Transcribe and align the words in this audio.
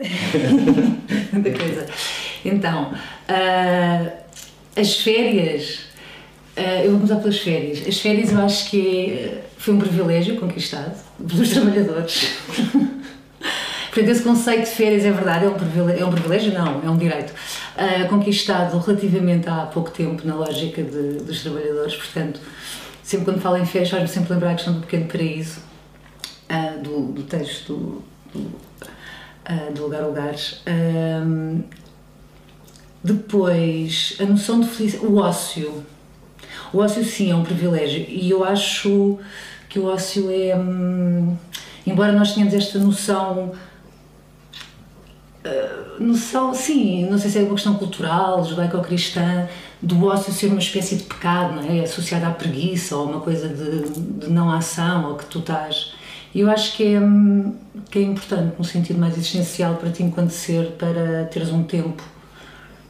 Muita 1.32 1.50
coisa. 1.50 1.86
Então, 2.44 2.92
uh, 2.92 4.12
as 4.76 4.96
férias, 4.96 5.80
uh, 6.56 6.82
eu 6.84 6.90
vou 6.92 7.00
começar 7.00 7.16
pelas 7.16 7.38
férias. 7.38 7.86
As 7.86 8.00
férias 8.00 8.32
eu 8.32 8.40
acho 8.40 8.70
que 8.70 9.12
é, 9.12 9.42
foi 9.58 9.74
um 9.74 9.78
privilégio 9.78 10.36
conquistado 10.36 10.96
pelos 11.28 11.50
trabalhadores. 11.52 12.30
Portanto, 13.92 14.08
esse 14.08 14.22
conceito 14.22 14.64
de 14.64 14.70
férias 14.70 15.04
é 15.04 15.10
verdade, 15.10 15.44
é 15.44 15.48
um 15.48 15.54
privilégio, 15.54 16.02
é 16.02 16.06
um 16.06 16.12
privilégio 16.12 16.52
não, 16.54 16.80
é 16.82 16.88
um 16.88 16.96
direito, 16.96 17.32
uh, 17.32 18.08
conquistado 18.08 18.78
relativamente 18.78 19.48
há 19.48 19.66
pouco 19.66 19.90
tempo 19.90 20.26
na 20.26 20.36
lógica 20.36 20.82
de, 20.82 21.14
dos 21.24 21.42
trabalhadores, 21.42 21.96
portanto, 21.96 22.40
sempre 23.02 23.24
quando 23.24 23.40
falo 23.40 23.56
em 23.56 23.66
férias 23.66 23.90
faz-me 23.90 24.08
sempre 24.08 24.32
lembrar 24.32 24.52
a 24.52 24.54
questão 24.54 24.74
do 24.74 24.80
pequeno 24.80 25.06
paraíso, 25.06 25.60
uh, 26.48 26.80
do, 26.80 27.12
do, 27.12 27.22
texto 27.24 28.04
do, 28.32 28.40
do, 28.40 28.60
do 29.74 29.82
Lugar 29.82 30.02
Lugares. 30.02 30.62
depois, 33.02 34.16
a 34.20 34.24
noção 34.24 34.60
de 34.60 34.68
felicidade, 34.68 35.06
o 35.06 35.16
ócio. 35.16 35.84
O 36.72 36.78
ócio 36.78 37.04
sim 37.04 37.30
é 37.30 37.34
um 37.34 37.42
privilégio 37.42 38.04
e 38.08 38.30
eu 38.30 38.44
acho 38.44 39.18
que 39.68 39.78
o 39.78 39.86
ócio 39.86 40.30
é... 40.30 40.56
Hum, 40.56 41.36
embora 41.86 42.12
nós 42.12 42.34
tenhamos 42.34 42.54
esta 42.54 42.78
noção 42.78 43.52
uh, 45.44 46.02
noção, 46.02 46.54
sim, 46.54 47.06
não 47.08 47.18
sei 47.18 47.30
se 47.30 47.38
é 47.38 47.42
uma 47.42 47.54
questão 47.54 47.74
cultural, 47.74 48.44
judaico-cristã, 48.44 49.48
do 49.80 50.06
ócio 50.06 50.32
ser 50.32 50.48
uma 50.48 50.58
espécie 50.58 50.96
de 50.96 51.04
pecado, 51.04 51.54
não 51.54 51.64
é? 51.64 51.80
Associado 51.80 52.26
à 52.26 52.30
preguiça 52.30 52.96
ou 52.96 53.08
uma 53.08 53.20
coisa 53.20 53.48
de, 53.48 53.88
de 54.20 54.30
não 54.30 54.50
ação 54.50 55.10
ou 55.10 55.16
que 55.16 55.24
tu 55.26 55.38
estás. 55.38 55.94
E 56.34 56.40
eu 56.40 56.50
acho 56.50 56.76
que 56.76 56.84
é, 56.84 57.00
que 57.90 57.98
é 57.98 58.02
importante, 58.02 58.54
no 58.56 58.64
sentido 58.64 58.98
mais 58.98 59.14
existencial 59.16 59.74
para 59.76 59.90
ti 59.90 60.02
enquanto 60.02 60.32
para 60.78 61.24
teres 61.24 61.50
um 61.50 61.64
tempo 61.64 62.02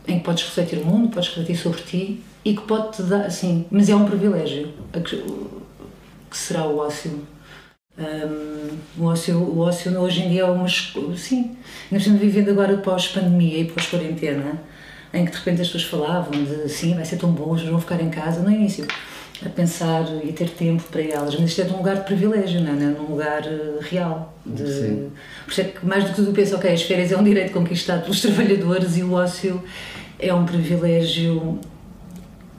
em 0.07 0.19
que 0.19 0.25
podes 0.25 0.45
refletir 0.45 0.79
o 0.81 0.85
mundo, 0.85 1.09
podes 1.09 1.29
refletir 1.29 1.57
sobre 1.57 1.83
ti 1.83 2.23
e 2.45 2.55
que 2.55 2.63
pode-te 2.63 3.03
dar, 3.03 3.27
assim, 3.27 3.67
mas 3.71 3.89
é 3.89 3.95
um 3.95 4.05
privilégio, 4.05 4.73
que 6.31 6.37
será 6.37 6.67
o 6.67 6.79
ócio 6.79 7.27
um, 8.01 9.03
o, 9.03 9.07
ócio, 9.07 9.37
o 9.37 9.59
ócio 9.61 9.99
hoje 10.01 10.23
em 10.23 10.31
dia 10.31 10.43
é 10.43 10.45
uma. 10.45 10.69
Sim, 10.69 11.57
nós 11.91 12.01
estamos 12.01 12.21
vivendo 12.21 12.51
agora 12.51 12.77
pós-pandemia 12.79 13.59
e 13.59 13.65
pós-quarentena, 13.67 14.63
em 15.13 15.25
que 15.25 15.33
de 15.33 15.37
repente 15.37 15.61
as 15.61 15.69
pessoas 15.69 15.85
falavam 15.85 16.33
de 16.45 16.69
sim, 16.69 16.95
vai 16.95 17.05
ser 17.05 17.17
tão 17.17 17.31
bom, 17.31 17.51
hoje 17.51 17.69
vão 17.69 17.81
ficar 17.81 18.01
em 18.01 18.09
casa, 18.09 18.41
no 18.41 18.51
início, 18.51 18.87
a 19.45 19.49
pensar 19.49 20.05
e 20.23 20.33
ter 20.33 20.51
tempo 20.51 20.83
para 20.91 21.03
elas. 21.03 21.35
Mas 21.39 21.51
isto 21.51 21.63
é 21.63 21.65
de 21.65 21.73
um 21.73 21.79
lugar 21.79 21.97
de 21.97 22.05
privilégio, 22.05 22.61
não 22.61 22.73
é? 22.73 22.75
Num 22.75 23.11
lugar 23.11 23.43
uh, 23.43 23.79
real. 23.81 24.35
De, 24.45 24.67
sim. 24.67 25.11
Por 25.45 25.53
isso 25.53 25.61
é 25.61 25.65
que 25.65 25.87
mais 25.87 26.05
do 26.05 26.11
que 26.11 26.17
tudo 26.17 26.33
penso, 26.33 26.57
ok, 26.57 26.73
as 26.73 26.83
férias 26.83 27.13
é 27.13 27.17
um 27.17 27.25
direito 27.25 27.53
conquistado 27.53 28.03
pelos 28.03 28.21
trabalhadores 28.23 28.97
e 28.97 29.03
o 29.03 29.13
ócio 29.13 29.63
é 30.19 30.33
um 30.35 30.45
privilégio 30.45 31.59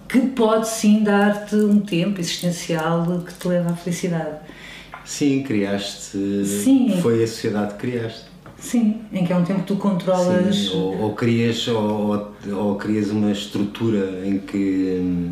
que 0.09 0.19
pode 0.19 0.67
sim 0.67 1.03
dar-te 1.03 1.55
um 1.55 1.79
tempo 1.79 2.19
existencial 2.19 3.23
que 3.25 3.33
te 3.33 3.47
leva 3.47 3.71
à 3.71 3.75
felicidade. 3.75 4.39
Sim, 5.05 5.43
criaste. 5.43 6.17
Sim. 6.45 6.99
Foi 7.01 7.23
a 7.23 7.27
sociedade 7.27 7.73
que 7.75 7.79
criaste. 7.79 8.31
Sim, 8.57 9.01
em 9.11 9.25
que 9.25 9.33
é 9.33 9.35
um 9.35 9.43
tempo 9.43 9.61
que 9.61 9.67
tu 9.67 9.75
controlas. 9.75 10.55
Sim, 10.55 10.77
ou, 10.77 11.01
ou 11.01 11.15
crias, 11.15 11.67
ou, 11.67 12.33
ou, 12.51 12.75
crias 12.75 13.09
uma 13.09 13.31
estrutura 13.31 14.25
em 14.25 14.37
que, 14.37 15.31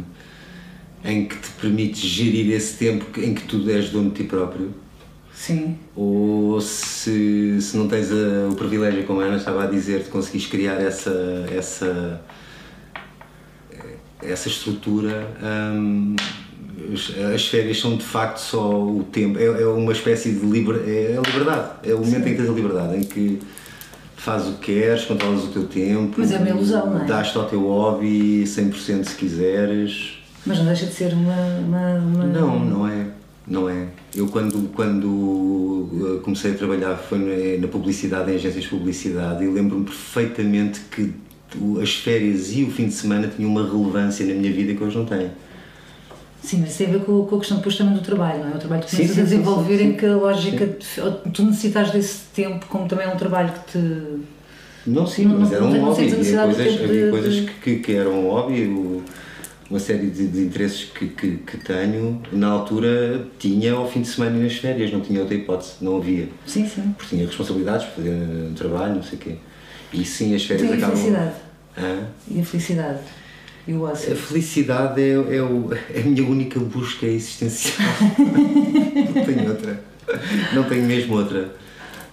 em 1.04 1.26
que 1.26 1.36
te 1.36 1.50
permites 1.62 2.02
gerir 2.02 2.52
esse 2.54 2.78
tempo 2.78 3.20
em 3.20 3.34
que 3.34 3.44
tu 3.44 3.70
és 3.70 3.90
dono 3.90 4.10
de 4.10 4.18
ti 4.18 4.24
próprio. 4.24 4.74
Sim. 5.34 5.78
Ou 5.96 6.60
se, 6.60 7.62
se 7.62 7.78
não 7.78 7.88
tens 7.88 8.12
a, 8.12 8.50
o 8.50 8.56
privilégio, 8.56 9.06
como 9.06 9.22
a 9.22 9.26
Ana 9.26 9.38
estava 9.38 9.64
a 9.64 9.68
dizer, 9.68 10.04
de 10.04 10.10
conseguires 10.10 10.48
criar 10.48 10.82
essa, 10.82 11.46
essa, 11.56 12.22
essa 14.22 14.48
estrutura. 14.50 15.30
Hum, 15.42 16.16
as 17.34 17.48
férias 17.48 17.80
são 17.80 17.96
de 17.96 18.04
facto 18.04 18.38
só 18.38 18.82
o 18.82 19.04
tempo, 19.12 19.38
é, 19.40 19.46
é 19.46 19.66
uma 19.66 19.92
espécie 19.92 20.32
de 20.32 20.46
liber, 20.46 20.76
é 20.88 21.18
a 21.18 21.22
liberdade, 21.22 21.72
é 21.84 21.94
o 21.94 22.00
momento 22.00 22.24
Sim. 22.24 22.30
em 22.30 22.34
que 22.34 22.42
tens 22.42 22.50
a 22.50 22.54
liberdade, 22.54 22.98
em 22.98 23.04
que 23.04 23.40
fazes 24.16 24.50
o 24.50 24.58
que 24.58 24.74
queres, 24.74 25.06
controlas 25.06 25.46
o 25.46 25.48
teu 25.48 25.66
tempo. 25.68 26.16
Mas 26.18 26.32
é 26.32 26.38
uma 26.38 26.50
ilusão, 26.50 26.90
não 26.90 27.02
é? 27.02 27.06
Dás-te 27.06 27.38
ao 27.38 27.46
teu 27.46 27.62
hobby 27.62 28.44
100% 28.44 29.06
se 29.06 29.16
quiseres. 29.16 30.19
Mas 30.46 30.58
não 30.58 30.66
deixa 30.66 30.86
de 30.86 30.94
ser 30.94 31.14
uma, 31.14 31.36
uma, 31.60 31.94
uma, 32.00 32.24
Não, 32.26 32.66
não 32.66 32.88
é. 32.88 33.08
Não 33.48 33.68
é. 33.68 33.88
Eu 34.16 34.28
quando, 34.28 34.70
quando 34.74 35.90
eh, 35.92 36.24
comecei 36.24 36.52
a 36.52 36.54
trabalhar 36.54 36.96
foi 36.96 37.58
na 37.60 37.68
publicidade, 37.68 38.32
em 38.32 38.36
agências 38.36 38.64
de 38.64 38.70
publicidade, 38.70 39.44
e 39.44 39.48
lembro-me 39.48 39.86
perfeitamente 39.86 40.82
que 40.92 41.12
as 41.82 41.96
férias 41.96 42.54
e 42.56 42.64
o 42.64 42.70
fim 42.70 42.88
de 42.88 42.94
semana 42.94 43.28
tinham 43.28 43.50
uma 43.50 43.66
relevância 43.66 44.24
na 44.26 44.36
minha 44.36 44.52
vida 44.54 44.76
que 44.76 44.84
hoje 44.84 44.98
não 44.98 45.06
tem. 45.06 45.32
Sim, 46.42 46.60
mas 46.62 46.70
isso 46.70 46.78
tem 46.78 46.88
a 46.88 46.92
ver 46.92 47.06
com, 47.06 47.26
com 47.26 47.36
a 47.36 47.40
questão 47.40 47.58
depois 47.58 47.76
também 47.76 47.94
do 47.94 48.02
trabalho, 48.02 48.40
não 48.46 48.54
é? 48.54 48.56
O 48.56 48.60
trabalho 48.60 48.84
que 48.84 48.96
começas 48.96 49.20
a 49.20 49.22
desenvolver 49.24 49.78
sim, 49.78 49.84
sim, 49.84 49.90
em 49.90 49.94
que 49.98 50.06
a 50.06 50.16
lógica, 50.16 50.66
de, 50.66 51.32
tu 51.34 51.44
necessitas 51.44 51.92
desse 51.92 52.20
tempo, 52.34 52.66
como 52.68 52.88
também 52.88 53.06
é 53.06 53.10
um 53.10 53.18
trabalho 53.18 53.52
que 53.52 53.72
te. 53.72 54.20
Não, 54.88 55.06
sim, 55.06 55.26
não, 55.26 55.40
mas 55.40 55.52
era 55.52 55.64
um 55.64 55.86
hobby. 55.86 56.04
Havia 56.04 56.46
coisas, 56.46 56.82
havia 56.82 57.10
coisas 57.10 57.40
que, 57.42 57.54
que, 57.62 57.76
que, 57.78 57.94
eram 57.94 58.26
um 58.26 58.30
hobby, 58.30 59.02
uma 59.70 59.80
série 59.80 60.08
de, 60.08 60.28
de 60.28 60.42
interesses 60.42 60.86
que, 60.86 61.08
que, 61.08 61.38
que, 61.38 61.58
tenho, 61.58 62.22
na 62.32 62.48
altura 62.48 63.28
tinha 63.38 63.74
ao 63.74 63.90
fim 63.90 64.02
de 64.02 64.08
semana 64.08 64.38
e 64.38 64.44
nas 64.44 64.56
férias, 64.56 64.92
não 64.92 65.00
tinha 65.00 65.20
outra 65.20 65.36
hipótese, 65.36 65.74
não 65.80 65.98
havia. 65.98 66.28
Sim, 66.46 66.68
sim. 66.68 66.94
Porque 66.98 67.16
tinha 67.16 67.26
responsabilidades, 67.26 67.86
fazer 67.96 68.10
um 68.10 68.54
trabalho, 68.56 68.96
não 68.96 69.04
sei 69.04 69.18
o 69.18 69.22
quê. 69.22 69.36
E 69.94 70.04
sim, 70.04 70.34
as 70.34 70.44
férias 70.44 70.72
acabam. 70.72 70.90
E 70.90 70.92
a 70.92 70.96
felicidade. 70.96 71.36
Hã? 71.78 72.08
E 72.30 72.40
a 72.40 72.44
felicidade. 72.46 73.00
E 73.68 73.74
o 73.74 73.84
ócio? 73.84 74.12
A 74.12 74.16
felicidade 74.16 75.02
é, 75.02 75.12
é, 75.12 75.44
o, 75.44 75.70
é 75.94 76.00
a 76.00 76.04
minha 76.04 76.24
única 76.24 76.60
busca 76.60 77.06
existencial. 77.06 77.88
não 79.16 79.24
tenho 79.24 79.50
outra. 79.50 79.84
Não 80.54 80.64
tenho 80.64 80.84
mesmo 80.86 81.16
outra. 81.16 81.54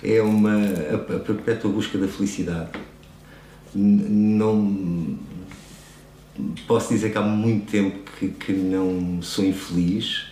É 0.03 0.21
uma 0.21 0.53
a, 0.53 1.17
a 1.17 1.19
perpétua 1.21 1.71
busca 1.73 1.97
da 1.97 2.07
felicidade. 2.07 2.69
Não 3.75 5.17
posso 6.67 6.93
dizer 6.93 7.11
que 7.11 7.19
há 7.19 7.23
muito 7.23 7.71
tempo 7.71 8.11
que, 8.19 8.29
que 8.29 8.53
não 8.53 9.21
sou 9.23 9.45
infeliz. 9.45 10.27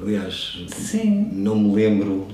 Aliás, 0.00 0.64
Sim. 0.68 1.30
não 1.32 1.56
me 1.56 1.74
lembro 1.74 2.28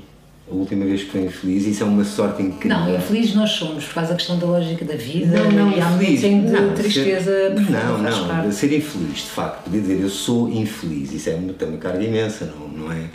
a 0.50 0.54
última 0.54 0.84
vez 0.84 1.04
que 1.04 1.10
fui 1.10 1.22
infeliz, 1.22 1.66
isso 1.66 1.82
é 1.82 1.86
uma 1.86 2.04
sorte 2.04 2.42
incrível. 2.42 2.78
Não, 2.78 2.94
infeliz 2.96 3.34
nós 3.34 3.50
somos, 3.50 3.86
causa 3.86 4.10
da 4.10 4.16
questão 4.16 4.38
da 4.38 4.46
lógica 4.46 4.84
da 4.84 4.96
vida 4.96 5.44
não, 5.44 5.50
não, 5.50 5.76
e 5.76 5.80
há 5.80 5.92
infeliz, 5.92 6.50
não, 6.50 6.74
tristeza 6.74 7.30
ser, 7.30 7.70
Não, 7.70 7.98
não, 7.98 8.28
parte. 8.28 8.54
ser 8.54 8.76
infeliz, 8.76 9.18
de 9.18 9.30
facto, 9.30 9.64
podia 9.64 9.80
dizer 9.80 10.00
eu 10.00 10.10
sou 10.10 10.50
infeliz, 10.50 11.12
isso 11.12 11.30
é 11.30 11.34
uma, 11.34 11.52
tem 11.52 11.68
uma 11.68 11.78
carga 11.78 12.04
imensa, 12.04 12.52
não, 12.58 12.68
não 12.68 12.92
é? 12.92 13.08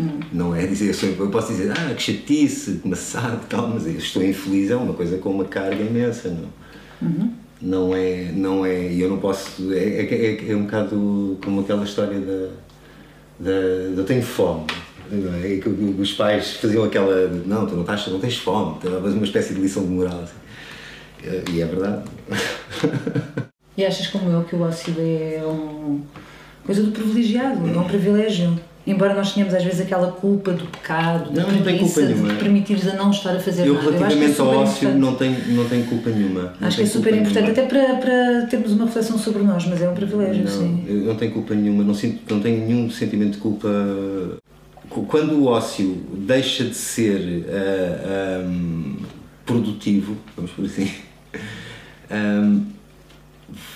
Hum. 0.00 0.20
Não 0.32 0.56
é 0.56 0.66
dizer, 0.66 0.88
eu, 0.88 0.94
sou, 0.94 1.08
eu 1.10 1.28
posso 1.28 1.52
dizer, 1.52 1.70
ah, 1.72 1.94
que 1.94 2.02
chatice, 2.02 2.80
que 2.82 2.88
maçado, 2.88 3.40
tal, 3.48 3.68
mas 3.68 3.86
eu 3.86 3.96
estou 3.98 4.24
infeliz 4.24 4.70
é 4.70 4.76
uma 4.76 4.94
coisa 4.94 5.18
com 5.18 5.30
uma 5.30 5.44
carga 5.44 5.82
imensa, 5.82 6.30
não? 6.30 7.08
Uhum. 7.08 7.32
Não 7.60 7.94
é, 7.94 8.32
não 8.32 8.64
é, 8.64 8.92
eu 8.92 9.08
não 9.08 9.18
posso, 9.18 9.72
é, 9.72 9.76
é, 9.76 10.14
é, 10.14 10.50
é 10.50 10.56
um 10.56 10.64
bocado 10.64 11.38
como 11.44 11.60
aquela 11.60 11.84
história 11.84 12.18
da, 12.18 12.48
da, 13.38 13.50
eu 13.50 14.04
tenho 14.04 14.22
fome, 14.22 14.64
é? 15.44 15.58
que 15.58 15.68
os 15.68 16.12
pais 16.12 16.56
faziam 16.56 16.84
aquela. 16.84 17.28
Não, 17.28 17.66
tu 17.66 17.74
não, 17.74 17.82
estás, 17.82 18.06
não 18.06 18.18
tens 18.18 18.38
fome, 18.38 18.78
uma 18.86 19.24
espécie 19.24 19.52
de 19.52 19.60
lição 19.60 19.82
de 19.82 19.90
moral. 19.90 20.22
Assim. 20.22 21.52
E 21.52 21.60
é 21.60 21.66
verdade. 21.66 22.04
E 23.76 23.86
achas 23.86 24.08
como 24.08 24.30
eu 24.30 24.44
que 24.44 24.54
o 24.54 24.60
ócio 24.60 24.94
é 24.98 25.42
um 25.42 26.02
coisa 26.66 26.82
do 26.82 26.92
privilegiado, 26.92 27.66
é 27.66 27.78
um 27.78 27.84
privilégio? 27.84 28.60
Embora 28.90 29.14
nós 29.14 29.32
tenhamos 29.32 29.54
às 29.54 29.62
vezes 29.62 29.80
aquela 29.80 30.10
culpa 30.12 30.52
do 30.52 30.64
pecado, 30.66 31.30
da 31.30 31.42
não, 31.42 31.62
preguiça, 31.62 32.06
de 32.06 32.14
te 32.14 32.34
permitires 32.36 32.88
a 32.88 32.94
não 32.94 33.10
estar 33.10 33.36
a 33.36 33.40
fazer 33.40 33.66
eu, 33.66 33.74
nada. 33.74 33.90
Relativamente 33.90 34.38
eu, 34.38 34.44
relativamente 34.44 34.58
ao 34.58 34.62
ócio 34.62 34.98
não 34.98 35.14
tenho, 35.14 35.54
não 35.54 35.68
tenho 35.68 35.84
culpa 35.84 36.10
nenhuma. 36.10 36.52
Acho 36.60 36.76
que 36.78 36.82
é 36.82 36.86
super 36.86 37.14
importante, 37.14 37.50
até 37.50 37.62
para, 37.66 37.94
para 37.96 38.46
termos 38.50 38.72
uma 38.72 38.86
reflexão 38.86 39.18
sobre 39.18 39.42
nós, 39.42 39.66
mas 39.66 39.80
é 39.80 39.88
um 39.88 39.94
privilégio, 39.94 40.44
não, 40.44 40.50
sim. 40.50 40.84
Eu 40.88 41.04
não 41.04 41.14
tenho 41.14 41.32
culpa 41.32 41.54
nenhuma, 41.54 41.84
não, 41.84 41.94
sinto, 41.94 42.34
não 42.34 42.40
tenho 42.40 42.66
nenhum 42.66 42.90
sentimento 42.90 43.32
de 43.32 43.38
culpa 43.38 43.68
quando 44.90 45.34
o 45.34 45.46
ócio 45.46 46.02
deixa 46.12 46.64
de 46.64 46.74
ser 46.74 47.20
uh, 47.20 47.44
eh, 47.48 48.44
um, 48.44 48.96
produtivo, 49.46 50.16
vamos 50.36 50.50
por 50.50 50.64
assim, 50.64 50.90
um, 52.10 52.66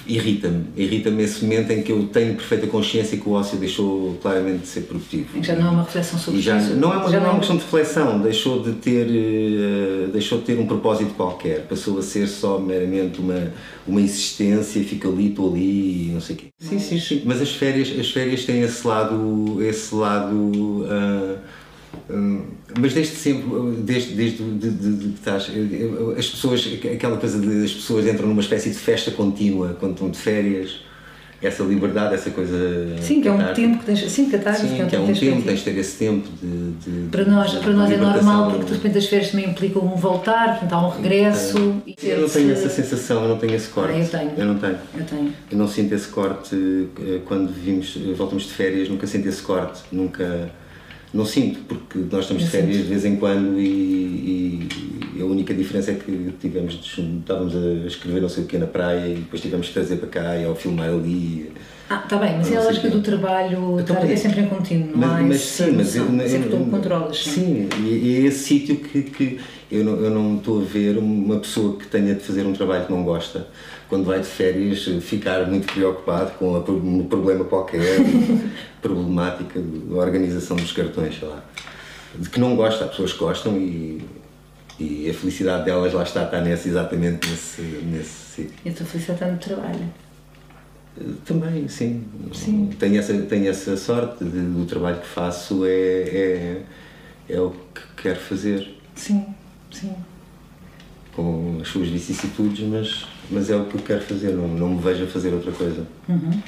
irrita-me. 0.06 0.66
Irrita-me 0.76 1.22
esse 1.22 1.44
momento 1.44 1.70
em 1.70 1.82
que 1.82 1.92
eu 1.92 2.06
tenho 2.06 2.34
perfeita 2.34 2.66
consciência 2.66 3.18
que 3.18 3.28
o 3.28 3.32
ócio 3.32 3.58
deixou 3.58 4.16
claramente 4.22 4.60
de 4.60 4.68
ser 4.68 4.82
produtivo. 4.82 5.42
Já 5.42 5.56
não 5.56 5.66
é 5.66 5.70
uma 5.70 5.82
reflexão 5.82 6.18
sobre 6.18 6.40
já, 6.40 6.58
isso. 6.58 6.74
Não 6.74 6.92
é 6.92 6.96
uma, 6.96 7.10
já 7.10 7.20
não 7.20 7.26
é 7.26 7.30
uma 7.30 7.38
questão 7.38 7.56
de 7.56 7.62
reflexão, 7.62 8.20
deixou 8.20 8.62
de, 8.62 8.72
ter, 8.72 9.06
uh, 9.06 10.08
deixou 10.12 10.38
de 10.38 10.44
ter 10.44 10.58
um 10.58 10.66
propósito 10.66 11.14
qualquer, 11.14 11.66
passou 11.66 11.98
a 11.98 12.02
ser 12.02 12.26
só 12.26 12.58
meramente 12.58 13.20
uma, 13.20 13.52
uma 13.86 14.00
existência 14.00 14.82
fica 14.84 15.08
ali, 15.08 15.28
estou 15.28 15.50
ali 15.50 16.08
e 16.08 16.10
não 16.12 16.20
sei 16.20 16.36
o 16.36 16.38
quê. 16.38 16.46
Sim, 16.58 16.78
sim, 16.78 17.00
sim. 17.00 17.22
Mas 17.24 17.40
as 17.40 17.50
férias, 17.50 17.92
as 17.98 18.10
férias 18.10 18.44
têm 18.44 18.60
esse 18.62 18.86
lado, 18.86 19.62
esse 19.62 19.94
lado 19.94 20.34
uh, 20.34 21.38
mas 22.78 22.92
desde 22.92 23.16
sempre, 23.16 23.44
desde, 23.78 24.14
desde 24.14 24.44
de, 24.44 24.70
de, 24.70 24.96
de 24.96 25.08
que 25.08 25.18
estás, 25.18 25.50
as 26.18 26.28
pessoas, 26.28 26.68
aquela 26.92 27.16
coisa 27.16 27.38
de 27.38 27.64
as 27.64 27.72
pessoas 27.72 28.06
entram 28.06 28.28
numa 28.28 28.40
espécie 28.40 28.70
de 28.70 28.76
festa 28.76 29.10
contínua 29.10 29.76
quando 29.78 29.92
estão 29.92 30.10
de 30.10 30.18
férias, 30.18 30.80
essa 31.46 31.62
liberdade, 31.62 32.14
essa 32.14 32.30
coisa. 32.30 32.56
Sim, 33.00 33.20
que 33.20 33.28
é 33.28 33.32
um 33.32 33.52
tempo 33.52 33.78
que 33.78 33.84
tens. 33.84 34.10
Sim, 34.10 34.30
catártico, 34.30 34.68
sim, 34.68 34.86
que 34.86 34.96
é 34.96 34.98
um 34.98 35.12
tempo, 35.12 35.42
tens 35.42 35.58
de 35.58 35.64
ter 35.64 35.78
esse 35.78 35.98
tempo 35.98 36.28
de. 36.40 36.70
de 36.72 37.08
para 37.08 37.24
nós, 37.24 37.52
para 37.54 37.72
nós 37.72 37.90
é 37.90 37.96
normal, 37.96 38.50
porque 38.52 38.64
de 38.64 38.72
repente 38.72 38.98
as 38.98 39.06
férias 39.06 39.30
também 39.30 39.50
implicam 39.50 39.84
um 39.84 39.96
voltar, 39.96 40.58
portanto 40.58 40.72
há 40.72 40.86
um 40.86 40.90
regresso. 40.90 41.82
É. 41.86 42.12
Eu 42.14 42.22
não 42.22 42.28
tenho 42.28 42.52
essa 42.52 42.68
sensação, 42.68 43.22
eu 43.22 43.28
não 43.28 43.38
tenho 43.38 43.54
esse 43.54 43.68
corte. 43.68 43.92
Ah, 43.94 43.98
eu 43.98 44.08
tenho. 44.08 44.32
Eu 44.36 44.46
não 44.46 44.58
tenho. 44.58 44.78
Eu 44.96 45.04
tenho. 45.04 45.32
Eu 45.50 45.58
não 45.58 45.68
sinto 45.68 45.94
esse 45.94 46.08
corte 46.08 46.56
eh, 47.00 47.20
quando 47.26 47.52
vimos, 47.52 47.96
voltamos 48.16 48.44
de 48.44 48.50
férias, 48.50 48.88
nunca 48.88 49.06
sinto 49.06 49.28
esse 49.28 49.42
corte, 49.42 49.82
nunca 49.92 50.50
não 51.14 51.24
sinto, 51.24 51.60
porque 51.68 52.00
nós 52.10 52.22
estamos 52.22 52.42
de 52.42 52.50
férias 52.50 52.78
de 52.78 52.82
vez 52.82 53.04
em 53.04 53.14
quando 53.14 53.58
e, 53.60 54.66
e, 55.14 55.22
a 55.22 55.24
única 55.24 55.54
diferença 55.54 55.92
é 55.92 55.94
que 55.94 56.34
tivemos, 56.40 56.74
estávamos 56.74 57.54
a 57.54 57.86
escrever 57.86 58.20
não 58.20 58.28
sei 58.28 58.42
o 58.42 58.46
que 58.48 58.58
na 58.58 58.66
praia 58.66 59.06
e 59.06 59.14
depois 59.14 59.40
tivemos 59.40 59.68
que 59.68 59.74
trazer 59.74 59.96
para 59.96 60.08
cá 60.08 60.36
e 60.36 60.44
ao 60.44 60.56
filmar 60.56 60.88
ali. 60.88 61.52
Ah, 61.88 62.00
está 62.02 62.16
bem, 62.16 62.36
mas 62.36 62.50
é 62.50 62.56
a 62.56 62.62
lógica 62.64 62.88
do 62.88 63.00
trabalho 63.00 63.78
então, 63.78 63.96
é 63.96 64.16
sempre 64.16 64.40
em 64.40 64.48
contínuo, 64.48 64.96
não 64.96 65.08
mas, 65.08 65.22
mas 65.22 65.40
sim, 65.40 65.70
mas 65.70 65.94
eu, 65.94 66.06
sempre 66.28 66.50
tu 66.50 66.56
controlas. 66.68 67.16
Sim, 67.22 67.68
sim 67.70 67.84
e, 67.84 67.88
e 67.88 68.16
é 68.16 68.20
esse 68.26 68.38
sítio 68.40 68.76
que, 68.76 69.02
que 69.02 69.40
eu, 69.70 69.84
não, 69.84 69.92
eu 69.96 70.10
não 70.10 70.36
estou 70.36 70.62
a 70.62 70.64
ver 70.64 70.98
uma 70.98 71.38
pessoa 71.38 71.76
que 71.76 71.86
tenha 71.86 72.14
de 72.14 72.24
fazer 72.24 72.44
um 72.44 72.52
trabalho 72.52 72.86
que 72.86 72.92
não 72.92 73.04
gosta 73.04 73.46
quando 73.88 74.04
vai 74.04 74.20
de 74.20 74.26
férias, 74.26 74.84
ficar 75.02 75.46
muito 75.46 75.72
preocupado 75.72 76.32
com 76.32 76.56
um 76.56 77.06
problema 77.06 77.44
qualquer, 77.44 77.98
problemática 78.80 79.60
da 79.60 79.96
organização 79.96 80.56
dos 80.56 80.72
cartões, 80.72 81.18
sei 81.18 81.28
lá. 81.28 81.44
De 82.14 82.28
que 82.28 82.38
não 82.38 82.56
gosta, 82.56 82.84
há 82.84 82.88
pessoas 82.88 83.12
que 83.12 83.18
gostam 83.18 83.56
e, 83.56 84.04
e 84.78 85.10
a 85.10 85.14
felicidade 85.14 85.64
delas 85.64 85.92
lá 85.92 86.02
está, 86.02 86.24
está 86.24 86.40
nesse, 86.40 86.68
exatamente 86.68 87.28
nesse, 87.28 87.62
nesse 87.62 88.34
sítio. 88.34 88.54
E 88.64 88.68
a 88.68 88.72
tua 88.72 88.86
felicidade 88.86 89.20
está 89.20 89.32
no 89.32 89.38
trabalho? 89.38 89.92
Também, 91.24 91.66
sim. 91.66 92.04
sim. 92.32 92.70
Tenho, 92.78 92.98
essa, 92.98 93.12
tenho 93.22 93.48
essa 93.48 93.76
sorte 93.76 94.24
de, 94.24 94.40
do 94.40 94.64
trabalho 94.64 95.00
que 95.00 95.06
faço, 95.06 95.64
é, 95.66 95.72
é, 95.72 96.62
é 97.28 97.40
o 97.40 97.50
que 97.50 98.02
quero 98.02 98.20
fazer. 98.20 98.76
Sim, 98.94 99.26
sim. 99.72 99.92
Com 101.12 101.58
as 101.60 101.68
suas 101.68 101.88
vicissitudes, 101.88 102.66
mas 102.68 103.13
mas 103.30 103.50
é 103.50 103.56
o 103.56 103.64
que 103.64 103.76
eu 103.76 103.80
quero 103.80 104.02
fazer, 104.02 104.32
não, 104.32 104.48
não 104.48 104.68
me 104.70 104.82
vejo 104.82 105.04
a 105.04 105.06
fazer 105.06 105.32
outra 105.32 105.52
coisa. 105.52 105.86
Uhum. 106.08 106.40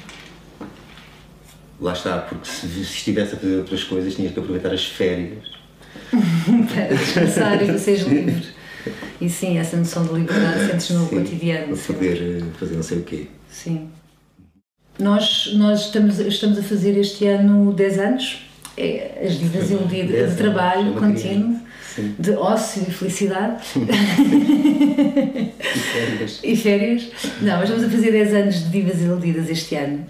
Lá 1.79 1.93
está, 1.93 2.17
porque 2.17 2.47
se, 2.47 2.67
se 2.67 2.81
estivesse 2.81 3.35
a 3.35 3.37
fazer 3.37 3.57
outras 3.57 3.83
coisas, 3.83 4.15
tinhas 4.15 4.33
que 4.33 4.39
aproveitar 4.39 4.73
as 4.73 4.85
férias 4.85 5.45
para 6.73 6.95
descansar 6.95 7.61
e 7.61 7.79
seres 7.79 8.01
livre. 8.07 8.45
E 9.19 9.29
sim, 9.29 9.57
essa 9.57 9.75
noção 9.77 10.05
de 10.05 10.13
liberdade 10.13 10.67
sentes 10.67 10.89
no 10.91 11.07
cotidiano. 11.07 11.75
Para 11.75 11.93
poder 11.93 12.41
eh, 12.41 12.43
fazer 12.57 12.75
não 12.75 12.83
sei 12.83 12.99
o 12.99 13.03
quê. 13.03 13.27
Sim. 13.49 13.89
Nós, 14.97 15.51
nós 15.55 15.85
estamos, 15.85 16.19
estamos 16.19 16.57
a 16.57 16.63
fazer 16.63 16.97
este 16.97 17.27
ano 17.27 17.73
10 17.73 17.99
anos, 17.99 18.47
é, 18.75 19.21
as 19.25 19.37
divas 19.37 19.69
iludidas 19.69 20.31
de 20.31 20.37
trabalho 20.37 20.93
contínuo 20.93 21.59
Sim. 21.97 22.15
de 22.19 22.31
ócio 22.33 22.85
e 22.87 22.91
felicidade. 22.91 23.63
e 23.75 25.51
férias. 25.79 26.39
e 26.43 26.55
férias. 26.55 27.09
Não, 27.41 27.57
mas 27.57 27.69
vamos 27.69 27.85
a 27.85 27.89
fazer 27.89 28.11
10 28.11 28.33
anos 28.35 28.55
de 28.65 28.69
Divas 28.69 29.01
Iludidas 29.01 29.49
este 29.49 29.73
ano. 29.73 30.05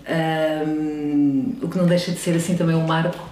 Um, 0.68 1.56
o 1.62 1.70
que 1.70 1.78
não 1.78 1.86
deixa 1.86 2.12
de 2.12 2.20
ser 2.20 2.36
assim 2.36 2.58
também 2.58 2.76
um 2.76 2.86
marco. 2.86 3.30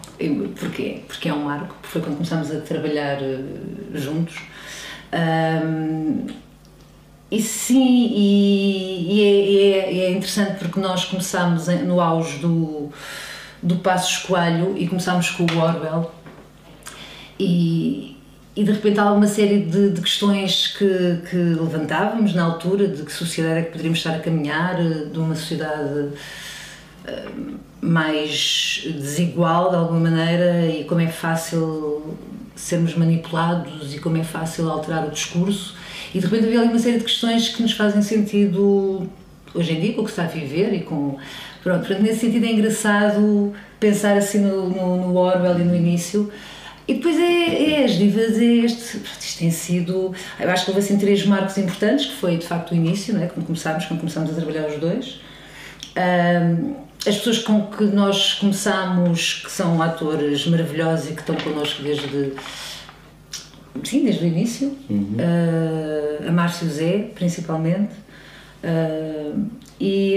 Porquê? 0.57 1.01
Porque 1.05 1.27
é 1.27 1.33
um 1.33 1.43
marco, 1.43 1.75
porque 1.81 1.87
foi 1.89 2.01
quando 2.01 2.15
começámos 2.15 2.49
a 2.49 2.61
trabalhar 2.61 3.17
uh, 3.21 3.97
juntos. 3.97 4.37
Um, 5.13 6.27
e 7.29 7.41
sim, 7.41 8.13
e, 8.15 9.15
e 9.15 9.21
é, 9.21 9.79
é, 9.79 10.05
é, 10.05 10.11
interessante 10.11 10.59
porque 10.59 10.79
nós 10.79 11.03
começámos 11.03 11.67
no 11.67 11.99
auge 11.99 12.37
do, 12.37 12.89
do 13.61 13.75
Passo 13.77 14.19
Escoalho 14.19 14.77
e 14.77 14.87
começámos 14.87 15.31
com 15.31 15.43
o 15.43 15.57
Orwell. 15.61 16.09
E, 17.37 18.14
e 18.55 18.63
de 18.63 18.71
repente 18.71 18.99
há 18.99 19.11
uma 19.11 19.27
série 19.27 19.59
de, 19.59 19.89
de 19.89 20.01
questões 20.01 20.67
que, 20.67 21.19
que, 21.29 21.35
levantávamos 21.35 22.33
na 22.33 22.43
altura, 22.43 22.87
de 22.87 23.03
que 23.03 23.11
sociedade 23.11 23.59
é 23.59 23.61
que 23.63 23.71
poderíamos 23.71 23.99
estar 23.99 24.15
a 24.15 24.19
caminhar, 24.19 24.77
de 24.77 25.19
uma 25.19 25.35
sociedade 25.35 26.09
uh, 27.05 27.59
mais 27.81 28.83
desigual 28.85 29.71
de 29.71 29.75
alguma 29.75 30.09
maneira 30.09 30.67
e 30.67 30.85
como 30.85 31.01
é 31.01 31.07
fácil 31.07 32.15
sermos 32.55 32.95
manipulados 32.95 33.93
e 33.93 33.99
como 33.99 34.15
é 34.15 34.23
fácil 34.23 34.69
alterar 34.69 35.05
o 35.05 35.11
discurso. 35.11 35.75
E 36.13 36.19
de 36.19 36.25
repente 36.25 36.45
havia 36.45 36.61
ali 36.61 36.69
uma 36.69 36.79
série 36.79 36.99
de 36.99 37.03
questões 37.03 37.49
que 37.49 37.61
nos 37.61 37.73
fazem 37.73 38.01
sentido 38.01 39.09
hoje 39.53 39.73
em 39.73 39.81
dia 39.81 39.93
com 39.93 40.01
o 40.01 40.05
que 40.05 40.11
está 40.11 40.23
a 40.23 40.27
viver 40.27 40.73
e 40.73 40.79
com. 40.79 41.17
Pronto, 41.61 41.93
nesse 41.95 42.21
sentido 42.21 42.45
é 42.45 42.51
engraçado 42.51 43.53
pensar 43.79 44.15
assim 44.17 44.39
no, 44.39 44.69
no, 44.69 44.97
no 45.07 45.17
Orwell 45.17 45.59
e 45.59 45.63
no 45.63 45.75
início 45.75 46.31
e 46.87 46.93
depois 46.93 47.17
é, 47.17 47.71
é 47.71 47.85
as 47.85 47.93
divas, 47.93 48.37
é 48.37 48.43
este. 48.43 48.97
Isto 48.97 49.39
tem 49.39 49.49
sido. 49.49 50.13
Eu 50.39 50.49
acho 50.51 50.65
que 50.65 50.71
houve 50.71 50.81
assim 50.83 50.97
três 50.97 51.25
marcos 51.25 51.57
importantes, 51.57 52.05
que 52.05 52.15
foi 52.15 52.37
de 52.37 52.45
facto 52.45 52.71
o 52.71 52.75
início, 52.75 53.13
não 53.13 53.23
é? 53.23 53.27
quando 53.27 53.45
começámos, 53.45 53.85
quando 53.85 53.99
começámos 53.99 54.31
a 54.31 54.33
trabalhar 54.33 54.67
os 54.67 54.79
dois. 54.79 55.19
Um, 55.97 56.75
as 57.07 57.17
pessoas 57.17 57.39
com 57.39 57.67
que 57.67 57.83
nós 57.85 58.33
começámos, 58.35 59.41
que 59.45 59.51
são 59.51 59.81
atores 59.81 60.45
maravilhosos 60.47 61.11
e 61.11 61.13
que 61.13 61.21
estão 61.21 61.35
connosco 61.35 61.81
desde. 61.81 62.33
Sim, 63.83 64.05
desde 64.05 64.23
o 64.23 64.27
início. 64.27 64.77
Uhum. 64.89 65.17
Uh, 65.17 66.29
a 66.29 66.31
Márcio 66.31 66.67
Zé, 66.69 67.09
principalmente. 67.15 67.93
Uh, 68.65 69.47
e, 69.79 70.15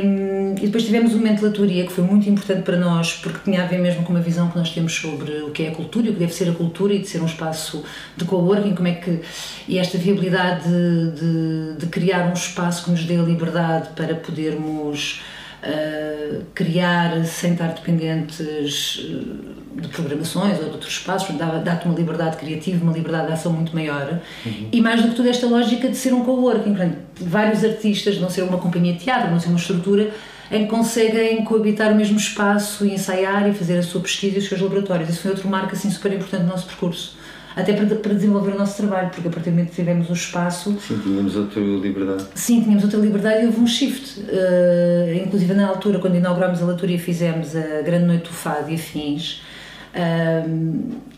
e, 0.57 0.61
depois 0.63 0.85
tivemos 0.85 1.13
uma 1.13 1.25
mentelatoria 1.25 1.85
que 1.85 1.93
foi 1.93 2.03
muito 2.03 2.31
importante 2.31 2.63
para 2.63 2.79
nós 2.79 3.15
porque 3.15 3.41
tinha 3.45 3.63
a 3.63 3.67
ver 3.67 3.79
mesmo 3.79 4.05
com 4.05 4.13
uma 4.13 4.23
visão 4.23 4.49
que 4.49 4.57
nós 4.57 4.71
temos 4.71 4.95
sobre 4.95 5.43
o 5.43 5.51
que 5.51 5.65
é 5.65 5.69
a 5.69 5.75
cultura 5.75 6.07
e 6.07 6.11
o 6.11 6.13
que 6.15 6.21
deve 6.21 6.33
ser 6.33 6.49
a 6.49 6.55
cultura 6.55 6.95
e 6.95 7.01
de 7.01 7.09
ser 7.09 7.21
um 7.21 7.27
espaço 7.27 7.85
de 8.17 8.25
coworking, 8.25 8.75
como 8.75 8.89
é 8.89 8.93
que 8.93 9.21
e 9.67 9.77
esta 9.79 9.99
viabilidade 9.99 10.63
de, 10.63 11.11
de, 11.11 11.77
de 11.81 11.87
criar 11.89 12.31
um 12.31 12.33
espaço 12.33 12.85
que 12.85 12.91
nos 12.93 13.05
dê 13.05 13.17
a 13.17 13.23
liberdade 13.23 13.91
para 13.97 14.15
podermos 14.15 15.21
uh, 15.63 16.45
criar 16.55 17.25
sem 17.25 17.53
estar 17.53 17.69
dependentes 17.69 18.41
eh, 18.41 19.81
de 19.81 19.89
programações 19.89 20.59
ou 20.59 20.65
de 20.65 20.71
outros 20.71 20.93
espaços, 20.93 21.37
dá-te 21.37 21.87
uma 21.87 21.95
liberdade 21.95 22.37
criativa, 22.37 22.83
uma 22.83 22.93
liberdade 22.93 23.29
de 23.29 23.33
ação 23.33 23.53
muito 23.53 23.75
maior. 23.75 24.21
Uhum. 24.45 24.69
E 24.73 24.81
mais 24.81 25.03
do 25.03 25.09
que 25.09 25.15
tudo, 25.15 25.29
esta 25.29 25.47
lógica 25.47 25.89
de 25.89 25.97
ser 25.97 26.13
um 26.13 26.25
coworking. 26.25 26.75
Portanto, 26.75 26.99
vários 27.21 27.65
artistas, 27.65 28.19
não 28.19 28.29
ser 28.29 28.43
uma 28.43 28.59
companhia 28.59 28.95
de 28.95 29.01
teatro, 29.01 29.31
não 29.31 29.39
ser 29.39 29.49
uma 29.49 29.59
estrutura, 29.59 30.11
em 30.51 30.65
que 30.65 30.71
conseguem 30.71 31.45
coabitar 31.45 31.93
o 31.93 31.95
mesmo 31.95 32.17
espaço 32.17 32.85
e 32.85 32.95
ensaiar 32.95 33.49
e 33.49 33.53
fazer 33.53 33.79
a 33.79 33.83
sua 33.83 34.01
pesquisa 34.01 34.37
e 34.37 34.39
os 34.39 34.49
seus 34.49 34.61
laboratórios. 34.61 35.09
Isso 35.09 35.21
foi 35.21 35.31
outro 35.31 35.49
marco 35.49 35.75
assim, 35.75 35.91
super 35.91 36.13
importante 36.13 36.43
do 36.43 36.49
nosso 36.49 36.67
percurso 36.67 37.19
até 37.59 37.73
para, 37.73 37.97
para 37.97 38.15
desenvolver 38.15 38.53
o 38.53 38.59
nosso 38.59 38.77
trabalho, 38.77 39.11
porque 39.11 39.27
a 39.27 39.31
partir 39.33 39.51
do 39.51 39.55
momento 39.55 39.71
que 39.71 39.75
tivemos 39.75 40.09
o 40.09 40.13
espaço. 40.13 40.79
Sim, 40.81 41.01
tínhamos 41.03 41.35
outra 41.35 41.61
liberdade. 41.61 42.25
Sim, 42.37 42.63
tínhamos 42.63 42.85
outra 42.85 43.01
liberdade 43.01 43.43
e 43.43 43.47
houve 43.47 43.61
um 43.61 43.67
shift. 43.67 44.21
Uh, 44.21 45.27
inclusive, 45.27 45.53
na 45.55 45.67
altura, 45.67 45.99
quando 45.99 46.15
inaugurámos 46.15 46.63
a 46.63 46.67
leitura 46.67 46.93
e 46.93 46.99
fizemos 46.99 47.57
a 47.57 47.83
Grande 47.83 48.07
Noite 48.07 48.29
do 48.29 48.29
Fado 48.29 48.71
e 48.71 48.77
afins. 48.77 49.43
Uh, 49.93 51.09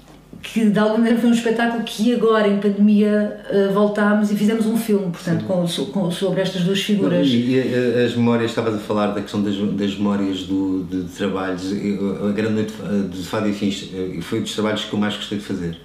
que 0.42 0.70
de 0.70 0.78
alguma 0.78 0.96
maneira 0.96 1.18
foi 1.20 1.28
um 1.28 1.34
espetáculo 1.34 1.84
que 1.84 2.14
agora 2.14 2.48
em 2.48 2.58
pandemia 2.58 3.44
uh, 3.52 3.74
voltámos 3.74 4.32
e 4.32 4.34
fizemos 4.34 4.64
um 4.64 4.78
filme, 4.78 5.10
portanto, 5.10 5.44
com, 5.44 5.66
com, 5.92 6.10
sobre 6.10 6.40
estas 6.40 6.62
duas 6.62 6.80
figuras. 6.80 7.26
E, 7.26 7.52
e, 7.52 8.02
as 8.02 8.16
memórias, 8.16 8.50
estavas 8.50 8.76
a 8.76 8.78
falar 8.78 9.08
da 9.08 9.20
questão 9.20 9.42
das, 9.42 9.54
das 9.54 9.94
memórias 9.94 10.44
do, 10.44 10.84
de, 10.84 11.02
de 11.02 11.10
trabalhos, 11.10 11.70
a 11.70 12.32
Grande 12.32 12.54
Noite 12.54 12.72
de 13.10 13.22
Fado 13.24 13.46
e 13.46 13.52
Fins 13.52 13.90
foi 14.22 14.40
dos 14.40 14.54
trabalhos 14.54 14.86
que 14.86 14.94
eu 14.94 14.98
mais 14.98 15.14
gostei 15.14 15.36
de 15.36 15.44
fazer 15.44 15.76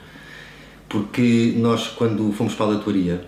porque 0.96 1.54
nós, 1.58 1.88
quando 1.90 2.32
fomos 2.32 2.56
para 2.56 2.68
a 2.68 2.70
leitoria, 2.70 3.26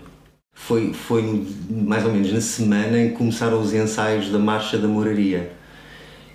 foi, 0.54 0.94
foi 0.94 1.46
mais 1.70 2.06
ou 2.06 2.14
menos 2.14 2.32
na 2.32 2.40
semana 2.40 2.98
em 2.98 3.10
que 3.10 3.16
começaram 3.16 3.60
os 3.60 3.74
ensaios 3.74 4.30
da 4.30 4.40
Marcha 4.40 4.78
da 4.78 4.88
Moraria. 4.88 5.52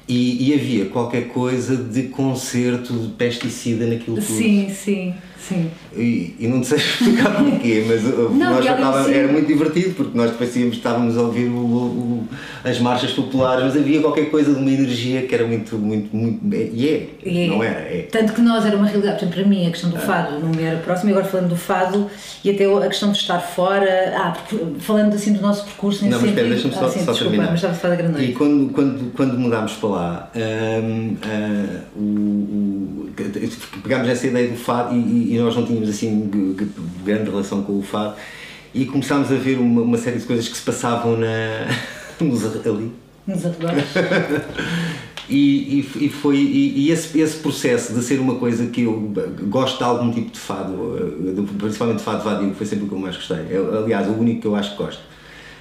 E, 0.06 0.50
e 0.50 0.52
havia 0.52 0.86
qualquer 0.86 1.28
coisa 1.28 1.74
de 1.74 2.08
concerto 2.08 2.92
de 2.92 3.08
pesticida 3.14 3.86
naquilo 3.86 4.16
tudo. 4.16 4.26
Sim, 4.26 4.68
sim. 4.68 5.14
Sim. 5.48 5.70
E, 5.96 6.36
e 6.38 6.46
não 6.46 6.62
sei 6.62 6.78
explicar 6.78 7.34
porquê, 7.34 7.84
mas 7.86 8.04
uh, 8.04 8.30
não, 8.30 8.54
nós 8.54 8.64
estava, 8.64 9.10
era 9.10 9.28
muito 9.28 9.46
divertido 9.46 9.94
porque 9.94 10.16
nós 10.16 10.30
depois 10.30 10.54
estávamos 10.54 11.18
a 11.18 11.22
ouvir 11.22 11.48
o, 11.48 11.56
o, 11.56 12.28
as 12.64 12.78
marchas 12.78 13.10
populares, 13.12 13.64
mas 13.64 13.76
havia 13.76 14.00
qualquer 14.00 14.30
coisa 14.30 14.52
de 14.52 14.60
uma 14.60 14.70
energia 14.70 15.22
que 15.22 15.34
era 15.34 15.46
muito, 15.46 15.76
muito, 15.76 16.14
muito. 16.14 16.40
E 16.54 16.88
é, 16.88 17.08
é, 17.24 17.46
não 17.48 17.62
era? 17.62 17.80
É. 17.80 18.08
Tanto 18.10 18.32
que 18.32 18.40
nós 18.40 18.64
era 18.64 18.76
uma 18.76 18.86
realidade, 18.86 19.18
portanto, 19.18 19.34
para 19.34 19.44
mim 19.48 19.66
a 19.66 19.70
questão 19.70 19.90
do 19.90 19.96
ah. 19.96 20.00
fado 20.00 20.38
não 20.38 20.50
me 20.50 20.62
era 20.62 20.78
próxima, 20.78 21.10
e 21.10 21.14
agora 21.14 21.26
falando 21.26 21.48
do 21.48 21.56
fado 21.56 22.08
e 22.44 22.50
até 22.50 22.64
a 22.64 22.88
questão 22.88 23.10
de 23.10 23.18
estar 23.18 23.40
fora, 23.40 24.14
ah, 24.16 24.34
falando 24.78 25.14
assim 25.14 25.32
do 25.32 25.40
nosso 25.40 25.64
percurso 25.64 26.04
nesse 26.04 26.14
Não, 26.14 26.20
mas 26.20 26.30
espera, 26.30 26.48
deixa-me 26.48 26.74
só, 26.74 26.86
ah, 26.86 26.88
sim, 26.88 27.04
só 27.04 27.12
desculpa, 27.12 27.30
terminar. 27.30 27.50
Mas 27.50 27.54
estava 27.54 27.74
a 27.74 27.76
falar 27.76 27.96
da 27.96 28.02
grande 28.02 28.24
E 28.24 28.32
quando, 28.32 28.72
quando, 28.72 29.12
quando 29.12 29.38
mudámos 29.38 29.72
para 29.72 29.88
lá, 29.88 30.30
um, 30.34 31.14
uh, 31.14 31.82
o, 31.96 32.00
o, 32.00 33.10
pegámos 33.82 34.08
essa 34.08 34.26
ideia 34.26 34.48
do 34.48 34.56
fado 34.56 34.94
e, 34.94 35.31
e, 35.31 35.31
nós 35.38 35.56
não 35.56 35.64
tínhamos 35.64 35.88
assim 35.88 36.30
grande 37.04 37.30
relação 37.30 37.62
com 37.62 37.78
o 37.78 37.82
fado 37.82 38.16
e 38.74 38.86
começámos 38.86 39.30
a 39.30 39.34
ver 39.34 39.58
uma, 39.58 39.82
uma 39.82 39.98
série 39.98 40.18
de 40.18 40.24
coisas 40.24 40.48
que 40.48 40.56
se 40.56 40.62
passavam 40.62 41.16
na, 41.16 41.68
nos, 42.20 42.44
ali. 42.66 42.92
Nos 43.26 43.46
arredores. 43.46 43.84
E, 45.28 45.78
e, 45.96 46.06
e, 46.06 46.08
foi 46.08 46.36
e, 46.36 46.80
e, 46.80 46.90
esse, 46.90 47.18
esse 47.18 47.38
processo 47.38 47.94
de 47.94 48.02
ser 48.02 48.18
uma 48.18 48.34
coisa 48.34 48.66
que 48.66 48.82
eu 48.82 49.12
gosto 49.44 49.78
de 49.78 49.84
algum 49.84 50.10
tipo 50.10 50.30
de 50.30 50.38
fado, 50.38 50.96
eh, 50.98 51.42
principalmente 51.58 51.98
de 51.98 52.02
fado 52.02 52.24
vadio, 52.24 52.52
foi 52.54 52.66
sempre 52.66 52.84
o 52.84 52.88
que 52.88 52.94
eu 52.94 52.98
mais 52.98 53.16
gostei. 53.16 53.46
Eu, 53.48 53.84
aliás, 53.84 54.08
o 54.08 54.12
único 54.12 54.42
que 54.42 54.46
eu 54.46 54.56
acho 54.56 54.72
que 54.72 54.82
gosto. 54.82 55.00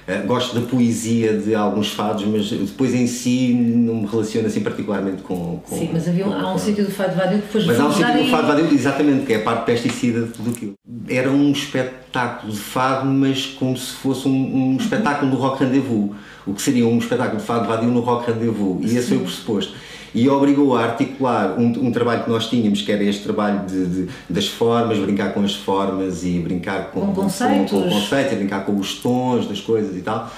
Uh, 0.08 0.26
gosto 0.26 0.58
da 0.58 0.66
poesia 0.66 1.36
de 1.38 1.54
alguns 1.54 1.92
fados, 1.92 2.24
mas 2.24 2.50
depois 2.50 2.92
em 2.92 3.06
si 3.06 3.54
não 3.54 3.96
me 3.96 4.06
relaciona 4.06 4.48
assim 4.48 4.60
particularmente 4.60 5.22
com. 5.22 5.60
com 5.68 5.78
Sim, 5.78 5.90
mas 5.92 6.08
havia, 6.08 6.24
com, 6.24 6.32
há 6.32 6.52
um 6.52 6.58
sítio 6.58 6.84
do 6.84 6.90
fado 6.90 7.14
vadio 7.14 7.38
que 7.38 7.46
depois 7.46 7.66
Mas 7.66 7.78
há 7.78 7.86
um 7.86 7.92
sítio 7.92 8.24
do 8.24 8.30
fado 8.30 8.46
vadio, 8.48 8.74
exatamente, 8.74 9.26
que 9.26 9.32
é 9.32 9.36
a 9.36 9.42
parte 9.42 9.64
pesticida 9.64 10.22
de 10.22 10.32
tudo 10.32 10.50
aquilo. 10.50 10.72
Era 11.08 11.30
um 11.30 11.52
espetáculo 11.52 12.52
de 12.52 12.58
fado, 12.58 13.06
mas 13.06 13.46
como 13.46 13.76
se 13.76 13.92
fosse 13.92 14.26
um, 14.26 14.72
um 14.72 14.76
espetáculo 14.76 15.30
do 15.30 15.36
rock 15.36 15.62
rendezvous 15.62 16.10
o 16.46 16.54
que 16.54 16.62
seria 16.62 16.86
um 16.86 16.98
espetáculo 16.98 17.40
de 17.40 17.46
fado 17.46 17.68
vadio 17.68 17.88
no 17.88 18.00
Rock 18.00 18.30
Rendezvous. 18.30 18.80
E 18.82 18.96
esse 18.96 19.08
foi 19.08 19.18
o 19.18 19.20
pressuposto. 19.20 19.74
E 20.14 20.28
obrigou 20.28 20.76
a 20.76 20.84
articular 20.84 21.58
um, 21.58 21.66
um, 21.86 21.90
trabalho 21.90 22.24
que 22.24 22.30
nós 22.30 22.48
tínhamos, 22.48 22.82
que 22.82 22.92
era 22.92 23.02
este 23.02 23.22
trabalho 23.22 23.66
de, 23.66 23.86
de, 23.86 24.08
das 24.28 24.46
formas, 24.46 24.98
brincar 24.98 25.32
com 25.32 25.42
as 25.42 25.54
formas 25.54 26.24
e 26.24 26.38
brincar 26.38 26.90
com, 26.90 27.00
com 27.00 27.14
conceitos, 27.14 27.70
com, 27.70 27.82
com, 27.82 27.88
com 27.88 27.94
conceitos, 27.94 28.36
brincar 28.36 28.64
com 28.66 28.76
os 28.76 28.94
tons 28.96 29.48
das 29.48 29.60
coisas 29.60 29.96
e 29.96 30.00
tal 30.00 30.30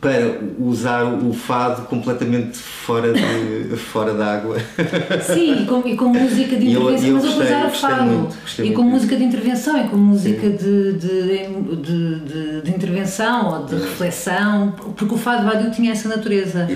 para 0.00 0.40
usar 0.58 1.04
o 1.04 1.32
fado 1.34 1.82
completamente 1.82 2.56
fora 2.56 3.12
de 3.12 3.76
fora 3.76 4.14
d'água. 4.14 4.56
Sim, 5.22 5.62
e 5.62 5.66
com, 5.66 5.86
e 5.86 5.94
com 5.94 6.06
música 6.06 6.56
de 6.56 6.70
intervenção, 6.70 7.08
eu, 7.08 7.16
eu 7.16 7.22
mas 7.22 7.36
usar 7.36 7.66
o 7.66 7.70
fado. 7.70 8.04
Muito, 8.04 8.36
e 8.64 8.72
com 8.72 8.82
música 8.82 9.16
de 9.16 9.24
intervenção, 9.24 9.84
e 9.84 9.88
com 9.88 9.96
música 9.96 10.48
de 10.48 10.92
de, 10.94 11.46
de, 11.76 12.20
de, 12.20 12.60
de, 12.62 12.70
intervenção 12.70 13.60
ou 13.60 13.66
de 13.66 13.74
reflexão, 13.74 14.72
porque 14.96 15.14
o 15.14 15.18
fado 15.18 15.44
vadio 15.44 15.70
tinha 15.70 15.92
essa 15.92 16.08
natureza. 16.08 16.66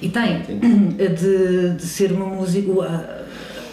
E 0.00 0.08
tem. 0.08 0.42
E 0.46 0.48
tem, 0.48 0.96
de, 1.16 1.70
de 1.70 1.82
ser 1.82 2.12
uma 2.12 2.26
música 2.26 3.27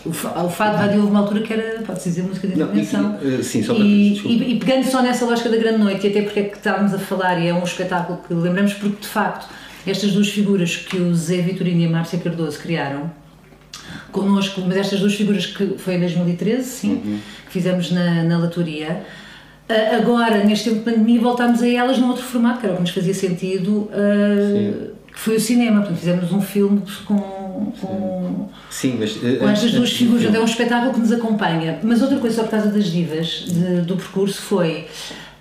o, 0.05 0.13
fado 0.13 0.77
vadio 0.77 1.00
houve 1.00 1.12
uma 1.12 1.21
altura 1.21 1.41
que 1.41 1.53
era, 1.53 1.81
pode-se 1.81 2.09
dizer, 2.09 2.24
música 2.24 2.47
de 2.47 2.53
intervenção. 2.53 3.17
Não, 3.21 3.39
e, 3.39 3.43
sim, 3.43 3.63
só 3.63 3.74
para 3.74 3.83
e, 3.83 4.17
e, 4.19 4.51
e, 4.53 4.59
pegando 4.59 4.85
só 4.85 5.01
nessa 5.01 5.25
lógica 5.25 5.50
da 5.50 5.57
grande 5.57 5.79
noite, 5.79 6.05
e 6.05 6.09
até 6.09 6.21
porque 6.21 6.39
é 6.39 6.43
que 6.43 6.57
estávamos 6.57 6.93
a 6.93 7.00
falar, 7.00 7.39
e 7.39 7.47
é 7.47 7.53
um 7.53 7.63
espetáculo 7.63 8.19
que 8.27 8.33
lembramos, 8.33 8.74
porque 8.74 9.01
de 9.01 9.07
facto, 9.07 9.47
estas 9.85 10.12
duas 10.12 10.29
figuras 10.29 10.75
que 10.75 10.97
o 10.97 11.13
Zé 11.13 11.38
Vitorino 11.38 11.81
e 11.81 11.85
a 11.85 11.89
Márcia 11.89 12.19
Cardoso 12.19 12.59
criaram, 12.59 13.12
connosco, 14.12 14.62
mas 14.62 14.77
estas 14.77 15.00
duas 15.00 15.15
figuras 15.15 15.45
que 15.45 15.77
foi 15.77 15.95
em 15.95 16.00
2013, 16.00 16.63
sim, 16.63 16.93
uhum. 16.93 17.19
que 17.47 17.51
fizemos 17.51 17.91
na, 17.91 18.24
na 18.24 18.38
Latoria. 18.38 19.03
Agora, 19.97 20.43
neste 20.43 20.69
tempo 20.69 20.83
de 20.83 20.91
pandemia, 20.91 21.19
voltámos 21.19 21.62
a 21.63 21.67
elas 21.67 21.97
num 21.97 22.09
outro 22.09 22.24
formato, 22.24 22.59
que 22.59 22.65
era 22.67 22.74
o 22.74 22.77
que 22.77 22.83
nos 22.83 22.91
fazia 22.91 23.13
sentido, 23.15 23.89
uh, 23.89 24.91
que 25.15 25.19
foi 25.19 25.38
o 25.38 25.39
cinema. 25.39 25.79
Portanto, 25.79 25.98
fizemos 25.98 26.31
um 26.31 26.41
filme 26.41 26.84
com 27.05 27.45
com, 27.79 28.50
Sim, 28.69 28.98
mas, 29.00 29.17
eh, 29.24 29.38
com 29.38 29.50
estas 29.50 29.72
duas 29.72 29.91
figuras. 29.91 30.34
É 30.34 30.39
um 30.39 30.45
espetáculo 30.45 30.93
que 30.93 31.00
nos 31.00 31.12
acompanha. 31.12 31.79
Mas 31.84 32.01
outra 32.01 32.17
coisa, 32.17 32.38
só 32.38 32.43
por 32.43 32.51
causa 32.51 32.69
das 32.69 32.86
divas 32.86 33.45
de, 33.48 33.81
do 33.81 33.95
percurso, 33.95 34.41
foi 34.41 34.88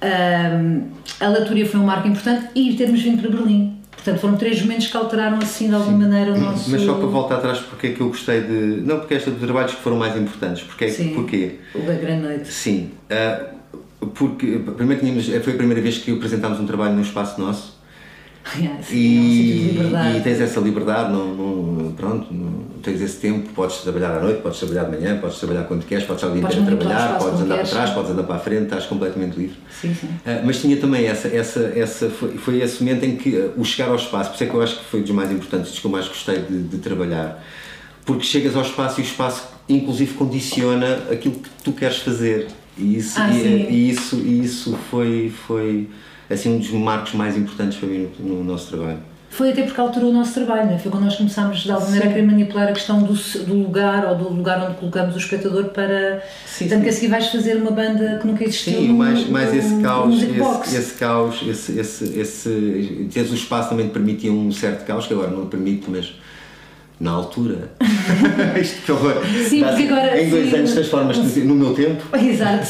um, 0.03 0.83
a 1.21 1.29
Laturia 1.29 1.67
foi 1.67 1.81
um 1.81 1.85
marco 1.85 2.07
importante 2.09 2.49
e 2.55 2.75
termos 2.75 3.03
vindo 3.03 3.21
para 3.21 3.31
Berlim. 3.31 3.79
Portanto, 3.91 4.21
foram 4.21 4.37
três 4.37 4.61
momentos 4.61 4.89
que 4.89 4.97
alteraram 4.97 5.39
assim 5.39 5.69
de 5.69 5.75
alguma 5.75 5.97
Sim. 5.97 6.03
maneira 6.11 6.33
o 6.35 6.39
nosso. 6.39 6.71
Mas 6.71 6.83
só 6.83 6.95
para 6.95 7.07
voltar 7.07 7.37
atrás, 7.37 7.59
porque 7.59 7.87
é 7.89 7.91
que 7.93 8.01
eu 8.01 8.09
gostei 8.09 8.43
de. 8.43 8.83
Não, 8.83 8.99
porque 8.99 9.15
esta 9.15 9.31
de 9.31 9.39
trabalhos 9.39 9.73
que 9.73 9.81
foram 9.83 9.97
mais 9.97 10.17
importantes. 10.17 10.63
Porque, 10.63 10.89
Sim. 10.91 11.15
Porquê? 11.15 11.57
O 11.75 11.81
da 11.81 11.95
Grande 11.95 12.23
Noite. 12.23 12.53
Sim. 12.53 12.91
Uh, 13.11 13.55
porque, 14.09 14.61
primeiro, 14.77 15.01
tínhamos, 15.01 15.27
foi 15.27 15.55
a 15.55 15.57
primeira 15.57 15.81
vez 15.81 15.99
que 15.99 16.13
apresentámos 16.13 16.61
um 16.61 16.67
trabalho 16.67 16.95
no 16.95 17.03
espaço 17.03 17.41
nosso 17.41 17.75
Yeah, 17.75 17.75
sim, 17.75 17.83
é 17.83 18.31
um 18.31 18.33
e, 18.91 19.79
e, 20.17 20.21
tens 20.23 20.41
essa 20.41 20.61
liberdade, 20.61 21.11
não, 21.11 21.35
não, 21.35 21.93
pronto, 21.93 22.33
não, 22.33 22.65
tens 22.83 23.01
esse 23.01 23.17
tempo, 23.17 23.49
podes 23.55 23.79
trabalhar 23.79 24.19
à 24.19 24.21
noite, 24.21 24.43
podes 24.43 24.59
trabalhar 24.59 24.85
de 24.85 24.97
manhã, 24.99 25.19
podes 25.19 25.39
trabalhar 25.39 25.65
quando 25.65 25.87
queres, 25.87 26.05
podes 26.05 26.23
estar 26.23 26.35
o 26.35 26.39
dia 26.39 26.47
inteiro 26.47 26.63
a 26.63 26.67
trabalhar, 26.67 27.19
podes 27.19 27.41
andar 27.41 27.57
para 27.57 27.67
trás, 27.67 27.91
podes 27.91 28.11
andar 28.11 28.23
para 28.25 28.37
a 28.37 28.39
frente, 28.39 28.65
estás 28.65 28.85
completamente 28.85 29.37
livre. 29.37 29.57
Sim, 29.81 29.95
sim. 29.95 30.07
Uh, 30.07 30.45
mas 30.45 30.61
tinha 30.61 30.77
também 30.77 31.07
essa, 31.07 31.29
essa, 31.29 31.73
essa 31.75 32.11
foi, 32.11 32.37
foi 32.37 32.61
esse 32.61 32.83
momento 32.83 33.05
em 33.05 33.17
que 33.17 33.31
uh, 33.31 33.53
o 33.57 33.65
chegar 33.65 33.89
ao 33.89 33.97
espaço, 33.97 34.31
por 34.31 34.35
isso 34.35 34.45
é 34.45 34.47
que 34.47 34.55
eu 34.55 34.63
acho 34.63 34.79
que 34.79 34.85
foi 34.85 35.01
dos 35.01 35.11
mais 35.11 35.33
importantes, 35.33 35.71
dos 35.71 35.81
que 35.81 35.87
eu 35.87 35.91
mais 35.91 36.07
gostei 36.07 36.43
de, 36.43 36.63
de 36.65 36.79
trabalhar, 36.79 37.43
porque 38.05 38.25
chegas 38.25 38.55
ao 38.55 38.63
espaço 38.63 39.01
e 39.01 39.03
o 39.03 39.07
espaço 39.07 39.49
inclusive 39.69 40.13
condiciona 40.15 41.05
aquilo 41.11 41.37
que 41.37 41.49
tu 41.63 41.73
queres 41.73 41.99
fazer. 41.99 42.49
E 42.77 42.97
isso, 42.97 43.19
ah, 43.19 43.31
e, 43.31 43.71
e, 43.71 43.91
isso, 43.91 44.17
e 44.17 44.45
isso 44.45 44.79
foi, 44.91 45.33
foi 45.47 45.89
assim 46.31 46.55
um 46.55 46.59
dos 46.59 46.71
marcos 46.71 47.15
mais 47.15 47.37
importantes 47.37 47.79
para 47.79 47.89
mim 47.89 48.09
no, 48.19 48.37
no 48.37 48.45
nosso 48.45 48.69
trabalho. 48.69 48.99
Foi 49.35 49.51
até 49.51 49.65
porque 49.65 49.81
alterou 49.81 50.11
o 50.11 50.13
nosso 50.13 50.33
trabalho, 50.33 50.67
não 50.67 50.75
é? 50.75 50.79
Foi 50.79 50.93
quando 50.93 51.03
nós 51.03 51.17
começámos 51.17 51.59
de 51.65 51.71
alguma 51.73 51.91
maneira 51.91 52.09
a 52.09 52.13
querer 52.13 52.25
manipular 52.25 52.69
a 52.69 52.73
questão 52.73 53.03
do, 53.03 53.13
do, 53.13 53.55
lugar 53.55 54.07
ou 54.07 54.15
do 54.15 54.33
lugar 54.33 54.65
onde 54.65 54.77
colocamos 54.77 55.17
o 55.17 55.19
espectador 55.19 55.71
para. 55.71 56.23
Sim, 56.47 56.69
Tanto 56.69 56.79
sim. 56.79 56.85
que 56.85 56.89
a 56.89 56.93
seguir 56.93 57.09
vais 57.09 57.27
fazer 57.27 57.57
uma 57.57 57.73
banda 57.73 58.19
que 58.21 58.29
nunca 58.29 58.45
existiu. 58.45 58.75
Sim, 58.75 58.89
no, 58.89 58.95
mais, 58.95 59.29
mais 59.29 59.53
esse 59.53 59.83
caos, 59.83 60.23
esse, 60.23 60.77
esse, 60.77 60.95
caos, 60.95 61.43
esse, 61.45 61.81
esse, 61.81 62.05
esse, 62.17 63.09
esse, 63.13 63.33
o 63.33 63.35
espaço 63.35 63.71
também 63.71 63.89
te 63.89 63.93
permitia 63.93 64.33
um 64.33 64.53
certo 64.53 64.87
caos, 64.87 65.09
que 65.09 65.13
agora 65.13 65.31
não 65.33 65.47
permite, 65.47 65.91
mas 65.91 66.15
na 67.01 67.11
altura. 67.11 67.71
Isto 68.61 68.83
que 68.83 68.93
horror. 68.93 69.23
Sim, 69.49 69.65
porque 69.65 69.83
agora. 69.85 70.21
Em 70.21 70.31
dois 70.31 70.51
sim, 70.51 70.57
anos 70.57 70.73
transformas-te 70.73 71.41
no 71.41 71.55
meu 71.55 71.75
tempo. 71.75 72.05
Exato. 72.17 72.67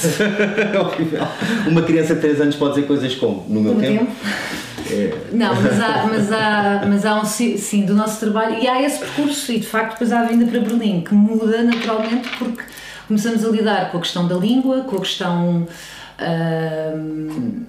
é 0.75 0.79
horrível. 0.81 1.27
Uma 1.67 1.83
criança 1.83 2.15
de 2.15 2.21
3 2.21 2.41
anos 2.41 2.57
pode 2.57 2.75
dizer 2.75 2.87
coisas 2.87 3.15
como 3.15 3.45
no 3.49 3.61
meu 3.61 3.75
tempo. 3.77 4.07
tempo. 4.07 4.13
É. 4.91 5.15
Não, 5.33 5.55
mas 5.55 5.81
há, 5.81 6.07
mas, 6.07 6.33
há, 6.33 6.83
mas 6.87 7.07
há 7.07 7.21
um 7.21 7.25
sim 7.25 7.87
do 7.87 7.95
nosso 7.95 8.21
trabalho 8.21 8.59
e 8.63 8.69
há 8.69 8.83
esse 8.83 8.99
percurso 8.99 9.51
e 9.51 9.59
de 9.59 9.67
facto 9.67 9.93
depois 9.93 10.13
há 10.13 10.21
a 10.21 10.25
vinda 10.25 10.45
para 10.45 10.61
Berlim 10.61 11.01
que 11.01 11.15
muda 11.15 11.63
naturalmente 11.63 12.29
porque 12.39 12.63
começamos 13.09 13.45
a 13.45 13.49
lidar 13.49 13.91
com 13.91 13.97
a 13.97 14.01
questão 14.01 14.29
da 14.29 14.37
língua, 14.37 14.83
com 14.83 14.97
a 14.97 15.01
questão. 15.01 15.67
Uh, 16.19 17.65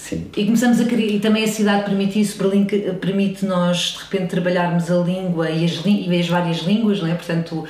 Sim. 0.00 0.26
E 0.34 0.46
começamos 0.46 0.80
a 0.80 0.84
querer, 0.86 1.14
e 1.14 1.20
também 1.20 1.44
a 1.44 1.46
cidade 1.46 1.84
permite 1.84 2.18
isso, 2.18 2.38
Berlim 2.38 2.64
permite 3.00 3.44
nós 3.44 3.96
de 3.96 3.98
repente 3.98 4.30
trabalharmos 4.30 4.90
a 4.90 4.96
língua 4.96 5.50
e 5.50 5.64
as, 5.64 5.84
e 5.84 6.18
as 6.18 6.26
várias 6.26 6.58
línguas, 6.60 7.02
não 7.02 7.08
é? 7.08 7.14
Portanto, 7.14 7.64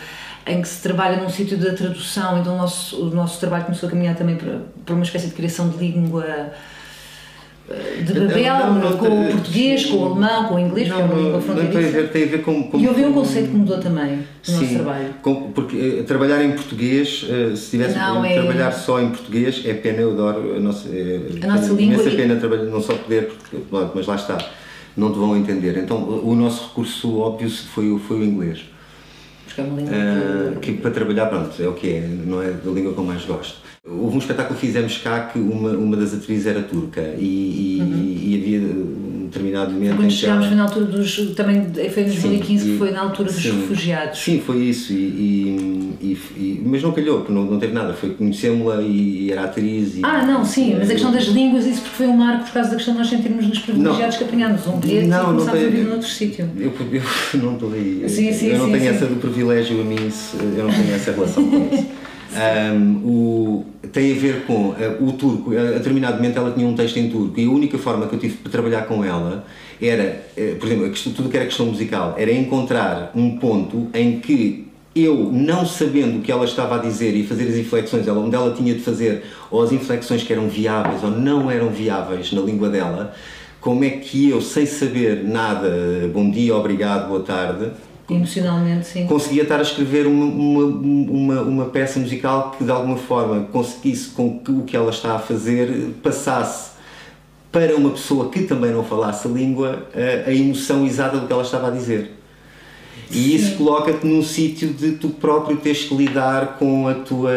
em 0.46 0.62
que 0.62 0.68
se 0.68 0.80
trabalha 0.80 1.20
num 1.20 1.28
sítio 1.28 1.58
da 1.58 1.74
tradução, 1.74 2.38
então 2.38 2.54
o 2.54 2.58
nosso, 2.58 2.96
o 3.02 3.10
nosso 3.10 3.40
trabalho 3.40 3.64
começou 3.64 3.88
a 3.88 3.90
caminhar 3.90 4.14
também 4.14 4.36
para, 4.36 4.60
para 4.86 4.94
uma 4.94 5.02
espécie 5.02 5.26
de 5.26 5.34
criação 5.34 5.68
de 5.68 5.76
língua 5.78 6.52
de 8.04 8.12
Babel, 8.12 8.54
não, 8.54 8.74
não, 8.80 8.96
com 8.96 9.06
o 9.06 9.30
português, 9.30 9.86
com 9.86 9.96
o 9.96 10.06
alemão, 10.06 10.44
com 10.44 10.54
o 10.56 10.58
inglês, 10.58 10.88
não, 10.88 10.96
que 10.96 11.02
é 11.02 11.04
uma 11.04 11.14
língua 11.14 11.40
fronteiriça. 11.40 11.78
Tem 11.78 11.88
a 11.88 11.90
ver, 11.90 12.08
tem 12.08 12.22
a 12.24 12.26
ver 12.26 12.42
com, 12.42 12.62
com 12.64 12.78
E 12.80 12.88
houve 12.88 13.04
um 13.04 13.12
conceito 13.12 13.50
que 13.50 13.56
mudou 13.56 13.78
também 13.78 14.16
no 14.16 14.24
sim, 14.42 14.52
nosso 14.54 14.74
trabalho. 14.74 15.14
Com, 15.22 15.52
porque 15.52 15.76
uh, 15.76 16.04
trabalhar 16.04 16.44
em 16.44 16.50
português, 16.52 17.22
uh, 17.22 17.56
se 17.56 17.70
tivesse 17.70 17.96
não, 17.96 18.24
é... 18.24 18.34
trabalhar 18.34 18.72
só 18.72 19.00
em 19.00 19.10
português, 19.10 19.62
é 19.64 19.74
pena, 19.74 20.00
eu 20.00 20.10
adoro 20.12 20.56
a 20.56 20.60
nossa, 20.60 20.88
é, 20.88 21.20
a 21.42 21.46
nossa 21.46 21.72
língua. 21.72 22.02
É 22.02 22.10
pena 22.10 22.36
trabalhar, 22.36 22.64
não 22.64 22.82
só 22.82 22.94
poder, 22.94 23.28
porque, 23.28 23.56
mas 23.94 24.06
lá 24.06 24.16
está, 24.16 24.38
não 24.96 25.12
te 25.12 25.18
vão 25.18 25.36
entender. 25.36 25.76
Então 25.78 25.96
o 26.24 26.34
nosso 26.34 26.68
recurso 26.68 27.18
óbvio 27.20 27.48
foi, 27.48 27.96
foi 28.00 28.18
o 28.18 28.24
inglês. 28.24 28.64
Porque 29.46 29.60
é 29.60 29.64
uma 29.64 29.80
língua 29.80 29.94
uh, 30.56 30.58
que... 30.58 30.72
para 30.72 30.90
trabalhar, 30.90 31.26
pronto, 31.26 31.62
é 31.62 31.68
o 31.68 31.72
que 31.74 31.88
é, 31.88 32.00
não 32.00 32.42
é 32.42 32.48
a 32.48 32.70
língua 32.70 32.92
que 32.92 32.98
eu 32.98 33.04
mais 33.04 33.24
gosto. 33.24 33.69
Houve 33.82 34.16
um 34.16 34.18
espetáculo 34.18 34.58
que 34.58 34.66
fizemos 34.66 34.98
cá 34.98 35.20
que 35.20 35.38
uma, 35.38 35.70
uma 35.70 35.96
das 35.96 36.12
atrizes 36.12 36.46
era 36.46 36.60
turca 36.60 37.00
e, 37.18 37.78
e, 37.78 37.80
uhum. 37.80 38.18
e 38.22 38.38
havia 38.38 38.60
um 38.60 39.24
determinado 39.24 39.72
momento. 39.72 39.96
Quando 39.96 40.10
chegámos 40.10 40.46
ela... 40.46 40.54
na 40.56 40.62
altura 40.64 40.84
dos. 40.84 41.34
também 41.34 41.64
foi 41.88 42.02
em 42.02 42.06
2015 42.06 42.62
sim, 42.62 42.72
que 42.72 42.78
foi 42.78 42.90
na 42.90 43.00
altura 43.00 43.32
dos 43.32 43.42
sim, 43.42 43.58
refugiados. 43.58 44.18
Sim, 44.22 44.42
foi 44.44 44.58
isso, 44.64 44.92
e, 44.92 45.96
e 46.02 46.62
mas 46.64 46.82
não 46.82 46.92
calhou, 46.92 47.18
porque 47.18 47.32
não, 47.32 47.44
não 47.44 47.58
teve 47.58 47.72
nada, 47.72 47.94
foi 47.94 48.10
conhecemos-la 48.10 48.82
e, 48.82 49.32
era 49.32 49.44
atriz. 49.44 49.98
ah, 50.02 50.26
não, 50.26 50.44
sim, 50.44 50.74
mas 50.78 50.90
a 50.90 50.92
questão 50.92 51.10
das 51.10 51.24
línguas, 51.24 51.64
isso 51.64 51.80
porque 51.80 51.96
foi 51.96 52.06
um 52.06 52.16
marco 52.16 52.44
por 52.44 52.52
causa 52.52 52.70
da 52.70 52.76
questão 52.76 52.94
de 52.94 53.00
nós 53.00 53.08
sentirmos-nos 53.08 53.58
privilegiados 53.60 54.16
que 54.18 54.24
apanhámos 54.24 54.66
um 54.66 54.78
bilhete 54.78 55.08
não, 55.08 55.22
e 55.22 55.24
começámos 55.24 55.64
a 55.64 55.68
vir 55.68 55.84
noutro 55.86 56.08
sítio. 56.08 56.50
Eu, 56.58 56.72
eu 56.92 57.02
não 57.42 57.54
estou 57.54 57.72
aí. 57.72 58.04
Sim, 58.08 58.32
sim, 58.32 58.48
eu 58.48 58.58
não 58.58 58.70
tenho 58.70 58.90
essa 58.90 59.06
do 59.06 59.16
privilégio 59.16 59.80
a 59.80 59.84
mim, 59.84 59.96
eu 60.56 60.64
não 60.64 60.70
tenho 60.70 60.94
essa 60.94 61.12
relação 61.12 61.48
com 61.48 61.70
isso. 61.72 61.86
Um, 62.32 62.96
o, 63.04 63.66
tem 63.92 64.12
a 64.12 64.20
ver 64.20 64.44
com 64.46 64.68
uh, 64.68 64.74
o 65.00 65.12
turco. 65.12 65.56
A, 65.56 65.60
a 65.60 65.70
determinado 65.72 66.16
momento 66.16 66.36
ela 66.38 66.52
tinha 66.52 66.66
um 66.66 66.74
texto 66.74 66.96
em 66.98 67.10
turco 67.10 67.38
e 67.38 67.44
a 67.44 67.50
única 67.50 67.76
forma 67.76 68.06
que 68.06 68.14
eu 68.14 68.18
tive 68.18 68.36
para 68.36 68.52
trabalhar 68.52 68.82
com 68.82 69.04
ela 69.04 69.44
era, 69.82 70.22
uh, 70.36 70.56
por 70.56 70.66
exemplo, 70.66 70.90
questão, 70.90 71.12
tudo 71.12 71.28
que 71.28 71.36
era 71.36 71.46
questão 71.46 71.66
musical, 71.66 72.14
era 72.16 72.32
encontrar 72.32 73.10
um 73.14 73.36
ponto 73.36 73.88
em 73.92 74.20
que 74.20 74.68
eu, 74.94 75.30
não 75.32 75.64
sabendo 75.64 76.18
o 76.18 76.20
que 76.20 76.32
ela 76.32 76.44
estava 76.44 76.76
a 76.76 76.78
dizer 76.78 77.14
e 77.14 77.24
fazer 77.24 77.48
as 77.48 77.56
inflexões, 77.56 78.06
ela, 78.06 78.18
onde 78.18 78.34
ela 78.34 78.52
tinha 78.54 78.74
de 78.74 78.80
fazer, 78.80 79.24
ou 79.50 79.62
as 79.62 79.72
inflexões 79.72 80.22
que 80.22 80.32
eram 80.32 80.48
viáveis 80.48 81.02
ou 81.02 81.10
não 81.10 81.50
eram 81.50 81.68
viáveis 81.70 82.32
na 82.32 82.40
língua 82.40 82.68
dela, 82.68 83.14
como 83.60 83.84
é 83.84 83.90
que 83.90 84.30
eu, 84.30 84.40
sem 84.40 84.66
saber 84.66 85.22
nada, 85.22 85.70
bom 86.12 86.28
dia, 86.30 86.56
obrigado, 86.56 87.08
boa 87.08 87.22
tarde, 87.22 87.70
Emocionalmente, 88.10 88.86
sim. 88.86 89.06
Conseguia 89.06 89.44
estar 89.44 89.58
a 89.58 89.62
escrever 89.62 90.06
uma, 90.06 90.24
uma, 90.24 90.64
uma, 90.64 91.42
uma 91.42 91.64
peça 91.66 92.00
musical 92.00 92.50
que 92.58 92.64
de 92.64 92.70
alguma 92.70 92.96
forma 92.96 93.44
conseguisse 93.52 94.08
com 94.10 94.40
que 94.40 94.50
o 94.50 94.62
que 94.62 94.76
ela 94.76 94.90
está 94.90 95.14
a 95.14 95.18
fazer 95.18 95.94
passasse 96.02 96.70
para 97.52 97.74
uma 97.76 97.90
pessoa 97.90 98.28
que 98.28 98.42
também 98.42 98.72
não 98.72 98.84
falasse 98.84 99.26
a 99.26 99.30
língua 99.30 99.88
a, 100.26 100.32
emoção 100.32 100.84
exata 100.84 101.18
do 101.18 101.26
que 101.26 101.32
ela 101.32 101.42
estava 101.42 101.68
a 101.68 101.70
dizer. 101.70 102.16
E 103.12 103.34
isso 103.34 103.56
coloca-te 103.56 104.06
num 104.06 104.22
sítio 104.22 104.72
de 104.72 104.92
tu 104.92 105.08
próprio 105.08 105.56
teres 105.56 105.84
que 105.84 105.94
lidar 105.96 106.58
com 106.58 106.86
a 106.86 106.94
tua, 106.94 107.32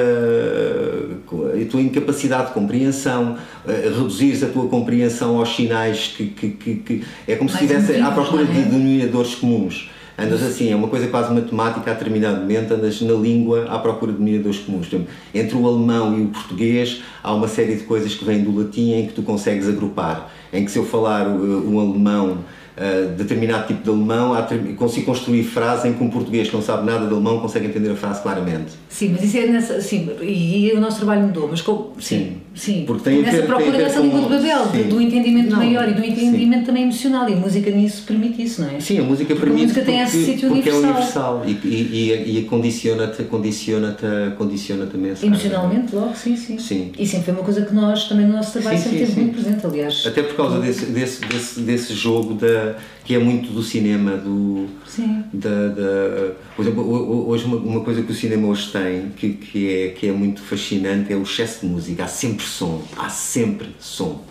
com 1.26 1.48
a 1.48 1.66
tua 1.70 1.82
incapacidade 1.82 2.50
de 2.50 2.54
compreensão, 2.54 3.38
uh, 3.66 3.72
reduzires 3.72 4.44
a 4.44 4.48
tua 4.50 4.68
compreensão 4.68 5.40
aos 5.40 5.56
sinais 5.56 6.14
que, 6.16 6.28
que, 6.28 6.50
que, 6.50 6.76
que 6.76 7.04
é 7.28 7.36
como 7.36 7.50
se 7.50 7.56
estivesse 7.56 8.00
à 8.00 8.12
procura 8.12 8.46
de 8.46 8.52
é? 8.52 8.62
denominadores 8.62 9.34
comuns. 9.34 9.90
Andas 10.24 10.42
assim, 10.42 10.72
é 10.72 10.76
uma 10.76 10.88
coisa 10.88 11.08
quase 11.08 11.34
matemática 11.34 11.92
a 11.92 11.94
determinado 11.94 12.40
momento, 12.40 12.74
andas 12.74 13.02
na 13.02 13.14
língua 13.14 13.66
à 13.70 13.78
procura 13.78 14.14
de 14.14 14.18
denominadores 14.18 14.60
comuns. 14.60 14.88
Entre 15.34 15.58
o 15.58 15.68
alemão 15.68 16.18
e 16.18 16.22
o 16.22 16.28
português 16.28 17.02
há 17.22 17.34
uma 17.34 17.48
série 17.48 17.76
de 17.76 17.84
coisas 17.84 18.16
que 18.16 18.24
vêm 18.24 18.42
do 18.42 18.58
latim 18.58 18.94
em 18.94 19.08
que 19.08 19.14
tu 19.14 19.22
consegues 19.22 19.68
agrupar. 19.68 20.32
Em 20.54 20.64
que 20.64 20.72
se 20.72 20.80
eu 20.80 20.86
falar 20.86 21.28
uh, 21.28 21.70
um 21.70 21.78
alemão 21.78 22.38
uh, 22.78 23.10
determinado 23.16 23.68
tipo 23.68 23.84
de 23.84 23.90
alemão, 23.90 24.36
consigo 24.78 25.06
construir 25.06 25.44
frase 25.44 25.88
em 25.88 25.94
que 25.94 26.04
um 26.04 26.10
português 26.10 26.50
que 26.50 26.56
não 26.56 26.62
sabe 26.62 26.86
nada 26.86 27.06
de 27.06 27.14
alemão 27.14 27.40
consegue 27.40 27.68
entender 27.68 27.92
a 27.92 27.96
frase 27.96 28.22
claramente. 28.22 28.74
Sim, 28.90 29.10
mas 29.14 29.24
isso 29.24 29.38
é 29.38 29.48
nessa. 29.48 29.82
Sim, 29.82 30.10
e, 30.22 30.68
e 30.68 30.74
o 30.74 30.80
nosso 30.80 30.98
trabalho 30.98 31.24
mudou, 31.24 31.48
mas 31.50 31.64
sim, 32.00 32.38
sim, 32.54 32.84
porque 32.86 33.04
tem 33.04 33.22
nessa 33.22 33.38
ver, 33.38 33.46
procura 33.48 33.72
tem 33.72 33.86
dessa 33.86 34.00
língua 34.00 34.22
de 34.22 34.30
Babel, 34.30 34.66
sim. 34.72 34.84
do 34.90 35.02
entendimento 35.02 35.50
Não, 35.50 35.58
maior 35.58 35.90
e 35.90 35.94
do 35.94 36.04
entendimento 36.04 36.60
sim. 36.60 36.66
também 36.66 36.84
emocional, 36.84 37.30
e 37.30 37.34
a 37.34 37.36
música 37.36 37.72
nisso 37.72 38.04
permite 38.06 38.44
isso, 38.44 38.62
não 38.62 38.70
é? 38.70 38.80
Sim, 38.80 39.00
a 39.00 39.04
música 39.04 39.34
Porque 39.36 39.46
permite 39.46 39.64
a 39.64 39.68
música 39.68 39.86
tem 39.86 40.04
porque, 40.04 40.18
esse 40.18 40.26
sítio 40.26 40.50
porque 40.50 40.70
universal. 40.70 40.84
é 40.84 41.42
universal 41.42 41.44
e, 41.48 41.68
e, 41.68 42.40
e, 42.40 42.44
condiciona-te 42.44 43.24
condiciona 43.24 43.98
condiciona 44.38 44.88
a 44.94 44.98
mensagem. 44.98 45.30
Emocionalmente, 45.30 45.96
logo, 45.96 46.16
sim, 46.16 46.36
sim, 46.36 46.58
Sim. 46.58 46.92
E 46.98 47.06
sempre 47.06 47.26
foi 47.26 47.34
uma 47.34 47.44
coisa 47.44 47.66
que 47.66 47.74
nós, 47.74 48.08
também 48.08 48.26
no 48.26 48.34
nosso 48.34 48.54
trabalho, 48.54 48.78
Sim, 48.78 48.84
sempre 48.84 49.00
sim, 49.00 49.06
teve 49.06 49.22
muito 49.22 49.42
presente, 49.42 49.66
aliás. 49.66 50.04
Até 50.06 50.24
por 50.24 50.36
causa 50.36 50.60
desse, 50.60 50.86
desse, 50.86 51.22
desse, 51.26 51.60
desse 51.62 51.94
jogo 51.94 52.34
da, 52.34 52.63
que 53.06 53.14
é 53.16 53.20
muito 53.20 53.52
do 53.52 53.62
cinema, 53.62 54.12
do, 54.18 54.68
Sim. 54.88 55.24
da, 55.34 55.68
da, 55.70 56.32
por 56.56 56.62
exemplo, 56.64 56.84
ho- 56.84 57.12
ho- 57.12 57.30
hoje 57.30 57.46
uma, 57.46 57.58
uma 57.58 57.80
coisa 57.82 58.02
que 58.02 58.12
o 58.12 58.16
cinema 58.16 58.48
hoje 58.48 58.72
tem, 58.72 59.10
que, 59.16 59.30
que, 59.34 59.70
é, 59.74 59.88
que 59.90 60.08
é 60.08 60.12
muito 60.12 60.42
fascinante, 60.42 61.12
é 61.12 61.16
o 61.16 61.24
excesso 61.24 61.62
de 61.62 61.68
música. 61.68 62.04
Há 62.04 62.08
sempre 62.08 62.46
som, 62.46 62.82
há 62.98 63.10
sempre 63.10 63.68
som. 63.80 64.24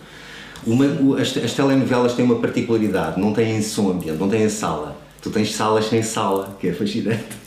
Uma, 0.65 0.85
as, 1.21 1.35
as 1.37 1.53
telenovelas 1.53 2.13
têm 2.13 2.23
uma 2.25 2.39
particularidade, 2.39 3.19
não 3.19 3.33
têm 3.33 3.61
som 3.61 3.91
ambiente, 3.91 4.17
não 4.19 4.29
têm 4.29 4.47
sala. 4.49 4.95
Tu 5.21 5.29
tens 5.29 5.53
salas 5.53 5.85
sem 5.85 6.01
sala, 6.01 6.57
que 6.59 6.67
é 6.67 6.73
fascinante. 6.73 7.42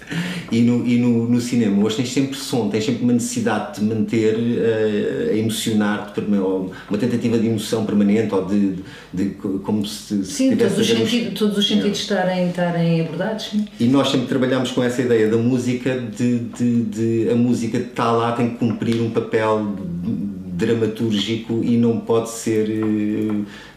E 0.52 0.60
no, 0.60 0.86
e 0.86 0.98
no, 0.98 1.28
no 1.28 1.40
cinema 1.40 1.84
hoje 1.84 1.96
tens 1.96 2.12
sempre 2.12 2.36
som, 2.36 2.68
tens 2.68 2.84
sempre 2.84 3.02
uma 3.02 3.12
necessidade 3.12 3.80
de 3.80 3.84
manter 3.84 4.36
eh, 4.38 5.30
a 5.32 5.36
emocionar-te, 5.36 6.20
ou 6.38 6.72
uma 6.88 6.98
tentativa 6.98 7.36
de 7.38 7.46
emoção 7.48 7.84
permanente, 7.84 8.32
ou 8.32 8.44
de, 8.44 8.74
de, 8.74 8.82
de 9.12 9.24
co- 9.30 9.58
como 9.60 9.84
se, 9.84 10.24
Sim, 10.24 10.54
todos 10.56 10.78
os, 10.78 10.86
sentidos, 10.86 11.38
todos 11.38 11.58
os 11.58 11.66
sentidos 11.66 11.98
estarem, 11.98 12.48
estarem 12.50 13.00
abordados, 13.00 13.46
sim. 13.50 13.66
e 13.80 13.84
nós 13.86 14.08
sempre 14.10 14.26
trabalhamos 14.28 14.70
com 14.70 14.82
essa 14.84 15.02
ideia 15.02 15.28
da 15.28 15.36
música, 15.36 15.98
de, 16.16 16.38
de, 16.38 16.82
de 16.82 17.30
a 17.30 17.34
música 17.34 17.78
está 17.78 18.12
lá, 18.12 18.32
tem 18.32 18.50
que 18.50 18.56
cumprir 18.56 19.00
um 19.02 19.10
papel 19.10 19.74
dramatúrgico 20.56 21.60
e 21.62 21.76
não 21.76 22.00
pode 22.00 22.30
ser 22.30 22.68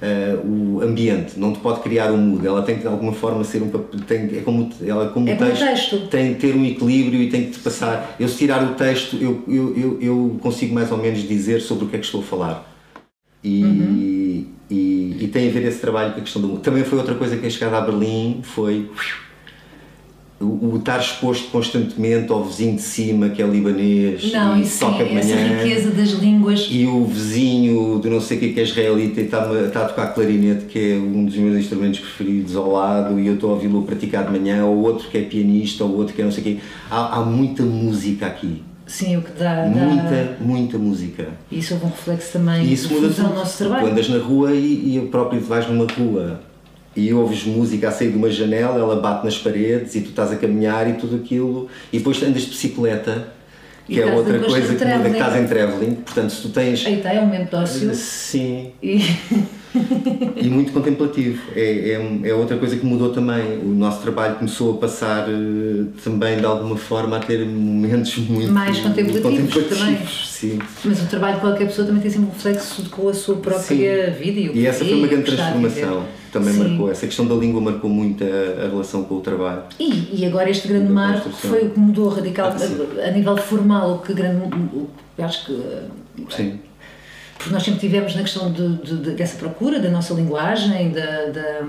eh, 0.01 0.37
o 0.43 0.81
ambiente, 0.81 1.37
não 1.39 1.51
te 1.53 1.59
pode 1.59 1.81
criar 1.81 2.11
um 2.11 2.17
mood, 2.17 2.45
ela 2.47 2.61
tem 2.61 2.75
que 2.75 2.81
de 2.81 2.87
alguma 2.87 3.11
forma 3.11 3.43
ser 3.43 3.61
um 3.61 3.69
papel, 3.69 3.99
tem, 4.07 4.37
é 4.37 4.41
como, 4.41 4.69
ela 4.85 5.09
como 5.09 5.27
É 5.29 5.35
como 5.35 5.51
texto. 5.51 6.07
tem 6.07 6.33
que 6.35 6.39
ter 6.41 6.55
um 6.55 6.65
equilíbrio 6.65 7.21
e 7.21 7.29
tem 7.29 7.45
que 7.45 7.51
te 7.51 7.59
passar. 7.59 8.15
Eu 8.19 8.27
se 8.27 8.37
tirar 8.37 8.63
o 8.63 8.75
texto, 8.75 9.17
eu, 9.19 9.43
eu, 9.47 9.77
eu, 9.77 9.97
eu 10.01 10.39
consigo 10.41 10.73
mais 10.73 10.91
ou 10.91 10.97
menos 10.97 11.27
dizer 11.27 11.61
sobre 11.61 11.85
o 11.85 11.87
que 11.89 11.95
é 11.97 11.99
que 11.99 12.05
estou 12.05 12.21
a 12.21 12.23
falar. 12.23 12.65
E, 13.43 13.63
Uhum. 13.63 14.45
e, 14.69 15.17
e 15.23 15.27
tem 15.31 15.47
a 15.49 15.51
ver 15.51 15.65
esse 15.65 15.79
trabalho 15.79 16.13
com 16.13 16.19
a 16.19 16.23
questão 16.23 16.41
do 16.41 16.47
mundo. 16.47 16.59
Também 16.61 16.83
foi 16.83 16.97
outra 16.97 17.15
coisa 17.15 17.37
que 17.37 17.45
a 17.45 17.49
chegada 17.49 17.77
a 17.77 17.81
Berlim 17.81 18.41
foi 18.43 18.89
o, 20.41 20.45
o 20.73 20.78
estar 20.78 20.99
exposto 20.99 21.49
constantemente 21.52 22.32
ao 22.32 22.43
vizinho 22.45 22.75
de 22.75 22.82
cima 22.82 23.28
que 23.30 23.41
é 23.41 23.45
libanês 23.45 24.32
Não, 24.32 24.58
e 24.58 24.62
isso 24.62 24.80
toca 24.80 25.04
de 25.04 25.10
sim, 25.10 25.17
essa 25.17 25.36
manhã 25.36 25.63
riqueza 25.63 25.91
das 25.91 26.10
línguas. 26.12 26.67
e 26.71 26.86
o 26.86 27.04
vizinho 27.06 27.99
de 28.02 28.10
não 28.10 28.21
sei 28.21 28.38
o 28.38 28.39
que 28.39 28.54
que 28.54 28.60
é 28.60 28.63
israelita 28.63 29.19
e 29.21 29.25
está, 29.25 29.52
está 29.65 29.82
a 29.84 29.86
tocar 29.89 30.08
clarinete 30.13 30.65
que 30.65 30.93
é 30.93 30.95
um 30.95 31.25
dos 31.25 31.36
meus 31.36 31.58
instrumentos 31.60 31.99
preferidos 31.99 32.56
ao 32.56 32.71
lado 32.71 33.19
e 33.19 33.28
eu 33.28 33.34
estou 33.36 33.49
a 33.49 33.54
ouvi-lo 33.54 33.84
praticar 33.84 34.25
de 34.25 34.32
manhã 34.39 34.65
ou 34.65 34.78
outro 34.78 35.10
que 35.10 35.17
é 35.17 35.21
pianista 35.23 35.84
ou 35.84 35.95
outro 35.97 36.13
que 36.15 36.21
é 36.21 36.25
não 36.25 36.32
sei 36.32 36.41
o 36.41 36.43
quê 36.45 36.58
há, 36.89 37.17
há 37.19 37.25
muita 37.25 37.63
música 37.63 38.25
aqui 38.28 38.63
Sim, 38.88 39.17
o 39.17 39.21
que 39.21 39.32
dá. 39.38 39.65
dá- 39.65 39.67
muita, 39.69 40.38
muita 40.41 40.78
música 40.80 41.28
E 41.52 41.60
isso 41.60 41.75
houve 41.75 41.86
um 41.86 41.89
reflexo 41.89 42.32
também 42.34 42.63
e 42.65 42.73
isso 42.73 42.88
de 42.88 42.93
muda 42.95 43.10
tudo. 43.13 43.36
nosso 43.36 43.58
Tu 43.58 43.67
trabalho. 43.67 43.88
andas 43.91 44.10
na 44.10 44.17
rua 44.17 44.52
e, 44.54 44.95
e 44.97 45.08
próprio 45.12 45.39
vais 45.41 45.67
numa 45.69 45.86
rua 45.86 46.39
e 46.95 47.13
ouves 47.13 47.45
música 47.45 47.89
a 47.89 47.91
sair 47.91 48.12
de 48.12 48.17
uma 48.17 48.30
janela, 48.30 48.80
ela 48.80 48.99
bate 48.99 49.25
nas 49.25 49.38
paredes 49.38 49.95
e 49.95 50.02
tu 50.02 50.10
estás 50.10 50.32
a 50.32 50.36
caminhar 50.36 50.89
e 50.89 50.93
tudo 50.93 51.15
aquilo. 51.15 51.67
E 51.93 51.97
depois 51.99 52.21
andas 52.23 52.41
de 52.43 52.49
bicicleta 52.49 53.28
E 53.88 53.93
que 53.93 54.02
é 54.02 54.04
estás 54.04 54.17
outra 54.17 54.39
coisa 54.39 54.75
que 54.75 54.86
muda, 54.86 55.10
que 55.10 55.17
estás 55.17 55.36
em 55.36 55.47
travelling 55.47 55.95
portanto 55.95 56.30
se 56.32 56.41
tu 56.41 56.49
tens 56.49 56.86
Aí 56.86 56.95
está, 56.95 57.13
é 57.13 57.19
um 57.19 57.25
momento 57.25 57.49
de 57.49 57.56
ócio. 57.56 57.95
sim. 57.95 58.71
E, 58.82 58.99
e 60.36 60.47
muito 60.49 60.71
contemplativo. 60.71 61.41
É, 61.55 61.91
é, 61.91 62.29
é 62.29 62.34
outra 62.34 62.58
coisa 62.58 62.75
que 62.75 62.86
mudou 62.86 63.12
também. 63.12 63.60
O 63.60 63.67
nosso 63.69 64.01
trabalho 64.01 64.36
começou 64.36 64.73
a 64.75 64.77
passar 64.77 65.27
eh, 65.29 65.86
também 66.03 66.38
de 66.38 66.45
alguma 66.45 66.75
forma 66.77 67.17
a 67.17 67.19
ter 67.19 67.45
momentos 67.45 68.17
muito 68.17 68.51
Mais 68.51 68.79
contemplativos 68.79 69.53
também. 69.67 69.99
Sim. 70.08 70.60
mas 70.86 71.01
o 71.03 71.05
trabalho 71.08 71.36
de 71.36 71.41
qualquer 71.41 71.65
pessoa 71.67 71.86
também 71.86 72.01
tem 72.01 72.10
sempre 72.12 72.27
um 72.29 72.32
reflexo 72.32 72.89
com 72.89 73.10
a 73.10 73.13
sua 73.13 73.36
própria 73.38 74.10
vida 74.12 74.39
e 74.39 74.49
o 74.49 74.55
E 74.55 74.65
essa 74.65 74.84
foi 74.86 74.93
uma 74.93 75.08
grande 75.08 75.36
transformação. 75.36 76.05
Também 76.32 76.53
Sim. 76.53 76.60
marcou. 76.67 76.91
Essa 76.91 77.08
questão 77.08 77.25
da 77.27 77.34
língua 77.36 77.60
marcou 77.60 77.89
muito 77.89 78.23
a, 78.23 78.65
a 78.65 78.69
relação 78.69 79.03
com 79.03 79.15
o 79.15 79.19
trabalho. 79.19 79.63
E, 79.79 80.10
e 80.21 80.25
agora 80.25 80.49
este 80.49 80.67
grande 80.67 80.91
marco 80.91 81.29
foi 81.32 81.63
o 81.65 81.69
que 81.71 81.79
mudou 81.79 82.08
radical 82.10 82.51
Ah, 82.53 82.60
sim. 82.60 82.77
a, 83.03 83.08
a 83.08 83.12
nível 83.12 83.36
formal, 83.38 83.95
o 83.95 83.99
que 83.99 84.13
grande, 84.13 84.45
o, 84.73 84.88
acho 85.17 85.45
que 85.47 85.60
Sim. 86.29 86.60
Porque 87.39 87.52
nós 87.54 87.63
sempre 87.63 87.80
tivemos 87.80 88.13
na 88.15 88.21
questão 88.21 88.52
de, 88.52 88.75
de- 88.78 88.97
de- 88.97 89.12
dessa 89.12 89.38
procura 89.38 89.80
da 89.80 89.89
nossa 89.89 90.13
linguagem, 90.13 90.91
da, 90.91 91.25
da, 91.28 91.63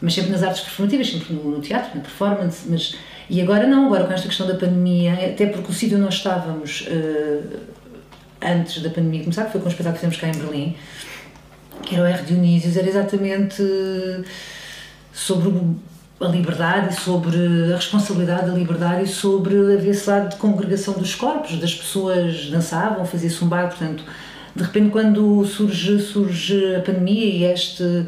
mas 0.00 0.14
sempre 0.14 0.30
nas 0.30 0.42
artes 0.44 0.60
performativas, 0.60 1.10
sempre 1.10 1.32
no, 1.34 1.60
teatro, 1.60 1.96
na 1.96 2.02
performance, 2.02 2.68
mas 2.68 2.94
e 3.28 3.40
agora 3.42 3.66
não, 3.66 3.86
agora 3.86 4.04
com 4.04 4.12
esta 4.12 4.28
questão 4.28 4.46
da 4.46 4.54
pandemia, 4.54 5.14
até 5.14 5.46
porque 5.46 5.70
o 5.72 5.74
sítio 5.74 5.96
onde 5.96 6.04
nós 6.04 6.14
estávamos 6.14 6.86
eh, 6.88 7.40
antes 8.42 8.82
da 8.82 8.90
pandemia 8.90 9.22
começar, 9.22 9.46
que 9.46 9.52
foi 9.52 9.60
com 9.60 9.66
o 9.66 9.70
espetáculo 9.70 9.98
que 9.98 10.06
fizemos 10.06 10.16
cá 10.20 10.28
em 10.28 10.46
Berlim, 10.46 10.76
que 11.82 11.94
era 11.96 12.04
o 12.04 12.06
R. 12.06 12.22
Dionísios, 12.22 12.76
era 12.76 12.86
exatamente 12.88 13.62
sobre 15.12 15.48
o- 15.48 15.74
a 16.20 16.28
liberdade 16.28 16.94
sobre 17.00 17.36
a 17.72 17.76
responsabilidade 17.76 18.46
da 18.50 18.52
liberdade 18.56 19.04
e 19.04 19.06
sobre 19.06 19.54
haver 19.74 19.88
esse 19.90 20.08
lado 20.08 20.30
de 20.30 20.36
congregação 20.36 20.94
dos 20.94 21.14
corpos, 21.14 21.58
das 21.58 21.74
pessoas 21.74 22.46
dançavam, 22.50 23.04
faziam-se 23.04 23.44
um 23.44 23.48
bar, 23.48 23.68
portanto, 23.68 24.02
de 24.56 24.62
repente 24.62 24.90
quando 24.90 25.44
surge, 25.44 25.98
surge 26.00 26.74
a 26.76 26.80
pandemia 26.80 27.24
e 27.24 27.44
este, 27.44 28.06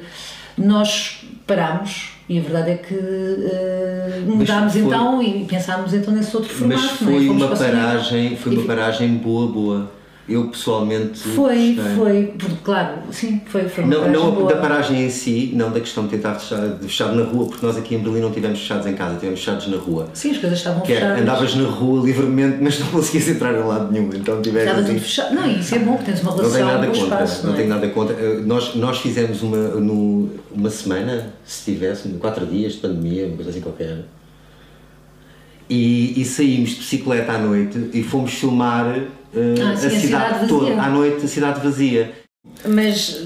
nós 0.57 1.21
parámos 1.47 2.11
e 2.29 2.39
a 2.39 2.43
verdade 2.43 2.71
é 2.73 2.75
que 2.77 2.95
eh, 2.95 4.21
mudámos 4.27 4.73
foi- 4.73 4.83
então 4.83 5.23
e 5.23 5.45
pensámos 5.45 5.95
então 5.95 6.13
nesse 6.13 6.37
outro 6.37 6.53
formato, 6.53 6.81
Mas 6.83 6.91
é? 6.93 6.95
foi 7.05 7.27
Fomos 7.27 7.43
uma 7.43 7.57
paragem, 7.57 8.37
foi 8.37 8.55
uma 8.57 8.67
paragem 8.67 9.15
boa, 9.17 9.47
boa. 9.51 9.98
Eu 10.29 10.49
pessoalmente 10.49 11.19
Foi, 11.21 11.75
gostei. 11.75 11.95
foi, 11.97 12.23
porque 12.39 12.57
claro, 12.63 12.99
sim, 13.11 13.41
foi, 13.47 13.69
foi 13.69 13.85
Não, 13.87 14.09
não 14.11 14.31
boa. 14.33 14.53
da 14.53 14.61
paragem 14.61 15.07
em 15.07 15.09
si, 15.11 15.53
não 15.55 15.71
da 15.71 15.81
questão 15.81 16.05
de 16.05 16.11
tentar 16.11 16.35
fechar, 16.35 16.69
de 16.69 16.83
fechar 16.87 17.13
na 17.15 17.23
rua, 17.25 17.47
porque 17.47 17.65
nós 17.65 17.77
aqui 17.79 17.95
em 17.95 17.99
Berlim 17.99 18.21
não 18.21 18.31
tivemos 18.31 18.59
fechados 18.59 18.87
em 18.87 18.93
casa, 18.95 19.15
tivemos 19.15 19.41
fechados 19.41 19.67
na 19.69 19.79
rua. 19.79 20.09
Sim, 20.13 20.33
as 20.33 20.39
coisas 20.39 20.59
estavam 20.59 20.83
Que 20.83 20.93
é, 20.93 20.97
fechadas. 20.97 21.23
andavas 21.23 21.55
na 21.55 21.69
rua 21.69 22.05
livremente, 22.05 22.59
mas 22.61 22.79
não 22.79 22.87
conseguias 22.89 23.29
entrar 23.29 23.55
em 23.55 23.65
lado 23.67 23.91
nenhum, 23.91 24.11
então 24.15 24.43
tiveste 24.43 24.69
Estava 24.69 24.81
assim. 24.85 24.93
tudo 24.95 25.03
fechado. 25.03 25.35
Não, 25.35 25.51
isso 25.51 25.75
é 25.75 25.79
bom, 25.79 25.97
porque 25.97 26.11
tens 26.13 26.21
uma 26.23 26.31
Não 26.31 26.37
relação 26.39 26.81
com 26.81 26.87
o 26.89 26.93
espaço. 26.93 27.47
não 27.47 27.55
é? 27.55 27.57
tenho 27.57 27.69
nada 27.71 27.89
contra. 27.89 28.15
Eh, 28.17 28.41
Nós, 28.45 28.75
nós 28.75 28.99
fizemos 28.99 29.43
uma, 29.43 29.57
no, 29.57 30.29
uma 30.55 30.69
semana, 30.69 31.33
se 31.45 31.73
tivesse, 31.73 32.07
quatro 32.21 32.45
dias 32.45 32.73
de 32.75 32.79
pandemia, 32.81 33.27
uma 33.29 33.37
coisa 33.37 33.51
assim 33.51 33.61
qualquer. 33.63 34.05
E, 35.71 36.21
e 36.21 36.25
saímos 36.25 36.71
de 36.71 36.77
bicicleta 36.77 37.33
à 37.33 37.39
noite 37.39 37.91
e 37.93 38.03
fomos 38.03 38.33
filmar 38.33 38.87
eh, 39.35 39.55
Ah, 39.61 39.73
a, 39.73 39.77
sim, 39.77 39.87
a 39.87 40.01
cidade 40.01 40.01
cidade 40.01 40.49
toda, 40.49 40.75
vazia. 40.75 40.83
à 40.83 40.89
noite, 40.89 41.25
a 41.25 41.29
cidade 41.29 41.61
vazia. 41.61 42.13
Mas 42.67 43.17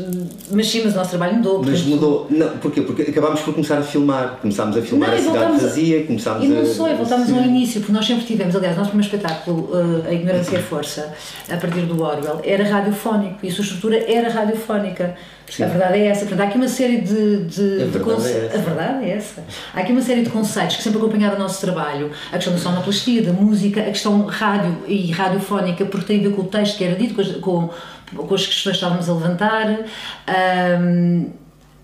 Mas 0.51 0.67
sim, 0.69 0.83
mas 0.85 0.93
o 0.93 0.97
nosso 0.97 1.11
trabalho 1.11 1.37
mudou. 1.37 1.63
Mas 1.65 1.83
mudou. 1.83 2.27
Não, 2.31 2.49
porquê? 2.59 2.83
Porque 2.83 3.03
acabámos 3.03 3.41
por 3.41 3.55
começar 3.55 3.79
a 3.79 3.83
filmar. 3.83 4.39
Começámos 4.43 4.77
a 4.77 4.83
filmar 4.83 5.09
Não, 5.09 5.17
a 5.17 5.19
e 5.19 5.23
cidade 5.23 5.45
a- 5.45 5.49
vazia, 5.59 6.05
começámos 6.05 6.45
E 6.45 6.49
não 6.49 6.61
a. 6.61 6.67
só, 6.67 6.89
e 6.91 6.95
voltámos 6.95 7.29
Sim. 7.29 7.39
ao 7.39 7.45
início, 7.45 7.81
porque 7.81 7.93
nós 7.93 8.07
sempre 8.07 8.25
tivemos, 8.27 8.55
aliás, 8.55 8.77
o 8.77 8.81
nosso 8.81 8.91
primeiro 8.91 9.15
espetáculo, 9.17 9.71
eh, 10.05 10.09
A 10.11 10.13
Ignorância 10.13 10.57
é 10.57 10.61
Força, 10.61 11.15
a 11.51 11.57
partir 11.57 11.81
do 11.87 12.03
Orwell, 12.03 12.41
era 12.45 12.65
radiofónico 12.65 13.39
e 13.43 13.49
a 13.49 13.53
sua 13.53 13.65
estrutura 13.65 13.97
era 14.11 14.29
radiofónica. 14.29 15.15
Sim. 15.51 15.65
A 15.65 15.67
verdade 15.67 15.99
é 15.99 16.07
essa. 16.07 16.21
Portanto, 16.21 16.41
há 16.41 16.45
aqui 16.49 16.57
uma 16.57 16.69
série 16.69 17.01
de. 17.03 17.45
de, 17.45 17.83
A 17.83 17.85
de 17.85 17.91
verdade 17.91 18.27
é 18.29 18.47
essa. 18.47 18.57
A 18.57 18.61
verdade 18.61 19.05
é 19.05 19.11
essa. 19.17 19.45
Há 19.75 19.81
aqui 19.81 19.93
uma 19.93 20.01
série 20.03 20.23
de 20.23 20.31
conceitos 20.31 20.77
que 20.77 20.83
sempre 20.83 20.99
acompanharam 20.99 21.37
o 21.37 21.39
nosso 21.39 21.61
trabalho. 21.61 22.11
A 22.31 22.37
questão 22.37 22.53
da 22.55 22.59
sonoplastia, 22.59 23.23
da 23.23 23.33
música, 23.33 23.81
a 23.81 23.85
questão 23.85 24.25
rádio 24.27 24.77
e 24.87 25.11
radiofónica, 25.11 25.85
porque 25.87 26.07
tem 26.07 26.21
a 26.21 26.29
ver 26.29 26.35
com 26.35 26.43
o 26.43 26.45
texto 26.47 26.79
que 26.79 26.85
era 26.85 26.95
dito, 26.97 27.41
com 27.41 27.69
com, 28.15 28.35
as 28.35 28.47
questões 28.47 28.77
que 28.77 28.85
estávamos 28.85 29.09
a 29.09 29.13
levantar. 29.15 29.79
Ahm, 30.27 31.27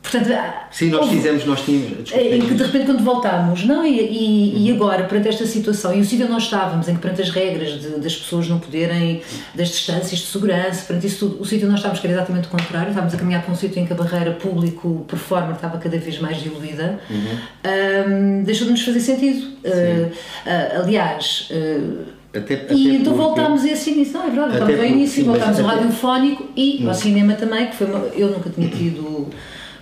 portanto, 0.03 0.33
há- 0.33 0.69
Sim, 0.71 0.91
nós 0.91 1.03
houve- 1.03 1.17
fizemos, 1.17 1.45
nós 1.45 1.61
tínhamos. 1.63 2.05
desculpa, 2.05 2.27
em 2.35 2.41
que 2.41 2.55
de 2.55 2.63
repente 2.63 2.87
quando 2.87 3.03
voltámos, 3.05 3.65
não, 3.67 3.85
e, 3.87 3.91
e, 4.01 4.55
Uhum. 4.57 4.67
e 4.67 4.73
agora, 4.73 5.05
perante 5.05 5.29
esta 5.29 5.45
situação, 5.47 5.95
e 5.95 6.01
o 6.01 6.05
sítio 6.05 6.25
onde 6.25 6.33
nós 6.35 6.45
estávamos, 6.45 6.89
em 6.89 6.95
que 6.95 7.01
perante 7.01 7.21
as 7.23 7.31
regras 7.31 7.81
de- 7.81 7.99
das 8.01 8.17
pessoas 8.17 8.49
não 8.49 8.59
poderem, 8.59 9.21
das 9.55 9.69
distâncias 9.69 10.21
de 10.21 10.27
segurança, 10.27 10.85
perante 10.87 11.07
isso 11.07 11.29
tudo, 11.29 11.43
o 11.43 11.45
sítio 11.45 11.65
onde 11.67 11.73
nós 11.73 11.81
estávamos, 11.81 12.01
que 12.01 12.07
era 12.07 12.17
exatamente 12.17 12.47
o 12.47 12.51
contrário, 12.51 12.89
estávamos 12.89 13.15
a 13.15 13.19
caminhar 13.19 13.43
para 13.43 13.53
um 13.53 13.57
sítio 13.57 13.81
em 13.83 13.87
que 13.87 13.93
a 13.93 13.97
barreira 13.97 14.33
público-performer 14.33 15.57
estava 15.57 15.77
cada 15.79 15.99
vez 15.99 16.19
mais 16.19 16.39
diluída, 16.43 16.99
Uhum. 17.11 17.39
ahm, 17.65 18.43
deixou 18.45 18.67
de 18.67 18.73
nos 18.73 18.83
fazer 18.83 19.01
sentido. 19.01 19.49
Ah, 19.67 20.11
ah, 20.47 20.79
aliás, 20.83 21.49
ah, 21.53 22.18
Até, 22.35 22.55
até 22.55 22.75
e 22.75 22.97
então 22.97 23.13
porque- 23.15 23.25
voltámos 23.27 23.65
a 23.65 23.69
esse 23.71 23.91
início, 23.91 24.13
não 24.15 24.23
é 24.27 24.31
verdade? 24.31 24.51
Voltámos 24.59 24.81
ao 24.81 24.87
início, 24.87 25.23
sim, 25.23 25.29
voltámos 25.29 25.61
ao 25.61 25.67
até- 25.67 25.77
radiofónico 25.79 26.47
e 26.57 26.87
ao 26.87 26.95
cinema 26.95 27.33
também, 27.35 27.67
que 27.69 27.77
foi 27.77 27.87
uma, 27.87 27.99
eu 28.15 28.29
nunca 28.29 28.51
tinha 28.51 28.69
tido. 28.69 29.29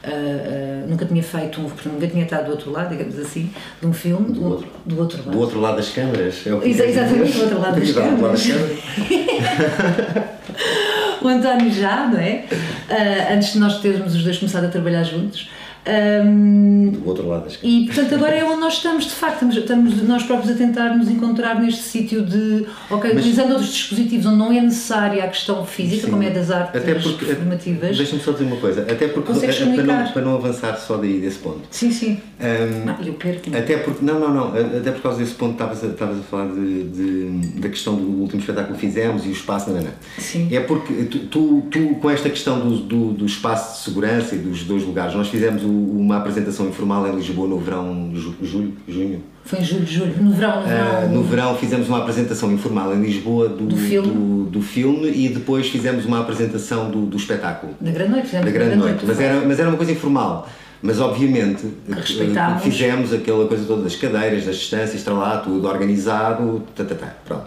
ah, 0.04 0.08
ah, 0.08 0.86
nunca 0.88 1.04
tinha 1.04 1.22
feito 1.22 1.60
um, 1.60 1.64
portanto, 1.64 1.92
nunca 1.94 2.06
tinha 2.06 2.22
estado 2.24 2.44
do 2.46 2.50
outro 2.52 2.70
lado, 2.70 2.90
digamos 2.90 3.18
assim, 3.18 3.50
de 3.80 3.86
um 3.88 3.92
filme, 3.92 4.32
do, 4.32 4.44
outro, 4.44 4.68
do 4.84 4.98
outro 5.00 5.18
lado. 5.18 5.30
Do 5.32 5.40
outro 5.40 5.60
lado 5.60 5.76
das 5.78 5.88
câmaras. 5.88 6.46
É 6.46 6.54
o 6.54 6.60
que 6.60 6.68
dizer. 6.68 6.88
exatamente, 6.90 7.32
do 7.32 7.42
outro 7.42 7.60
lado 7.60 7.80
das 7.80 7.88
Do 7.88 7.94
câmaras. 7.94 8.46
o 11.20 11.28
António 11.28 11.72
já, 11.72 12.06
não 12.06 12.20
é? 12.20 12.44
Ah, 12.88 13.34
antes 13.34 13.52
de 13.52 13.58
nós 13.58 13.80
termos 13.80 14.14
os 14.14 14.22
dois 14.22 14.38
começado 14.38 14.64
a 14.64 14.68
trabalhar 14.68 15.02
juntos. 15.02 15.48
Ahm, 15.86 16.90
Do 16.90 17.08
outro 17.08 17.28
lado 17.28 17.44
das 17.44 17.56
câmaras. 17.56 17.80
e 17.80 17.86
portanto 17.86 18.14
agora 18.14 18.34
é 18.34 18.44
onde 18.44 18.60
nós 18.60 18.74
estamos, 18.74 19.04
de 19.04 19.10
facto, 19.10 19.34
estamos, 19.48 19.56
estamos 19.56 20.02
nós 20.02 20.22
próprios 20.24 20.52
a 20.54 20.58
tentar 20.58 20.96
nos 20.96 21.08
encontrar 21.08 21.60
neste 21.60 21.82
sítio 21.82 22.22
de, 22.24 22.66
ok, 22.90 23.10
Mas- 23.14 23.20
utilizando 23.22 23.50
outros 23.52 23.70
dispositivos 23.72 24.26
onde 24.26 24.36
não 24.36 24.52
é 24.52 24.60
necessária 24.60 25.22
a 25.24 25.28
questão 25.28 25.64
física, 25.64 26.06
Sim. 26.06 26.10
como 26.10 26.22
é 26.22 26.30
das 26.30 26.50
artes 26.50 26.80
Até 26.82 26.94
porque- 26.94 27.24
performativas. 27.24 27.96
Deixa-me 27.96 28.20
só 28.20 28.32
dizer 28.32 28.44
uma 28.44 28.56
coisa. 28.56 28.82
Até 28.82 29.08
porque. 29.08 29.32
Consegues 29.32 29.60
eh, 29.60 29.74
para, 29.74 29.82
não, 29.84 30.12
para 30.12 30.22
não 30.22 30.34
avançar 30.34 30.76
só 30.76 30.96
daí 30.96 31.20
desse 31.20 31.38
ponto. 31.38 31.60
Sim, 31.70 31.90
sim. 31.90 32.18
Ahm, 32.40 32.88
Ah, 32.88 32.96
eu 33.04 33.14
perco. 33.14 33.50
Até 33.56 33.76
porque, 33.78 34.04
não, 34.04 34.18
não, 34.20 34.32
não, 34.34 34.48
até 34.78 34.90
por 34.92 35.02
causa 35.02 35.18
desse 35.18 35.34
ponto 35.34 35.52
estavas 35.52 35.82
a, 35.84 35.86
estavas 35.88 36.18
a 36.18 36.22
falar 36.22 36.48
de, 36.52 36.82
de- 36.84 37.60
da 37.60 37.68
questão 37.68 37.94
do 37.94 38.02
último 38.20 38.40
espetáculo 38.40 38.74
que 38.74 38.80
fizemos 38.86 39.24
e 39.24 39.28
o 39.28 39.32
espaço, 39.32 39.70
não, 39.70 39.76
não, 39.76 39.84
não. 39.84 39.90
Sim. 40.18 40.48
É 40.54 40.60
porque 40.60 40.92
tu, 41.04 41.18
tu, 41.26 41.62
tu, 41.70 41.94
com 42.00 42.10
esta 42.10 42.28
questão 42.28 42.58
do, 42.60 42.76
do, 42.78 43.12
do 43.12 43.26
espaço 43.26 43.78
de 43.78 43.84
segurança 43.84 44.34
e 44.34 44.38
dos 44.38 44.64
dois 44.64 44.82
lugares, 44.82 45.14
nós 45.14 45.28
fizemos 45.28 45.62
o- 45.62 45.75
uma 45.76 46.16
apresentação 46.18 46.68
informal 46.68 47.06
em 47.08 47.16
Lisboa 47.16 47.46
no 47.48 47.58
verão, 47.58 48.10
ju- 48.14 48.34
julho, 48.42 48.72
junho. 48.88 49.22
Foi 49.44 49.60
em 49.60 49.64
julho, 49.64 49.86
julho. 49.86 50.14
No 50.20 50.32
verão, 50.32 50.60
no 50.62 50.66
verão. 50.66 50.86
Ah, 51.02 51.06
no 51.06 51.22
verão 51.22 51.56
fizemos 51.56 51.88
uma 51.88 51.98
apresentação 51.98 52.52
informal 52.52 52.94
em 52.94 53.00
Lisboa 53.02 53.48
do, 53.48 53.66
Do 53.66 53.76
filme. 53.76 54.08
do, 54.08 54.44
do 54.50 54.62
filme 54.62 55.08
e 55.10 55.28
depois 55.28 55.68
fizemos 55.68 56.04
uma 56.04 56.20
apresentação 56.20 56.90
do, 56.90 57.06
do 57.06 57.16
espetáculo. 57.16 57.74
Na 57.80 57.90
grande 57.90 58.10
noite, 58.12 58.26
fizemos 58.26 58.46
Da 58.46 58.52
na 58.52 58.64
grande 58.64 58.76
noite, 58.76 59.04
mas 59.06 59.16
foi. 59.16 59.24
era, 59.24 59.40
mas 59.46 59.58
era 59.60 59.68
uma 59.68 59.76
coisa 59.76 59.92
informal. 59.92 60.48
Mas 60.82 61.00
obviamente 61.00 61.66
eh, 61.88 62.58
fizemos 62.60 63.12
aquela 63.12 63.46
coisa 63.46 63.64
toda 63.64 63.82
das 63.82 63.96
cadeiras, 63.96 64.44
das 64.44 64.56
distâncias, 64.56 64.96
está 64.96 65.12
lá, 65.12 65.38
tudo 65.38 65.66
organizado, 65.66 66.62
tá, 66.74 66.84
tá, 66.84 66.94
tá, 66.94 67.14
pronto. 67.24 67.46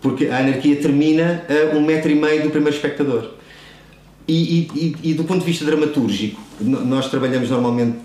Porque 0.00 0.26
a 0.26 0.38
anarquia 0.38 0.76
termina 0.76 1.42
a 1.48 1.76
um 1.76 1.80
metro 1.84 2.10
e 2.10 2.14
meio 2.14 2.42
do 2.42 2.50
primeiro 2.50 2.74
espectador. 2.76 3.30
E, 4.28 4.68
e- 4.74 4.96
e- 5.10 5.14
do 5.14 5.24
ponto 5.24 5.40
de 5.40 5.46
vista 5.46 5.64
dramatúrgico, 5.64 6.40
nós 6.60 7.10
trabalhamos 7.10 7.50
normalmente 7.50 7.96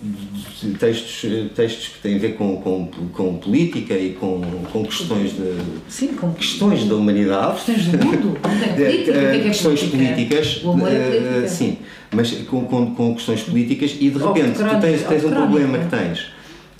de 0.63 0.71
textos, 0.73 1.23
eh, 1.31 1.45
textos 1.55 1.89
que 1.89 1.99
têm 2.01 2.15
a 2.15 2.17
ver 2.17 2.33
com, 2.35 2.57
com, 2.59 2.87
com 3.13 3.37
política 3.37 3.93
e 3.93 4.13
com, 4.13 4.41
com 4.73 4.83
questões 4.83 5.31
de, 5.33 5.53
Sim, 5.87 6.07
com 6.15 6.33
questões 6.33 6.85
da 6.85 6.95
humanidade. 6.95 7.61
questões 7.63 7.85
do 7.89 8.03
mundo. 8.05 8.37
Tem 8.41 8.73
política. 8.73 9.11
O 9.11 9.13
que 9.13 9.19
é 9.19 9.31
que 9.31 9.37
é 9.37 9.41
questões 9.43 9.83
política? 9.83 10.13
políticas, 10.15 10.63
O 10.63 10.71
amor 10.71 10.91
é 10.91 10.95
eh, 10.95 11.21
política. 11.21 11.47
sim, 11.49 11.77
mas 12.11 12.31
com, 12.49 12.65
com, 12.65 12.95
com 12.95 13.13
questões 13.15 13.41
políticas 13.43 13.95
e 13.99 14.09
de 14.09 14.17
repente 14.17 14.57
tu 14.57 14.81
tens, 14.81 15.03
tens 15.03 15.23
um 15.23 15.29
problema 15.31 15.77
que 15.77 15.87
tens 15.89 16.25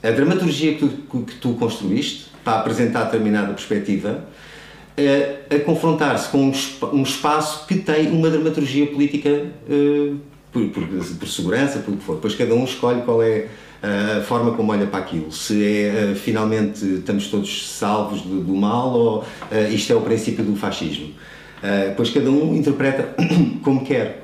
a 0.02 0.10
dramaturgia 0.12 0.74
que 0.74 0.80
tu, 0.88 1.20
que 1.22 1.36
tu 1.36 1.50
construíste 1.54 2.26
para 2.44 2.60
apresentar 2.62 3.04
determinada 3.06 3.54
perspectiva 3.54 4.26
eh, 4.98 5.40
a 5.50 5.60
confrontar-se 5.60 6.30
com 6.30 6.40
um, 6.50 6.54
um 6.94 7.04
espaço 7.04 7.66
que 7.68 7.76
tem 7.76 8.10
uma 8.12 8.30
dramaturgia 8.30 8.88
política 8.88 9.30
eh, 9.70 10.14
por, 10.52 10.68
por, 10.70 10.84
por 10.88 11.28
segurança, 11.28 11.80
por 11.80 11.96
que 11.96 12.04
for. 12.04 12.16
Depois 12.16 12.36
cada 12.36 12.54
um 12.56 12.64
escolhe 12.64 13.02
qual 13.04 13.22
é 13.22 13.48
a 14.18 14.22
forma 14.22 14.54
como 14.54 14.72
olha 14.72 14.88
para 14.88 15.00
aquilo. 15.00 15.32
Se 15.32 15.64
é 15.64 16.12
eh, 16.12 16.16
finalmente 16.16 16.84
estamos 16.84 17.28
todos 17.28 17.70
salvos 17.70 18.22
do, 18.22 18.42
do 18.42 18.56
mal 18.56 18.92
ou 18.94 19.24
eh, 19.52 19.70
isto 19.70 19.94
é 19.94 19.96
o 19.96 20.02
princípio 20.02 20.44
do 20.44 20.56
fascismo. 20.56 21.12
Eh, 21.62 21.90
Depois 21.90 22.10
cada 22.10 22.30
um 22.32 22.56
interpreta 22.56 23.16
como 23.64 23.86
quer. 23.86 24.24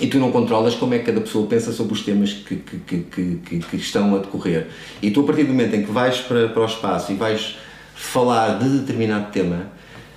E 0.00 0.08
tu 0.08 0.18
não 0.18 0.32
controlas 0.32 0.74
como 0.74 0.92
é 0.94 0.98
que 0.98 1.04
cada 1.04 1.20
pessoa 1.20 1.46
pensa 1.46 1.70
sobre 1.72 1.92
os 1.92 2.00
temas 2.02 2.32
que, 2.32 2.56
que, 2.56 2.78
que, 2.78 3.36
que- 3.46 3.58
que 3.60 3.76
estão 3.76 4.14
a 4.16 4.18
decorrer. 4.18 4.66
E 5.00 5.10
tu, 5.12 5.20
a 5.20 5.24
partir 5.24 5.44
do 5.44 5.50
momento 5.50 5.76
em 5.76 5.84
que 5.84 5.92
vais 5.92 6.16
para, 6.18 6.48
para 6.48 6.62
o 6.62 6.66
espaço 6.66 7.12
e 7.12 7.14
vais 7.14 7.56
falar 8.04 8.58
de 8.58 8.68
determinado 8.78 9.30
tema, 9.32 9.66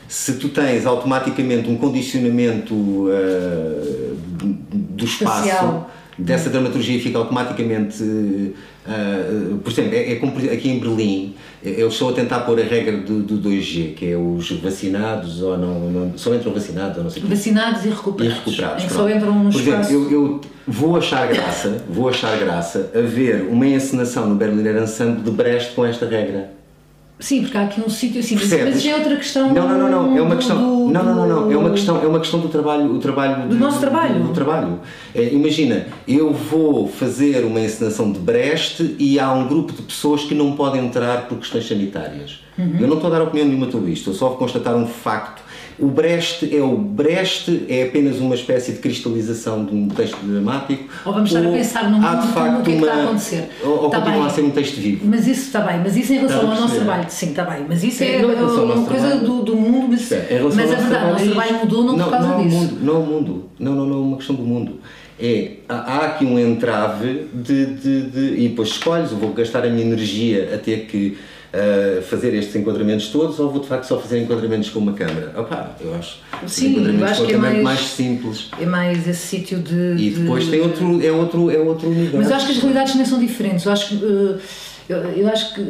se 0.08 0.34
tu 0.34 0.50
tens 0.50 0.86
automaticamente 0.86 1.70
um 1.70 1.78
condicionamento 1.78 3.08
ah, 3.12 4.14
do 4.42 5.06
espaço, 5.06 5.48
Espacial. 5.48 5.92
dessa 6.18 6.50
dramaturgia 6.50 7.00
fica 7.02 7.18
automaticamente. 7.18 8.54
ah, 8.88 9.58
por 9.64 9.72
exemplo, 9.72 9.94
é, 9.96 10.14
é 10.14 10.16
como 10.16 10.32
exemplo, 10.38 10.56
aqui 10.56 10.70
em 10.70 10.80
Berlim, 10.80 11.36
eles 11.64 11.92
estão 11.94 12.10
a 12.10 12.14
tentar 12.14 12.40
pôr 12.42 12.60
a 12.60 12.64
regra 12.64 12.98
do, 12.98 13.22
do 13.24 13.50
2G, 13.50 13.96
que 13.96 14.12
é 14.12 14.16
os 14.18 14.50
vacinados 14.62 15.42
ou 15.42 15.58
não, 15.58 15.80
não 15.92 16.18
só 16.18 16.34
entram 16.34 16.54
vacinados 16.54 16.98
ou 16.98 17.04
não 17.04 17.10
sei. 17.10 17.24
Vacinados 17.24 17.84
e 17.84 17.88
E 17.88 17.92
recuperados. 17.92 18.38
recuperados. 18.38 18.84
Em 18.84 18.88
que 18.88 18.94
pronto. 18.94 19.10
só 19.10 19.16
entram 19.18 19.34
num 19.44 19.50
Por 19.52 19.60
exemplo, 19.60 19.82
espaço. 19.82 19.94
eu, 19.94 20.12
eu 20.12 20.42
vou 20.68 20.96
achar 20.96 21.28
graça, 21.28 21.84
vou 21.90 22.08
achar 22.08 22.38
graça 22.38 22.92
a 22.96 23.02
ver 23.02 23.42
uma 23.50 23.66
encenação 23.68 24.30
no 24.30 24.36
Berliner 24.36 24.82
Ensemble 24.84 25.22
de 25.24 25.32
Brecht 25.32 25.74
com 25.74 25.84
esta 25.86 26.06
regra. 26.08 26.56
Sim, 27.20 27.42
porque 27.42 27.58
há 27.58 27.64
aqui 27.64 27.82
um 27.82 27.90
sítio 27.90 28.20
assim, 28.20 28.36
mas- 28.36 28.44
Percebes? 28.48 28.74
mas 28.76 28.84
já 28.84 28.92
é 28.92 28.96
outra 28.96 29.16
questão. 29.16 29.52
Não, 29.52 29.68
não, 29.68 29.78
não, 29.80 29.90
não, 29.90 30.18
é 30.18 30.22
uma 30.22 30.30
do- 30.32 30.38
questão. 30.38 30.58
do- 30.58 30.92
Não, 30.94 31.04
não, 31.04 31.16
não, 31.16 31.28
não, 31.28 31.52
é 31.52 31.58
uma 31.58 31.70
do- 31.70 31.76
questão, 31.76 32.02
é 32.04 32.06
uma 32.08 32.20
questão 32.20 32.40
do 32.40 32.48
trabalho, 32.48 32.94
o 32.94 33.00
trabalho 33.00 33.48
Do 33.48 33.56
de- 33.56 33.60
nosso 33.60 33.80
trabalho. 33.80 34.20
Do, 34.24 34.34
trabalho. 34.34 34.80
É, 35.16 35.24
imagina, 35.34 35.88
eu 36.08 36.32
vou 36.32 36.88
fazer 36.88 37.44
uma 37.44 37.60
encenação 37.60 38.12
de 38.12 38.20
Brecht 38.20 38.96
e 39.00 39.20
há 39.20 39.34
um 39.34 39.48
grupo 39.48 39.74
de 39.74 39.82
pessoas 39.82 40.24
que 40.26 40.36
não 40.36 40.52
podem 40.52 40.86
entrar 40.86 41.28
por 41.28 41.40
questões 41.40 41.68
sanitárias. 41.68 42.40
Uhum. 42.58 42.76
Eu 42.80 42.88
não 42.88 42.96
estou 42.96 43.12
a 43.14 43.18
dar 43.20 43.24
opinião 43.24 43.48
nenhuma 43.48 43.72
sobre 43.72 43.92
isto, 43.92 44.10
eu 44.10 44.14
só 44.14 44.30
vou 44.30 44.38
constatar 44.38 44.76
um 44.76 44.88
facto. 44.88 45.46
O 45.80 45.86
Brecht 45.86 46.56
é 46.56 46.60
o 46.60 46.76
Brecht 46.76 47.66
é 47.70 47.84
apenas 47.84 48.18
uma 48.20 48.34
espécie 48.34 48.72
de 48.72 48.80
cristalização 48.80 49.64
de 49.64 49.76
um 49.76 49.88
texto 49.90 50.18
dramático. 50.24 50.86
Ou 51.06 51.14
vamos 51.14 51.30
estar 51.32 51.48
a 51.48 51.52
pensar 51.52 51.84
há 51.86 51.90
mundo 51.92 52.22
de 52.28 52.34
facto 52.34 52.64
que 52.64 52.72
é 52.72 52.74
que 52.74 52.80
está 52.82 52.92
a 52.92 52.96
uma- 52.96 53.04
acontecer. 53.04 53.50
Ou, 53.64 53.84
ou 53.84 53.90
Tá 53.92 53.98
continua 54.00 54.18
bem. 54.22 54.28
a 54.28 54.30
ser 54.32 54.42
um 54.42 54.50
texto 54.50 54.76
vivo. 54.78 55.06
Mas 55.08 55.28
isso 55.28 55.42
está 55.42 55.62
bem, 55.62 55.80
mas 55.84 55.96
isso 55.96 56.14
em 56.14 56.16
relação 56.16 56.38
Está 56.40 56.52
a 56.52 56.56
ao 56.56 56.62
nosso 56.62 56.76
trabalho, 56.78 57.06
sim, 57.10 57.30
está 57.30 57.44
bem, 57.44 57.66
mas 57.70 57.84
isso 57.84 58.04
É, 58.04 58.08
é, 58.16 58.22
não 58.24 58.32
relação 58.32 58.64
uma 58.66 58.86
coisa 58.88 59.18
do, 59.18 59.44
do 59.44 59.56
mundo, 59.56 59.88
mas, 59.92 60.10
relação 60.10 60.52
mas 60.56 60.60
é 60.72 60.76
nosso 60.76 60.82
verdade, 60.88 61.06
o 61.06 61.12
nosso 61.12 61.24
é 61.24 61.28
trabalho 61.28 61.54
mudou 61.60 61.84
não, 61.96 62.06
por 62.06 62.12
causa 62.12 62.28
não 62.28 62.40
é 62.40 62.44
disso. 62.44 62.56
Mundo, 62.58 62.78
não 62.82 62.94
é 62.96 62.98
o 62.98 63.04
mundo, 63.06 63.50
não, 63.60 63.76
não, 63.76 63.86
não 63.86 63.96
é 63.98 64.00
uma 64.02 64.18
questão 64.18 64.36
do 64.36 64.42
mundo. 64.44 64.80
É, 65.20 65.52
há, 65.70 66.06
aqui 66.06 66.26
um 66.26 66.40
entrave 66.40 67.28
de, 67.34 67.66
de, 67.68 68.02
de- 68.04 68.36
E 68.42 68.48
depois 68.50 68.70
escolhes, 68.70 69.12
eu 69.12 69.18
vou 69.18 69.32
gastar 69.32 69.64
a 69.64 69.70
minha 69.70 69.84
energia 69.86 70.52
a 70.56 70.58
ter 70.58 70.86
que 70.86 71.18
fazer 72.10 72.34
estes 72.34 72.56
enquadramentos 72.56 73.08
todos 73.10 73.40
ou 73.40 73.50
vou 73.52 73.62
de 73.62 73.68
facto 73.68 73.86
só 73.86 74.00
fazer 74.00 74.20
enquadramentos 74.22 74.70
com 74.70 74.80
uma 74.80 74.94
câmara? 74.94 75.34
Opá, 75.38 75.76
eu 75.82 75.94
acho. 75.96 76.18
Sim, 76.46 76.98
eu 77.00 77.06
acho 77.06 77.26
que 77.26 77.32
é 77.32 77.36
câmara 77.36 77.62
mais- 77.64 77.80
simples. 77.80 78.50
É 78.60 78.66
mais 78.66 79.08
esse 79.08 79.28
sítio 79.28 79.60
de. 79.60 79.96
E 79.98 80.10
depois 80.12 80.46
de- 80.46 80.52
tem 80.52 80.62
outro, 80.62 81.02
é 81.06 81.12
outro, 81.12 81.50
é 81.52 81.58
outro 81.60 81.88
universo. 81.90 82.18
Mas 82.18 82.30
eu 82.30 82.36
acho 82.36 82.46
que 82.46 82.52
as 82.54 82.58
realidades 82.60 82.96
nem 82.96 83.06
são 83.06 83.20
diferentes. 83.20 83.66
Eu 83.66 83.72
acho 83.72 83.90
que. 83.90 83.96
eh, 84.06 84.38
eu, 84.90 84.98
eu 85.00 85.28
acho 85.28 85.54
que 85.54 85.62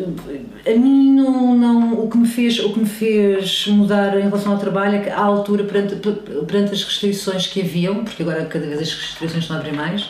eh, 0.65 0.73
a 0.73 0.77
mim 0.77 1.11
não, 1.15 1.57
não 1.57 1.93
o 2.03 2.07
que 2.09 2.17
me 2.17 2.27
fez 2.27 2.59
o 2.59 2.71
que 2.71 2.79
me 2.79 2.85
fez 2.85 3.65
mudar 3.67 4.15
em 4.19 4.21
relação 4.23 4.51
ao 4.53 4.59
trabalho 4.59 4.97
é 4.97 4.99
que 4.99 5.09
à 5.09 5.19
altura 5.21 5.63
perante, 5.63 5.95
perante 6.47 6.71
as 6.73 6.83
restrições 6.83 7.47
que 7.47 7.61
haviam 7.61 8.03
porque 8.03 8.21
agora 8.21 8.45
cada 8.45 8.67
vez 8.67 8.79
as 8.79 8.93
restrições 8.93 9.41
estão 9.43 9.55
a 9.57 9.59
abrir 9.59 9.73
mais 9.73 10.09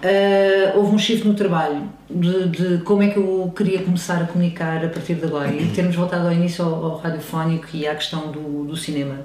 eh, 0.00 0.72
houve 0.76 0.94
um 0.94 0.98
shift 0.98 1.26
no 1.26 1.34
trabalho 1.34 1.88
de, 2.08 2.48
de 2.48 2.78
como 2.84 3.02
é 3.02 3.08
que 3.08 3.16
eu 3.16 3.52
queria 3.56 3.82
começar 3.82 4.22
a 4.22 4.26
comunicar 4.26 4.84
a 4.84 4.88
partir 4.88 5.14
de 5.14 5.24
agora. 5.24 5.52
E 5.52 5.66
termos 5.68 5.96
voltado 5.96 6.26
ao 6.26 6.32
início 6.32 6.64
ao, 6.64 6.84
ao 6.84 6.96
radiofónico 6.98 7.68
e 7.74 7.86
à 7.86 7.94
questão 7.94 8.30
do, 8.30 8.64
do 8.64 8.76
cinema. 8.76 9.24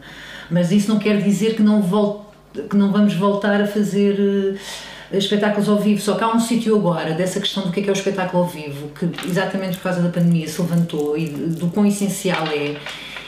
Mas 0.49 0.71
isso 0.71 0.91
não 0.91 0.99
quer 0.99 1.21
dizer 1.21 1.55
que 1.55 1.61
não 1.61 1.81
volte 1.81 2.33
que 2.69 2.75
não 2.75 2.91
vamos 2.91 3.15
voltar 3.15 3.61
a 3.61 3.65
fazer 3.65 4.13
uh, 4.19 5.17
espetáculos 5.17 5.67
ao 5.67 5.77
vivo, 5.77 5.99
só 5.99 6.13
que 6.15 6.23
há 6.23 6.31
um 6.31 6.39
sítio 6.39 6.75
agora 6.75 7.13
dessa 7.13 7.39
questão 7.39 7.63
do 7.63 7.71
que 7.71 7.79
é, 7.79 7.83
que 7.83 7.89
é 7.89 7.91
o 7.91 7.95
espetáculo 7.95 8.43
ao 8.43 8.49
vivo, 8.49 8.89
que 8.89 9.09
exatamente 9.27 9.77
por 9.77 9.83
causa 9.83 10.01
da 10.01 10.09
pandemia 10.09 10.47
se 10.47 10.61
levantou 10.61 11.17
e 11.17 11.29
do 11.29 11.67
quão 11.69 11.85
essencial 11.85 12.45
é. 12.47 12.75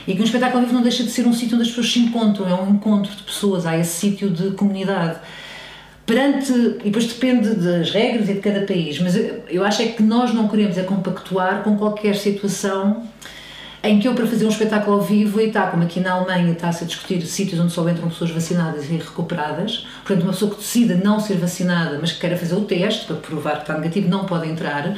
E 0.06 0.14
que 0.14 0.20
um 0.20 0.24
espetáculo 0.24 0.60
ao 0.60 0.62
vivo 0.62 0.74
não 0.74 0.82
deixa 0.82 1.02
de 1.02 1.10
ser 1.10 1.26
um 1.26 1.32
sítio 1.32 1.56
onde 1.56 1.62
as 1.62 1.68
pessoas 1.68 1.92
se 1.92 1.98
encontram, 1.98 2.48
é 2.48 2.54
um 2.54 2.74
encontro 2.74 3.10
de 3.10 3.22
pessoas, 3.24 3.66
há 3.66 3.76
esse 3.76 3.98
sítio 3.98 4.30
de 4.30 4.52
comunidade 4.52 5.18
perante, 6.06 6.52
e 6.52 6.84
depois 6.84 7.06
depende 7.06 7.56
das 7.56 7.90
regras 7.90 8.28
e 8.28 8.34
de 8.34 8.40
cada 8.40 8.64
país, 8.64 9.00
mas 9.00 9.16
eu, 9.48 9.64
acho 9.64 9.82
é 9.82 9.86
que 9.86 10.02
nós 10.02 10.32
não 10.32 10.46
queremos 10.46 10.78
é 10.78 10.84
compactuar 10.84 11.64
com 11.64 11.76
qualquer 11.76 12.14
situação 12.14 13.02
em 13.82 13.98
que 13.98 14.06
eu 14.06 14.14
para 14.14 14.26
fazer 14.26 14.46
um 14.46 14.48
espetáculo 14.48 14.96
ao 14.96 15.02
vivo 15.02 15.40
e 15.40 15.46
está, 15.46 15.66
como 15.66 15.82
aqui 15.82 16.00
na 16.00 16.12
Alemanha 16.12 16.52
está-se 16.52 16.84
a 16.84 16.86
discutir 16.86 17.20
sítios 17.26 17.60
onde 17.60 17.72
só 17.72 17.88
entram 17.88 18.08
pessoas 18.08 18.30
vacinadas 18.30 18.88
e 18.88 18.96
recuperadas, 18.96 19.86
portanto 20.04 20.22
uma 20.22 20.32
pessoa 20.32 20.52
que 20.52 20.58
decida 20.58 20.94
não 20.94 21.18
ser 21.18 21.36
vacinada 21.36 21.98
mas 22.00 22.12
que 22.12 22.20
queira 22.20 22.36
fazer 22.36 22.54
o 22.54 22.62
teste 22.62 23.04
para 23.06 23.16
provar 23.16 23.56
que 23.56 23.62
está 23.62 23.74
negativo 23.74 24.08
não 24.08 24.24
pode 24.24 24.48
entrar, 24.48 24.96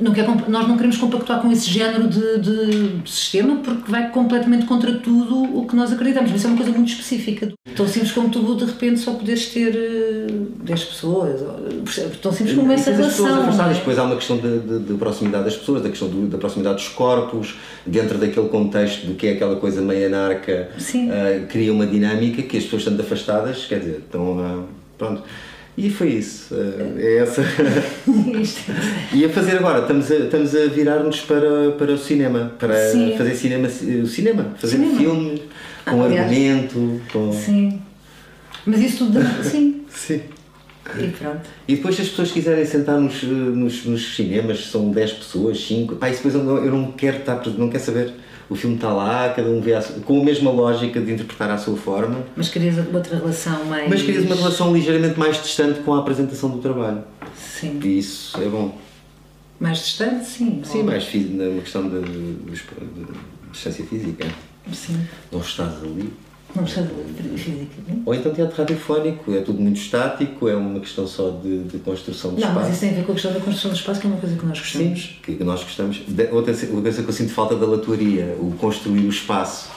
não 0.00 0.12
quer, 0.12 0.26
nós 0.48 0.68
não 0.68 0.76
queremos 0.76 0.96
compactuar 0.96 1.40
com 1.42 1.50
esse 1.50 1.68
género 1.68 2.06
de, 2.08 2.38
de, 2.38 3.10
sistema 3.10 3.56
porque 3.56 3.90
vai 3.90 4.10
completamente 4.10 4.64
contra 4.64 4.92
tudo 4.94 5.58
o 5.58 5.66
que 5.66 5.74
nós 5.74 5.92
acreditamos. 5.92 6.30
Mas 6.30 6.40
isso 6.40 6.46
é 6.46 6.50
uma 6.50 6.56
coisa 6.56 6.72
muito 6.72 6.88
específica. 6.88 7.52
Tão 7.74 7.86
simples 7.86 8.12
como 8.12 8.28
tu, 8.28 8.54
de 8.54 8.64
repente, 8.64 9.00
só 9.00 9.12
poderes 9.12 9.46
ter 9.46 9.72
10 9.72 10.80
eh, 10.80 10.84
pessoas. 10.84 11.40
Tão 12.22 12.32
simples 12.32 12.56
como 12.56 12.70
essa 12.70 12.92
relação. 12.92 13.24
Pessoas 13.24 13.42
afastadas. 13.42 13.76
É? 13.76 13.78
Depois 13.80 13.98
há 13.98 14.04
uma 14.04 14.16
questão 14.16 14.36
de, 14.36 14.58
de, 14.60 14.78
de, 14.80 14.94
proximidade 14.94 15.44
das 15.44 15.56
pessoas, 15.56 15.82
da 15.82 15.88
questão 15.88 16.08
do, 16.08 16.28
da 16.28 16.38
proximidade 16.38 16.76
dos 16.76 16.88
corpos, 16.88 17.56
dentro 17.84 18.18
daquele 18.18 18.48
contexto 18.48 19.06
de 19.06 19.14
que 19.14 19.26
é 19.26 19.32
aquela 19.32 19.56
coisa 19.56 19.80
meio 19.80 20.06
anarca, 20.06 20.70
uh, 20.78 21.46
cria 21.48 21.72
uma 21.72 21.86
dinâmica 21.86 22.42
que 22.42 22.56
as 22.56 22.64
pessoas 22.64 22.82
estando 22.82 23.00
afastadas, 23.00 23.64
quer 23.66 23.80
dizer, 23.80 23.98
estão. 23.98 24.38
Uh, 24.38 24.64
pronto 24.96 25.22
e 25.78 25.88
foi 25.88 26.08
isso. 26.08 26.52
Eh, 26.52 26.94
é 26.98 27.16
essa. 27.18 27.40
e 29.14 29.24
a 29.24 29.28
fazer 29.28 29.58
agora, 29.58 29.82
estamos 29.82 30.10
a, 30.10 30.16
estamos 30.16 30.56
a 30.56 30.66
virar-nos 30.66 31.20
para, 31.20 31.70
para 31.78 31.92
o 31.92 31.96
cinema, 31.96 32.52
para 32.58 32.90
Sim. 32.90 33.14
fazer 33.16 33.36
cinema, 33.36 33.68
o 33.68 34.06
cinema, 34.06 34.54
fazer 34.58 34.76
cinema. 34.76 34.98
filmes 34.98 35.40
com 35.84 36.02
ah, 36.02 36.04
argumento. 36.04 37.00
Com... 37.12 37.32
Sim. 37.32 37.80
Mas 38.66 38.80
isso 38.80 39.06
tudo. 39.06 39.20
Sim. 39.44 39.84
Sim. 39.88 40.20
E 40.98 41.06
pronto. 41.08 41.42
E 41.68 41.76
depois, 41.76 41.94
se 41.94 42.02
as 42.02 42.08
pessoas 42.08 42.32
quiserem 42.32 42.64
sentar 42.64 42.98
nos, 42.98 43.22
nos, 43.22 43.84
nos 43.84 44.16
cinemas, 44.16 44.66
são 44.66 44.90
10 44.90 45.12
pessoas, 45.12 45.64
5, 45.64 45.94
pá, 45.94 46.10
isso 46.10 46.24
depois 46.24 46.34
eu 46.34 46.42
não, 46.42 46.64
eu 46.64 46.72
não 46.72 46.90
quero 46.90 47.18
estar, 47.18 47.40
não 47.56 47.68
quero 47.68 47.84
saber 47.84 48.14
o 48.50 48.56
filme 48.56 48.76
está 48.76 48.92
lá, 48.92 49.28
cada 49.34 49.48
um 49.48 49.60
vê 49.60 49.74
a, 49.74 49.82
com 49.82 50.20
a 50.20 50.24
mesma 50.24 50.50
lógica 50.50 51.00
de 51.00 51.12
interpretar 51.12 51.50
à 51.50 51.58
sua 51.58 51.76
forma. 51.76 52.24
Mas 52.34 52.48
querias 52.48 52.76
outra 52.92 53.16
relação 53.16 53.64
mais. 53.66 53.88
Mas 53.88 54.02
querias 54.02 54.24
uma 54.24 54.36
relação 54.36 54.74
ligeiramente 54.74 55.18
mais 55.18 55.42
distante 55.42 55.80
com 55.80 55.94
a 55.94 55.98
apresentação 55.98 56.50
do 56.50 56.58
trabalho. 56.58 57.04
Sim. 57.36 57.78
E 57.84 57.98
isso 57.98 58.40
é 58.40 58.48
bom. 58.48 58.76
Mais 59.60 59.78
distante, 59.78 60.24
sim. 60.24 60.62
Sim, 60.64 60.84
mais 60.84 61.04
uma 61.12 61.60
questão 61.60 61.88
de 61.88 62.36
distância 63.50 63.84
física. 63.84 64.26
Sim. 64.72 65.06
Não 65.32 65.40
estás 65.40 65.82
ali. 65.82 66.12
Não 66.60 66.64
de 66.64 67.38
física. 67.38 67.72
Ou 68.04 68.14
então 68.14 68.32
teatro 68.32 68.56
radiofónico, 68.56 69.32
é 69.32 69.40
tudo 69.40 69.60
muito 69.60 69.76
estático, 69.76 70.48
é 70.48 70.56
uma 70.56 70.80
questão 70.80 71.06
só 71.06 71.30
de, 71.30 71.64
de 71.64 71.78
construção 71.78 72.34
do 72.34 72.40
não, 72.40 72.48
espaço. 72.48 72.58
Não, 72.58 72.62
mas 72.62 72.72
isso 72.72 72.80
tem 72.80 72.90
a 72.90 72.92
ver 72.94 73.04
com 73.04 73.12
a 73.12 73.14
questão 73.14 73.32
da 73.32 73.40
construção 73.40 73.70
do 73.70 73.76
espaço, 73.76 74.00
que 74.00 74.06
é 74.06 74.10
uma 74.10 74.18
coisa 74.18 74.36
que 74.36 74.46
nós 74.46 74.58
gostamos. 74.58 75.20
Sim, 75.24 75.36
que 75.36 75.44
nós 75.44 75.62
gostamos. 75.62 76.02
Outra 76.32 76.54
coisa 76.54 77.02
que 77.02 77.08
eu 77.08 77.12
sinto 77.12 77.32
falta 77.32 77.54
da 77.54 77.66
latoaria, 77.66 78.36
o 78.40 78.52
construir 78.58 79.06
o 79.06 79.10
espaço. 79.10 79.70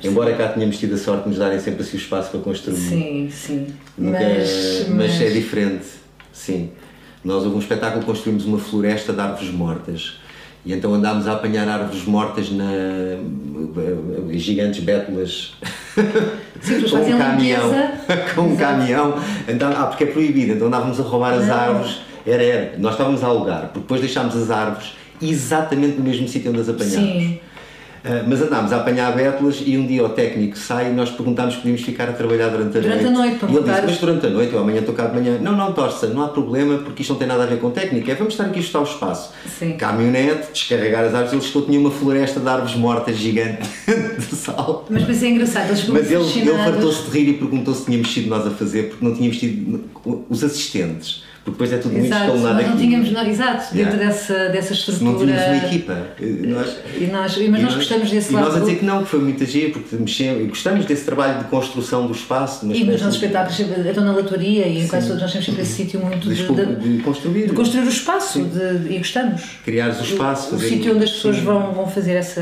Sim. 0.00 0.08
Embora 0.08 0.34
cá 0.34 0.48
tenhamos 0.48 0.78
tido 0.78 0.94
a 0.94 0.98
sorte 0.98 1.22
de 1.22 1.28
nos 1.30 1.38
darem 1.38 1.58
sempre 1.60 1.82
assim 1.82 1.96
o 1.96 2.00
espaço 2.00 2.30
para 2.30 2.40
construir. 2.40 2.76
Sim, 2.76 3.30
sim. 3.30 3.66
Nunca, 3.96 4.18
mas, 4.20 4.86
mas, 4.88 5.10
mas 5.10 5.20
é 5.20 5.30
diferente, 5.30 5.86
sim. 6.32 6.70
Nós, 7.24 7.42
houve 7.42 7.56
um 7.56 7.58
espetáculo, 7.58 8.04
construímos 8.04 8.44
uma 8.44 8.58
floresta 8.58 9.12
de 9.12 9.20
árvores 9.20 9.50
mortas 9.50 10.18
e 10.64 10.72
então 10.72 10.94
andámos 10.94 11.28
a 11.28 11.32
apanhar 11.34 11.68
árvores 11.68 12.04
mortas 12.04 12.50
na 12.50 12.70
gigantes 14.32 14.82
bétulas. 14.82 15.54
Sim, 16.60 16.82
com 16.88 16.96
um 16.96 17.18
caminhão, 17.18 17.70
com 18.34 18.40
um 18.42 18.56
caminhão, 18.56 19.14
então, 19.46 19.70
ah, 19.76 19.86
porque 19.86 20.04
é 20.04 20.06
proibido, 20.06 20.52
então 20.52 20.68
andávamos 20.68 20.98
a 20.98 21.02
roubar 21.02 21.34
as 21.34 21.50
árvores, 21.50 22.00
era, 22.26 22.42
era, 22.42 22.78
nós 22.78 22.92
estávamos 22.92 23.22
a 23.22 23.26
alugar, 23.26 23.62
porque 23.64 23.80
depois 23.80 24.00
deixámos 24.00 24.34
as 24.36 24.50
árvores 24.50 24.94
exatamente 25.20 25.98
no 25.98 26.04
mesmo 26.04 26.26
sítio 26.26 26.50
onde 26.50 26.60
as 26.60 26.68
apanhámos. 26.68 26.94
Sim. 26.94 27.40
Uh, 28.04 28.22
mas 28.28 28.42
andámos 28.42 28.70
a 28.70 28.76
apanhar 28.76 29.16
bétulas 29.16 29.62
e 29.64 29.78
um 29.78 29.86
dia 29.86 30.04
o 30.04 30.10
técnico 30.10 30.58
sai 30.58 30.90
e 30.90 30.92
nós 30.92 31.08
perguntámos 31.08 31.54
se 31.54 31.60
podíamos 31.60 31.80
ficar 31.80 32.06
a 32.06 32.12
trabalhar 32.12 32.50
durante 32.50 32.76
a 32.76 32.80
durante 32.82 33.02
noite. 33.02 33.06
A 33.06 33.18
noite 33.18 33.38
para 33.38 33.48
e 33.48 33.56
ele 33.56 33.64
disse, 33.64 33.82
mas 33.82 33.96
durante 33.98 34.26
a 34.26 34.28
noite, 34.28 34.52
eu 34.52 34.58
amanhã 34.58 34.80
estou 34.80 34.94
cá 34.94 35.06
de 35.06 35.14
manhã. 35.14 35.38
Não, 35.40 35.56
não, 35.56 35.72
torça, 35.72 36.06
não 36.08 36.22
há 36.22 36.28
problema 36.28 36.76
porque 36.76 37.00
isto 37.00 37.12
não 37.12 37.18
tem 37.18 37.26
nada 37.26 37.44
a 37.44 37.46
ver 37.46 37.58
com 37.60 37.70
técnica, 37.70 38.12
é 38.12 38.14
vamos 38.14 38.34
estar 38.34 38.44
aqui 38.44 38.56
a 38.56 38.58
ajustar 38.58 38.82
o 38.82 38.84
espaço. 38.84 39.32
Sim. 39.58 39.78
Caminhonete, 39.78 40.52
descarregar 40.52 41.04
as 41.04 41.14
árvores, 41.14 41.32
ele 41.32 41.42
estou 41.42 41.62
tinha 41.62 41.80
uma 41.80 41.90
floresta 41.90 42.40
de 42.40 42.46
árvores 42.46 42.74
mortas 42.76 43.16
gigante 43.16 43.62
de 44.18 44.36
sal. 44.36 44.84
Mas 44.90 45.00
depois 45.00 45.22
é 45.22 45.28
engraçado, 45.28 45.68
eles 45.68 45.88
Mas 45.88 46.10
ele, 46.12 46.50
ele 46.50 46.58
fartou-se 46.58 47.10
de 47.10 47.18
rir 47.18 47.30
e 47.30 47.32
perguntou 47.38 47.74
se 47.74 47.86
tínhamos 47.86 48.12
sido 48.12 48.28
nós 48.28 48.46
a 48.46 48.50
fazer 48.50 48.90
porque 48.90 49.02
não 49.02 49.14
tínhamos 49.14 49.38
tido 49.38 49.82
os 50.28 50.44
assistentes 50.44 51.24
porque 51.44 51.50
depois 51.50 51.72
é 51.74 51.76
tudo 51.76 51.92
muito 51.92 52.06
escalonado 52.06 52.58
aqui. 52.58 52.70
Não 52.70 52.76
tínhamos, 52.78 53.12
não, 53.12 53.26
exato, 53.26 53.74
dentro 53.74 53.96
yeah. 53.96 53.96
dessa, 53.96 54.48
dessa 54.48 54.72
estrutura. 54.72 55.10
Não 55.10 55.18
tínhamos 55.18 55.44
uma 55.44 55.56
equipa. 55.56 56.06
Nós, 56.18 56.76
e 56.98 57.06
nós, 57.06 57.36
mas 57.50 57.62
nós, 57.62 57.74
gostamos 57.74 58.10
desse 58.10 58.32
e 58.32 58.34
lado. 58.34 58.46
E 58.46 58.48
nós 58.48 58.56
a 58.56 58.60
dizer 58.60 58.78
que 58.78 58.84
não, 58.86 59.04
que 59.04 59.10
foi 59.10 59.20
muito 59.20 59.44
agir, 59.44 59.72
porque 59.72 59.94
mexemos, 59.94 60.48
gostamos 60.48 60.86
desse 60.86 61.04
trabalho 61.04 61.40
de 61.40 61.44
construção 61.44 62.06
do 62.06 62.14
espaço. 62.14 62.64
E 62.72 62.82
nos 62.84 62.98
nossos 63.02 63.16
espetáculos, 63.16 63.60
então 63.60 64.02
na 64.02 64.12
leitoria 64.12 64.66
e 64.66 64.84
em 64.84 64.88
quase 64.88 65.06
todos, 65.06 65.20
nós 65.20 65.32
temos 65.32 65.44
sempre 65.44 65.62
esse 65.62 65.72
sítio 65.72 66.00
muito 66.00 66.30
de, 66.30 66.46
de, 66.46 66.96
de, 66.96 67.02
construir. 67.02 67.46
De 67.48 67.52
construir 67.52 67.82
o 67.82 67.90
espaço 67.90 68.42
de, 68.42 68.94
e 68.94 68.96
gostamos. 68.96 69.42
Criar 69.66 69.88
o 69.88 70.02
espaço. 70.02 70.54
O, 70.54 70.56
o 70.56 70.60
sítio 70.60 70.94
onde 70.94 71.04
as 71.04 71.10
pessoas 71.10 71.38
vão, 71.40 71.74
vão 71.74 71.86
fazer 71.86 72.12
essa, 72.12 72.40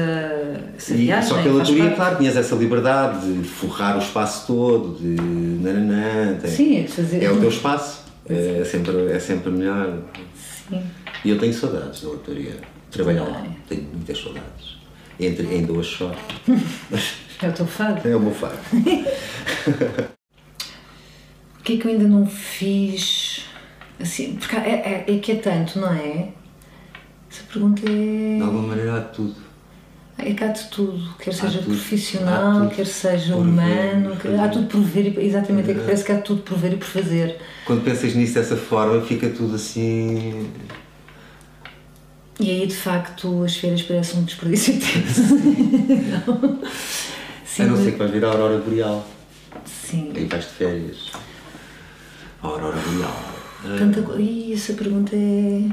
essa 0.79 0.95
e, 0.95 0.99
viagem. 0.99 1.29
Só 1.29 1.43
que 1.43 1.49
a 1.49 1.53
leitoria, 1.53 1.91
claro, 1.91 2.19
tinhas 2.19 2.37
essa 2.37 2.55
liberdade 2.55 3.33
de 3.33 3.49
forrar 3.49 3.97
o 3.97 3.99
espaço 3.99 4.47
todo, 4.47 4.97
de 5.01 5.21
nananã. 5.61 6.39
Sim, 6.45 6.79
é 6.79 6.83
de 6.83 6.93
fazer. 6.93 7.25
É 7.25 7.33
o 7.33 7.39
teu 7.39 7.49
espaço. 7.49 8.02
É 8.29 8.65
sempre, 8.65 9.13
é 9.13 9.19
sempre 9.19 9.51
melhor. 9.51 10.03
Sim. 10.35 10.83
E 11.25 11.31
eu 11.31 11.39
tenho 11.39 11.53
saudades 11.53 12.03
da 12.03 12.09
lotaria. 12.09 12.57
Trabalhar 12.91 13.25
lá, 13.25 13.47
tenho 13.69 13.85
muitas 13.85 14.19
saudades. 14.19 14.77
Entre 15.19 15.47
em 15.55 15.65
duas 15.65 15.87
só. 15.87 16.15
É 17.43 17.49
o 17.49 17.53
teu 17.53 17.67
fado? 17.67 18.09
É 18.09 18.15
o 18.15 18.21
meu 18.21 18.33
fado. 18.33 18.57
o 21.59 21.63
que 21.65 21.73
é 21.73 21.77
que 21.77 21.85
eu 21.89 21.91
ainda 21.91 22.07
não 22.07 22.25
fiz? 22.25 23.47
Assim, 24.01 24.37
porque 24.37 24.55
é, 24.55 25.05
é, 25.09 25.13
é 25.13 25.19
que 25.19 25.33
é 25.33 25.35
tanto, 25.35 25.81
não 25.81 25.93
é? 25.93 26.29
Essa 27.29 27.43
pergunta 27.53 27.83
é. 27.85 28.37
De 28.37 28.43
alguma 28.43 28.69
maneira 28.69 28.99
há 28.99 29.01
tudo. 29.01 29.35
É 30.25 30.35
que 30.35 30.45
há 30.45 30.49
de 30.49 30.65
tudo, 30.69 31.15
quer 31.19 31.35
seja 31.35 31.59
tudo. 31.59 31.75
profissional, 31.75 32.69
quer 32.69 32.87
seja 32.87 33.35
humano, 33.35 34.15
ver, 34.15 34.39
há 34.39 34.49
tudo 34.49 34.67
por 34.67 34.81
ver, 34.81 35.19
exatamente, 35.19 35.69
é. 35.69 35.73
é 35.73 35.75
que 35.75 35.81
parece 35.81 36.05
que 36.05 36.13
há 36.13 36.19
tudo 36.21 36.43
por 36.43 36.57
ver 36.57 36.75
e 36.75 36.77
por 36.77 36.87
fazer. 36.87 37.39
Quando 37.65 37.83
pensas 37.83 38.15
nisso 38.15 38.35
dessa 38.35 38.57
forma, 38.57 39.01
fica 39.03 39.29
tudo 39.31 39.57
assim. 39.57 40.49
E 42.39 42.51
aí, 42.51 42.67
de 42.67 42.75
facto, 42.75 43.43
as 43.45 43.57
férias 43.57 43.83
parecem 43.83 44.21
um 44.21 44.25
desperdício 44.25 44.75
de 44.75 44.81
tempo. 44.81 45.09
Sim, 47.45 47.63
a 47.65 47.67
não 47.67 47.77
ser 47.77 47.93
que 47.93 47.99
vais 47.99 48.11
vir 48.11 48.25
a 48.25 48.29
Aurora 48.29 48.59
Boreal. 48.59 49.07
Sim. 49.65 50.13
Aí 50.17 50.25
vais 50.25 50.45
de 50.45 50.51
férias. 50.51 51.13
A 52.43 52.47
Aurora 52.47 52.79
Boreal. 52.79 53.33
Tanta. 53.79 54.21
Ih, 54.21 54.55
essa 54.55 54.73
pergunta 54.73 55.15
é. 55.15 55.69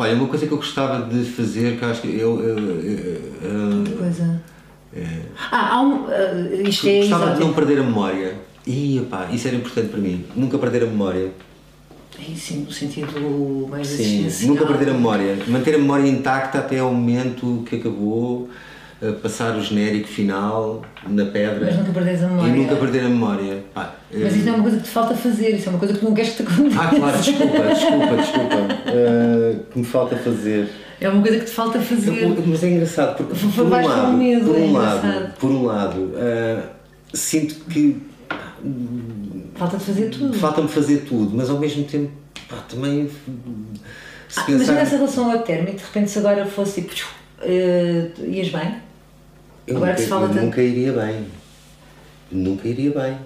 Olha, 0.00 0.14
uma 0.14 0.28
coisa 0.28 0.46
que 0.46 0.52
eu 0.52 0.56
gostava 0.56 1.06
de 1.06 1.24
fazer, 1.26 1.78
que 1.78 1.84
acho 1.84 2.00
que 2.00 2.08
eu. 2.08 2.40
eu, 2.40 2.58
eu 2.58 3.78
Outra 3.80 3.96
coisa. 3.96 4.42
É, 4.96 5.06
ah, 5.52 5.74
há 5.74 5.82
um. 5.82 6.04
Uh, 6.04 6.68
isto 6.68 6.88
é 6.88 7.00
gostava 7.00 7.24
exótico. 7.24 7.42
de 7.42 7.46
não 7.46 7.52
perder 7.54 7.80
a 7.80 7.82
memória. 7.82 8.34
E 8.66 9.06
pá, 9.10 9.28
isso 9.30 9.46
era 9.46 9.58
importante 9.58 9.88
para 9.88 10.00
mim. 10.00 10.24
Nunca 10.34 10.56
perder 10.56 10.84
a 10.84 10.86
memória. 10.86 11.30
É, 12.18 12.34
sim, 12.34 12.62
no 12.62 12.72
sentido 12.72 13.68
mais 13.70 13.88
Sim, 13.88 14.26
nunca 14.46 14.64
perder 14.64 14.88
a 14.88 14.94
memória. 14.94 15.36
Manter 15.46 15.74
a 15.74 15.78
memória 15.78 16.08
intacta 16.08 16.60
até 16.60 16.78
ao 16.78 16.94
momento 16.94 17.62
que 17.68 17.76
acabou 17.76 18.48
passar 19.22 19.56
o 19.56 19.62
genérico 19.62 20.08
final 20.08 20.82
na 21.08 21.24
pedra. 21.24 21.64
Mas 21.64 21.76
nunca 21.76 21.92
perdes 21.92 22.22
a 22.22 22.28
memória. 22.28 22.50
E 22.50 22.56
nunca 22.56 22.76
perder 22.76 23.00
a 23.00 23.08
memória. 23.08 23.64
Ah, 23.74 23.94
Mas 24.12 24.36
isso 24.36 24.44
não 24.44 24.52
é 24.52 24.56
uma 24.56 24.62
coisa 24.62 24.76
que 24.76 24.82
te 24.82 24.90
falta 24.90 25.14
fazer, 25.14 25.50
isso 25.50 25.68
é 25.68 25.70
uma 25.70 25.78
coisa 25.78 25.94
que 25.94 26.00
tu 26.00 26.04
não 26.04 26.14
queres 26.14 26.30
que 26.32 26.42
te 26.42 26.52
aconteça. 26.52 26.80
Ah, 26.80 26.88
claro, 26.88 27.18
desculpa, 27.18 27.58
desculpa, 27.58 28.16
desculpa. 28.16 28.56
Uh, 28.56 29.64
que 29.72 29.78
me 29.78 29.84
falta 29.84 30.16
fazer. 30.16 30.68
É 31.00 31.08
uma 31.08 31.22
coisa 31.22 31.38
que 31.38 31.44
te 31.46 31.50
falta 31.50 31.80
fazer. 31.80 32.28
Mas 32.46 32.62
é 32.62 32.68
engraçado, 32.68 33.16
porque 33.16 33.34
por 33.34 33.64
um 33.64 33.68
lado, 33.70 34.12
medo, 34.12 34.44
por 34.44 34.56
um 34.56 34.68
é 34.68 34.78
lado, 34.78 35.32
por 35.38 35.50
um 35.50 35.64
lado 35.64 36.00
uh, 36.00 36.62
sinto 37.14 37.54
que 37.64 37.96
falta-te 39.54 39.84
fazer 39.84 40.10
tudo. 40.10 40.38
Falta-me 40.38 40.68
fazer 40.68 40.98
tudo, 41.08 41.34
mas 41.34 41.48
ao 41.48 41.58
mesmo 41.58 41.84
tempo 41.84 42.12
pá, 42.48 42.58
também 42.68 43.08
se 44.28 44.40
ah, 44.40 44.42
pensar... 44.44 44.58
Mas 44.58 44.68
nessa 44.68 44.96
relação 44.96 45.32
ao 45.32 45.38
término, 45.38 45.76
de 45.76 45.82
repente 45.82 46.10
se 46.10 46.18
agora 46.18 46.44
fosse 46.44 46.82
tipo, 46.82 47.08
uh, 47.42 48.24
ias 48.26 48.50
bem? 48.50 48.89
Eu 49.66 49.76
Agora 49.76 49.92
nunca, 49.92 50.02
fala 50.06 50.22
eu 50.26 50.28
tanto... 50.30 50.44
nunca 50.44 50.62
iria 50.62 50.92
bem. 50.92 51.24
Nunca 52.30 52.68
iria 52.68 52.90
bem. 52.90 53.16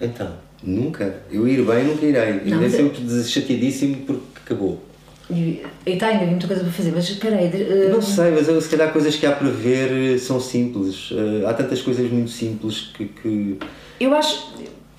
Então. 0.00 0.32
Nunca. 0.62 1.22
Eu 1.30 1.46
ir 1.48 1.62
bem, 1.64 1.84
nunca 1.84 2.04
irei. 2.06 2.32
Não, 2.34 2.46
Irei 2.46 2.58
mas- 2.60 2.72
sempre 2.72 3.24
chateadíssimo 3.24 3.96
porque 4.06 4.22
acabou. 4.44 4.82
E 5.30 5.62
e 5.86 5.90
está 5.92 6.06
ainda 6.06 6.18
havia 6.20 6.30
muita 6.30 6.46
coisa 6.46 6.62
para 6.62 6.72
fazer, 6.72 6.92
mas 6.94 7.04
espera 7.08 7.36
aí. 7.36 7.46
eh, 7.52 7.88
Não 7.90 8.02
sei, 8.02 8.30
mas 8.32 8.48
eu, 8.48 8.60
se 8.60 8.68
calhar 8.68 8.92
coisas 8.92 9.16
que 9.16 9.24
há 9.26 9.32
para 9.32 9.48
ver 9.48 10.14
eh, 10.14 10.18
são 10.18 10.38
simples. 10.40 11.10
Eh, 11.12 11.46
há 11.46 11.54
tantas 11.54 11.80
coisas 11.82 12.10
muito 12.10 12.30
simples 12.30 12.90
que. 12.94 13.06
que, 13.06 13.58
eu 14.00 14.14
acho. 14.14 14.52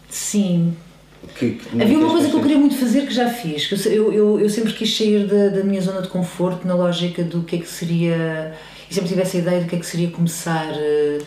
Sim. 0.10 0.76
que, 1.38 1.52
que 1.52 1.82
Havia 1.82 1.98
uma 1.98 2.10
coisa 2.10 2.30
que 2.30 2.36
eu 2.36 2.42
queria 2.42 2.58
muito 2.58 2.76
fazer 2.76 3.06
que 3.08 3.14
já 3.14 3.30
fiz. 3.30 3.66
que 3.68 3.76
Eu, 3.90 4.12
eu, 4.14 4.40
eu 4.40 4.50
sempre 4.50 4.74
quis 4.74 4.96
sair 4.96 5.26
da, 5.28 5.50
da 5.50 5.64
minha 5.64 5.82
zona 5.82 6.02
de 6.02 6.08
conforto 6.10 6.68
na 6.68 6.76
lógica 6.76 7.24
do 7.24 7.44
que 7.44 7.56
é 7.58 7.60
que 7.60 7.68
seria. 7.68 8.54
E 8.94 8.96
sempre 8.96 9.10
tive 9.10 9.22
essa 9.24 9.38
ideia 9.40 9.60
do 9.60 9.68
que 9.68 9.76
é 9.76 9.80
que 9.80 9.86
seria 9.88 10.12
começar 10.12 10.72
eh, 10.72 11.18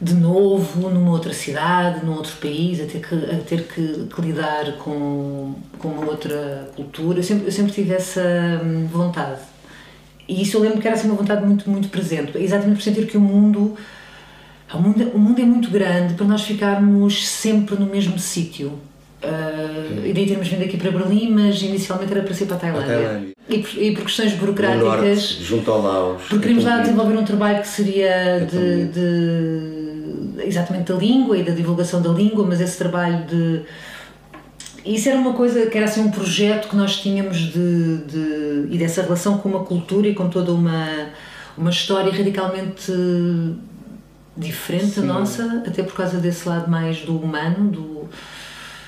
de 0.00 0.14
novo 0.14 0.88
numa 0.88 1.10
outra 1.10 1.32
cidade, 1.32 2.06
num 2.06 2.14
outro 2.14 2.36
país, 2.36 2.80
a 2.80 2.86
ter 2.86 3.00
que, 3.00 3.14
a 3.16 3.38
ter 3.38 3.66
que, 3.66 4.06
que 4.14 4.20
lidar 4.22 4.76
com, 4.78 5.56
com 5.80 5.88
uma 5.88 6.06
outra 6.06 6.70
cultura. 6.76 7.18
Eu 7.18 7.24
sempre, 7.24 7.46
eu 7.46 7.50
sempre 7.50 7.72
tive 7.72 7.92
essa 7.94 8.22
hum, 8.64 8.86
vontade. 8.86 9.40
E 10.28 10.40
isso 10.40 10.56
eu 10.56 10.60
lembro 10.60 10.80
que 10.80 10.86
era 10.86 10.96
assim, 10.96 11.08
uma 11.08 11.16
vontade 11.16 11.44
muito, 11.44 11.68
muito 11.68 11.88
presente. 11.88 12.38
Exatamente 12.38 12.76
por 12.76 12.82
sentir 12.82 13.08
que 13.08 13.16
o 13.16 13.20
mundo. 13.20 13.76
O 14.72 14.78
mundo, 14.78 15.10
o 15.14 15.18
mundo 15.18 15.42
é 15.42 15.44
muito 15.44 15.70
grande 15.70 16.14
para 16.14 16.26
nós 16.26 16.42
ficarmos 16.42 17.26
sempre 17.26 17.74
no 17.74 17.86
mesmo 17.86 18.20
sítio. 18.20 18.78
Uh, 19.24 20.06
e 20.06 20.12
daí 20.12 20.26
termos 20.26 20.48
vindo 20.48 20.62
aqui 20.64 20.76
para 20.76 20.90
Berlim, 20.90 21.30
mas 21.30 21.62
inicialmente 21.62 22.12
era 22.12 22.22
para 22.22 22.34
ser 22.34 22.46
para 22.46 22.56
a 22.56 22.58
Tailândia. 22.58 22.94
Tailândia. 22.94 23.34
E, 23.48 23.58
por, 23.58 23.82
e 23.82 23.94
por 23.94 24.02
questões 24.04 24.32
no 24.32 24.38
burocráticas. 24.38 24.82
norte, 24.82 25.42
junto 25.42 25.70
ao 25.70 25.82
Laos. 25.82 26.22
Porque 26.22 26.38
queríamos 26.40 26.64
lá 26.64 26.72
É 26.72 26.74
tão 26.76 26.82
desenvolver 26.84 27.16
um 27.18 27.24
trabalho 27.24 27.60
que 27.60 27.68
seria 27.68 28.46
tão 28.50 28.58
de, 28.60 28.84
de- 28.88 30.46
exatamente 30.46 30.92
da 30.92 30.98
língua 30.98 31.36
e 31.38 31.42
da 31.42 31.52
divulgação 31.52 32.00
da 32.02 32.10
língua, 32.10 32.44
mas 32.46 32.60
esse 32.60 32.76
trabalho 32.78 33.24
de. 33.26 33.62
Isso 34.84 35.08
era 35.08 35.16
uma 35.18 35.32
coisa 35.32 35.64
que 35.66 35.76
era 35.78 35.86
assim 35.86 36.02
um 36.02 36.10
projeto 36.10 36.68
que 36.68 36.76
nós 36.76 36.96
tínhamos 37.00 37.38
de, 37.38 37.96
de- 38.06 38.66
e 38.70 38.76
dessa 38.78 39.00
relação 39.02 39.38
com 39.38 39.48
uma 39.48 39.64
cultura 39.64 40.06
e 40.08 40.14
com 40.14 40.28
toda 40.28 40.52
uma, 40.52 41.06
uma 41.56 41.70
história 41.70 42.12
radicalmente 42.12 42.92
diferente 44.36 44.96
da 44.96 45.02
Sim. 45.02 45.06
nossa, 45.06 45.62
até 45.66 45.82
por 45.82 45.94
causa 45.94 46.18
desse 46.18 46.48
lado 46.48 46.70
mais 46.70 46.98
do 47.00 47.16
humano, 47.16 47.70
do, 47.70 48.08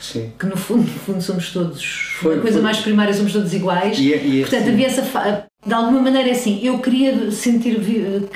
Sim. 0.00 0.32
que 0.38 0.46
no 0.46 0.56
fundo, 0.56 0.82
no 0.82 0.98
fundo 0.98 1.22
somos 1.22 1.50
todos 1.52 1.85
Foi- 2.20 2.35
uma 2.35 2.42
coisa 2.42 2.56
foi- 2.59 2.62
mais 2.64 2.78
primária, 2.78 3.12
somos 3.14 3.32
todos 3.32 3.52
iguais. 3.54 3.98
E 3.98 4.12
é- 4.12 4.24
e 4.24 4.38
é 4.38 4.40
Portanto, 4.42 4.62
assim- 4.62 4.70
havia 4.72 4.87
essa. 4.87 5.46
De 5.66 5.74
alguma 5.74 6.00
maneira 6.00 6.28
é 6.28 6.32
assim, 6.32 6.61
eu 6.64 6.78
queria 6.78 7.30
sentir, 7.32 7.76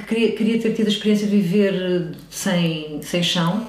queria, 0.09 0.33
queria 0.33 0.59
ter 0.61 0.73
tido 0.73 0.87
a 0.87 0.91
experiência 0.91 1.27
de 1.29 1.37
viver 1.37 1.75
eh, 2.13 2.15
sem, 2.29 3.01
sem 3.03 3.23
chão, 3.23 3.67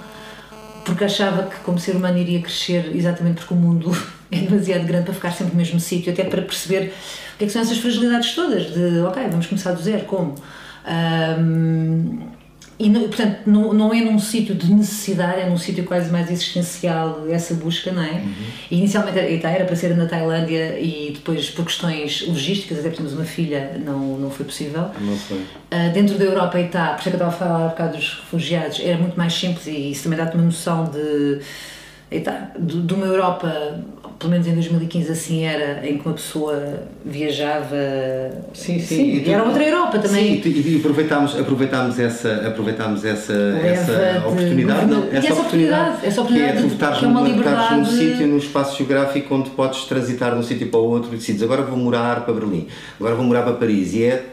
porque 0.83 1.03
achava 1.03 1.43
que 1.43 1.57
como 1.57 1.77
ser 1.77 1.95
humano 1.95 2.17
iria 2.17 2.41
crescer 2.41 2.91
exatamente 2.95 3.35
porque 3.41 3.53
o 3.53 3.57
mundo 3.57 3.91
é 4.31 4.37
demasiado 4.39 4.85
grande 4.85 5.05
para 5.05 5.13
ficar 5.13 5.31
sempre 5.31 5.51
no 5.53 5.57
mesmo 5.59 5.79
sítio, 5.79 6.11
até 6.11 6.23
para 6.23 6.41
perceber 6.41 6.91
o 7.35 7.37
que 7.37 7.43
é 7.43 7.47
que 7.47 7.53
são 7.53 7.61
essas 7.61 7.77
fragilidades 7.77 8.33
todas, 8.33 8.73
de 8.73 8.99
ok, 9.01 9.21
vamos 9.29 9.45
começar 9.45 9.73
do 9.73 9.81
zero, 9.83 10.05
como? 10.05 10.33
Ahm, 10.83 12.19
e, 12.87 13.07
portanto, 13.07 13.39
não, 13.45 13.73
não 13.73 13.93
é 13.93 14.01
num 14.01 14.17
sítio 14.17 14.55
de 14.55 14.73
necessidade, 14.73 15.41
é 15.41 15.49
num 15.49 15.57
sítio 15.57 15.83
quase 15.83 16.11
mais 16.11 16.31
existencial 16.31 17.25
essa 17.29 17.53
busca, 17.53 17.91
não 17.91 18.03
é? 18.03 18.23
E 18.69 18.77
inicialmente 18.77 19.19
era, 19.19 19.49
era 19.49 19.65
para 19.65 19.75
ser 19.75 19.95
na 19.95 20.05
Tailândia 20.05 20.79
e 20.79 21.11
depois, 21.13 21.49
por 21.49 21.65
questões 21.65 22.25
logísticas, 22.27 22.79
até 22.79 22.89
porque 22.89 23.03
temos 23.03 23.13
uma 23.13 23.25
filha, 23.25 23.79
não, 23.85 24.17
não 24.17 24.31
foi 24.31 24.45
possível. 24.45 24.89
Não 24.99 25.17
sei. 25.17 25.37
Uh, 25.37 25.93
dentro 25.93 26.17
da 26.17 26.25
Europa 26.25 26.59
e 26.59 26.65
está, 26.65 26.93
por 26.93 26.99
isso 26.99 27.09
é 27.09 27.11
que 27.11 27.21
eu 27.21 27.27
estava 27.27 27.31
a 27.31 27.37
falar 27.37 27.65
há 27.65 27.69
bocado 27.69 27.97
dos 27.97 28.13
refugiados, 28.15 28.79
era 28.79 28.97
muito 28.97 29.17
mais 29.17 29.33
simples 29.33 29.67
e 29.67 29.91
isso 29.91 30.03
também 30.03 30.17
dá-te 30.17 30.35
uma 30.35 30.45
noção 30.45 30.85
de, 30.85 31.39
de, 32.19 32.93
uma 32.93 33.05
Europa, 33.05 33.79
pelo 34.19 34.31
menos 34.31 34.45
em 34.45 34.53
2015 34.53 35.11
assim 35.11 35.43
era, 35.45 35.87
em 35.87 35.97
que 35.97 36.05
uma 36.05 36.13
pessoa 36.13 36.83
viajava. 37.05 37.77
Sim, 38.53 38.79
sim. 38.79 39.23
e 39.25 39.29
era 39.31 39.43
outra 39.43 39.63
Europa 39.63 39.97
também. 39.99 40.41
Sim, 40.41 40.49
e, 40.49 40.77
aproveitámos, 40.77 41.39
aproveitámos 41.39 41.97
essa, 41.99 42.47
aproveitámos 42.47 43.05
essa, 43.05 43.33
essa 43.63 44.19
de 44.19 44.27
oportunidade, 44.27 44.85
não, 44.87 45.01
governo- 45.01 45.13
e 45.13 45.17
essa 45.17 45.33
oportunidade, 45.33 46.05
essa 46.05 46.21
oportunidade 46.21 46.51
que 46.53 46.57
é 46.57 46.61
tu 46.61 46.67
é 46.67 46.73
estares 46.73 47.01
num 47.01 47.25
liberdade- 47.25 47.89
sítio, 47.89 48.27
num 48.27 48.37
espaço 48.37 48.77
geográfico 48.77 49.33
onde 49.33 49.49
podes 49.51 49.85
transitar 49.85 50.33
de 50.33 50.39
um 50.39 50.43
sítio 50.43 50.67
para 50.67 50.79
o 50.79 50.83
outro 50.89 51.13
e 51.13 51.17
decides 51.17 51.41
agora 51.41 51.61
vou 51.63 51.77
morar 51.77 52.25
para 52.25 52.33
Berlim, 52.33 52.67
agora 52.99 53.15
vou 53.15 53.25
morar 53.25 53.43
para 53.43 53.53
Paris 53.53 53.93
e 53.93 54.03
é 54.03 54.25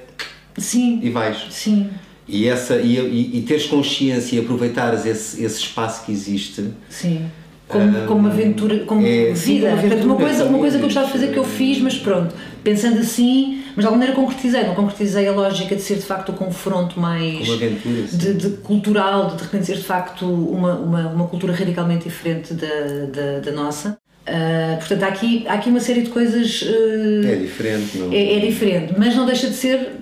Sim, 0.56 0.98
e 1.02 1.10
vais. 1.10 1.46
sim, 1.50 1.88
E, 2.26 2.48
essa, 2.48 2.76
e, 2.76 2.96
e, 2.98 3.38
e 3.38 3.42
teres 3.42 3.66
consciência 3.66 4.34
e 4.36 4.40
aproveitares 4.40 5.06
esse, 5.06 5.42
esse 5.44 5.60
espaço 5.60 6.04
que 6.04 6.10
existe 6.12 6.72
sim. 6.90 7.24
Como, 7.68 8.06
como 8.06 8.20
uma 8.20 8.30
aventura, 8.30 8.78
como 8.86 9.06
é, 9.06 9.34
sim, 9.34 9.56
vida. 9.56 9.68
uma 9.68 9.80
Portanto, 9.80 10.04
uma 10.04 10.16
coisa, 10.16 10.44
uma 10.44 10.58
coisa 10.58 10.78
que 10.78 10.84
eu 10.84 10.86
gostava 10.86 11.06
de 11.06 11.12
fazer 11.12 11.28
que 11.28 11.36
eu 11.36 11.44
fiz, 11.44 11.78
mas 11.80 11.98
pronto, 11.98 12.34
pensando 12.64 12.98
assim, 12.98 13.62
mas 13.76 13.84
de 13.84 13.86
alguma 13.86 13.98
maneira 13.98 14.14
concretizei, 14.14 14.64
não 14.64 14.74
concretizei 14.74 15.28
a 15.28 15.32
lógica 15.32 15.76
de 15.76 15.82
ser 15.82 15.96
de 15.96 16.04
facto 16.04 16.30
o 16.30 16.32
confronto 16.32 16.98
mais 16.98 17.48
aventura, 17.48 18.06
sim. 18.08 18.16
de, 18.16 18.34
de 18.34 18.48
cultural, 18.56 19.28
de 19.28 19.36
de 19.36 19.42
repente 19.42 19.66
ser 19.66 19.76
de 19.76 19.84
facto 19.84 20.24
uma, 20.24 20.74
uma, 20.76 21.08
uma 21.08 21.26
cultura 21.26 21.52
radicalmente 21.52 22.04
diferente 22.04 22.54
da, 22.54 22.66
da, 22.66 23.40
da 23.40 23.52
nossa. 23.52 23.98
Ah, 24.26 24.76
portanto, 24.78 25.02
há 25.02 25.08
aqui, 25.08 25.44
há 25.46 25.54
aqui 25.54 25.70
uma 25.70 25.80
série 25.80 26.02
de 26.02 26.10
coisas. 26.10 26.64
ah, 26.66 27.32
é 27.32 27.36
diferente, 27.36 27.98
não 27.98 28.12
é, 28.12 28.36
é 28.36 28.40
diferente, 28.40 28.94
mas 28.96 29.16
não 29.16 29.26
deixa 29.26 29.48
de 29.48 29.54
ser. 29.54 29.92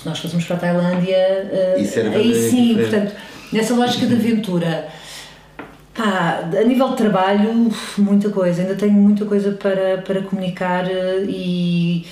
Se 0.00 0.06
nós 0.06 0.18
fôssemos 0.18 0.44
para 0.44 0.56
a 0.56 0.58
Tailândia, 0.58 1.14
era 1.14 2.16
aí 2.16 2.34
sim, 2.34 2.68
diferente. 2.68 2.76
portanto, 2.76 3.14
nessa 3.52 3.74
lógica 3.74 4.06
de 4.06 4.14
aventura. 4.14 4.99
Pá, 6.00 6.48
a 6.58 6.64
nível 6.64 6.88
de 6.90 6.96
trabalho, 6.96 7.70
muita 7.98 8.30
coisa, 8.30 8.62
ainda 8.62 8.74
tenho 8.74 8.94
muita 8.94 9.26
coisa 9.26 9.50
para, 9.52 9.98
para 9.98 10.22
comunicar 10.22 10.90
eh, 10.90 11.26
e, 11.28 12.06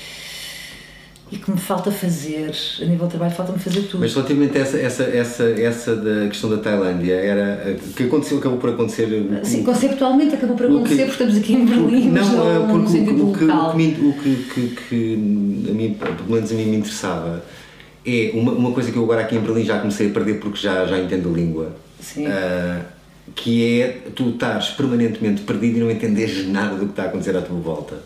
e 1.32 1.36
que 1.38 1.50
me 1.50 1.56
falta 1.56 1.90
fazer. 1.90 2.52
A 2.82 2.84
nível 2.84 3.06
de 3.06 3.12
trabalho, 3.12 3.34
falta-me 3.34 3.58
fazer 3.58 3.80
tudo. 3.84 4.00
Mas 4.00 4.12
relativamente 4.14 4.58
a 4.58 4.60
essa, 4.60 4.76
essa, 4.76 5.02
essa, 5.04 5.44
essa 5.58 5.96
da 5.96 6.28
questão 6.28 6.50
da 6.50 6.58
Tailândia, 6.58 7.14
era, 7.14 7.78
o 7.82 7.92
que 7.94 8.02
aconteceu, 8.02 8.36
acabou 8.36 8.58
por 8.58 8.68
acontecer. 8.68 9.04
o- 9.06 9.42
Sim, 9.42 9.62
conceptualmente 9.64 10.34
acabou 10.34 10.54
por 10.54 10.66
o 10.66 10.68
que- 10.68 10.74
acontecer, 10.76 10.96
porque 11.06 11.12
estamos 11.24 11.36
aqui 11.38 11.52
em 11.54 11.64
Berlim, 11.64 12.10
Não, 12.10 12.28
não, 12.30 12.66
no 12.66 12.72
porque 12.74 12.86
o, 12.86 12.90
sentido 12.90 13.30
o 13.30 13.32
que, 13.38 13.44
local. 13.44 13.70
o, 13.70 13.78
que, 13.78 14.04
o 14.04 14.12
que, 14.12 14.36
que, 14.52 14.76
que 14.86 15.14
a 15.70 15.72
mim, 15.72 15.96
pelo 15.98 16.30
menos 16.30 16.52
a 16.52 16.54
mim 16.54 16.64
me 16.66 16.76
interessava 16.76 17.42
é 18.04 18.32
uma, 18.34 18.52
uma 18.52 18.72
coisa 18.72 18.92
que 18.92 18.98
eu 18.98 19.04
agora 19.04 19.22
aqui 19.22 19.34
em 19.36 19.40
Berlim 19.40 19.64
já 19.64 19.78
comecei 19.78 20.08
a 20.08 20.10
perder 20.12 20.40
porque 20.40 20.58
já, 20.58 20.84
já 20.84 20.98
entendo 20.98 21.30
a 21.30 21.32
língua. 21.32 21.72
Sim. 22.00 22.26
Ah, 22.26 22.82
que 23.34 23.80
é 23.80 23.98
tu 24.14 24.30
estás 24.30 24.68
permanentemente 24.70 25.42
perdido 25.42 25.78
e 25.78 25.80
não 25.80 25.90
entenderes 25.90 26.46
nada 26.48 26.74
do 26.76 26.86
que 26.86 26.90
está 26.92 27.04
a 27.04 27.06
acontecer 27.06 27.36
à 27.36 27.40
tua 27.42 27.58
volta. 27.58 27.96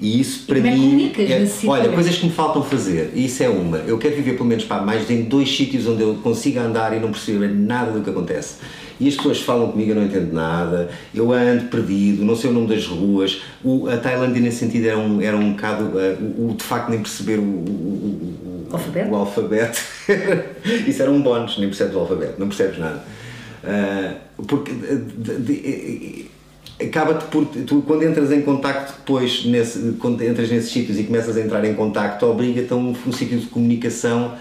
E 0.00 0.20
isso 0.20 0.44
para 0.46 0.58
é 0.58 0.62
que 0.62 0.68
mim. 0.70 1.12
é- 1.16 1.46
olha, 1.68 1.88
coisas 1.90 2.16
que 2.16 2.26
me 2.26 2.32
faltam 2.32 2.62
fazer. 2.64 3.12
E 3.14 3.26
isso 3.26 3.42
é 3.42 3.48
uma. 3.48 3.78
Eu 3.78 3.96
quero 3.96 4.16
viver 4.16 4.32
pelo 4.32 4.44
menos 4.48 4.64
pá, 4.64 4.80
mais 4.80 5.08
em 5.08 5.22
dois 5.22 5.56
sítios 5.56 5.86
onde 5.86 6.02
eu 6.02 6.14
consiga 6.16 6.62
andar 6.62 6.96
e 6.96 7.00
não 7.00 7.10
perceber 7.12 7.48
nada 7.48 7.92
do 7.92 8.00
que 8.02 8.10
acontece. 8.10 8.56
E 9.00 9.08
as 9.08 9.14
pessoas 9.16 9.40
falam 9.40 9.70
comigo, 9.72 9.90
eu 9.92 9.94
não 9.96 10.04
entendo 10.04 10.32
nada, 10.32 10.88
eu 11.14 11.32
ando 11.32 11.64
perdido, 11.64 12.24
não 12.24 12.36
sei 12.36 12.50
o 12.50 12.52
nome 12.52 12.66
das 12.68 12.86
ruas. 12.86 13.42
O, 13.62 13.88
a 13.88 13.96
Tailândia, 13.96 14.40
nesse 14.40 14.58
sentido, 14.58 14.86
era 14.86 14.98
um, 14.98 15.20
era 15.20 15.36
um 15.36 15.52
bocado. 15.52 15.92
ah, 15.98 16.16
o, 16.38 16.50
o 16.50 16.54
de 16.56 16.62
facto 16.64 16.90
nem 16.90 17.00
perceber 17.00 17.38
o, 17.38 17.42
o- 17.42 17.44
o- 17.44 18.68
o- 18.70 18.74
Alfabeto? 18.74 19.10
o 19.10 19.14
alfabeto. 19.16 19.80
Isso 20.88 21.00
era 21.02 21.10
um 21.10 21.22
bónus, 21.22 21.56
nem 21.58 21.68
percebes 21.68 21.94
o 21.94 21.98
alfabeto, 22.00 22.34
não 22.38 22.48
percebes 22.48 22.78
nada. 22.78 23.02
Ah, 23.66 24.14
porque 24.46 24.72
de- 24.72 25.36
de- 25.36 25.38
de- 25.38 26.30
acaba-te 26.80 27.24
por. 27.26 27.46
Tu, 27.46 27.82
quando 27.82 28.02
entras 28.04 28.30
em 28.32 28.42
contacto 28.42 28.94
depois, 28.98 29.44
nesse, 29.46 29.92
quando 29.98 30.22
entras 30.22 30.50
nesses 30.50 30.70
sítios 30.70 30.98
e 30.98 31.04
começas 31.04 31.36
a 31.36 31.40
entrar 31.40 31.64
em 31.64 31.74
contacto, 31.74 32.26
obriga-te 32.26 32.72
a 32.72 32.76
um, 32.76 32.94
um 33.06 33.12
sítio 33.12 33.38
de 33.38 33.46
comunicação. 33.46 34.36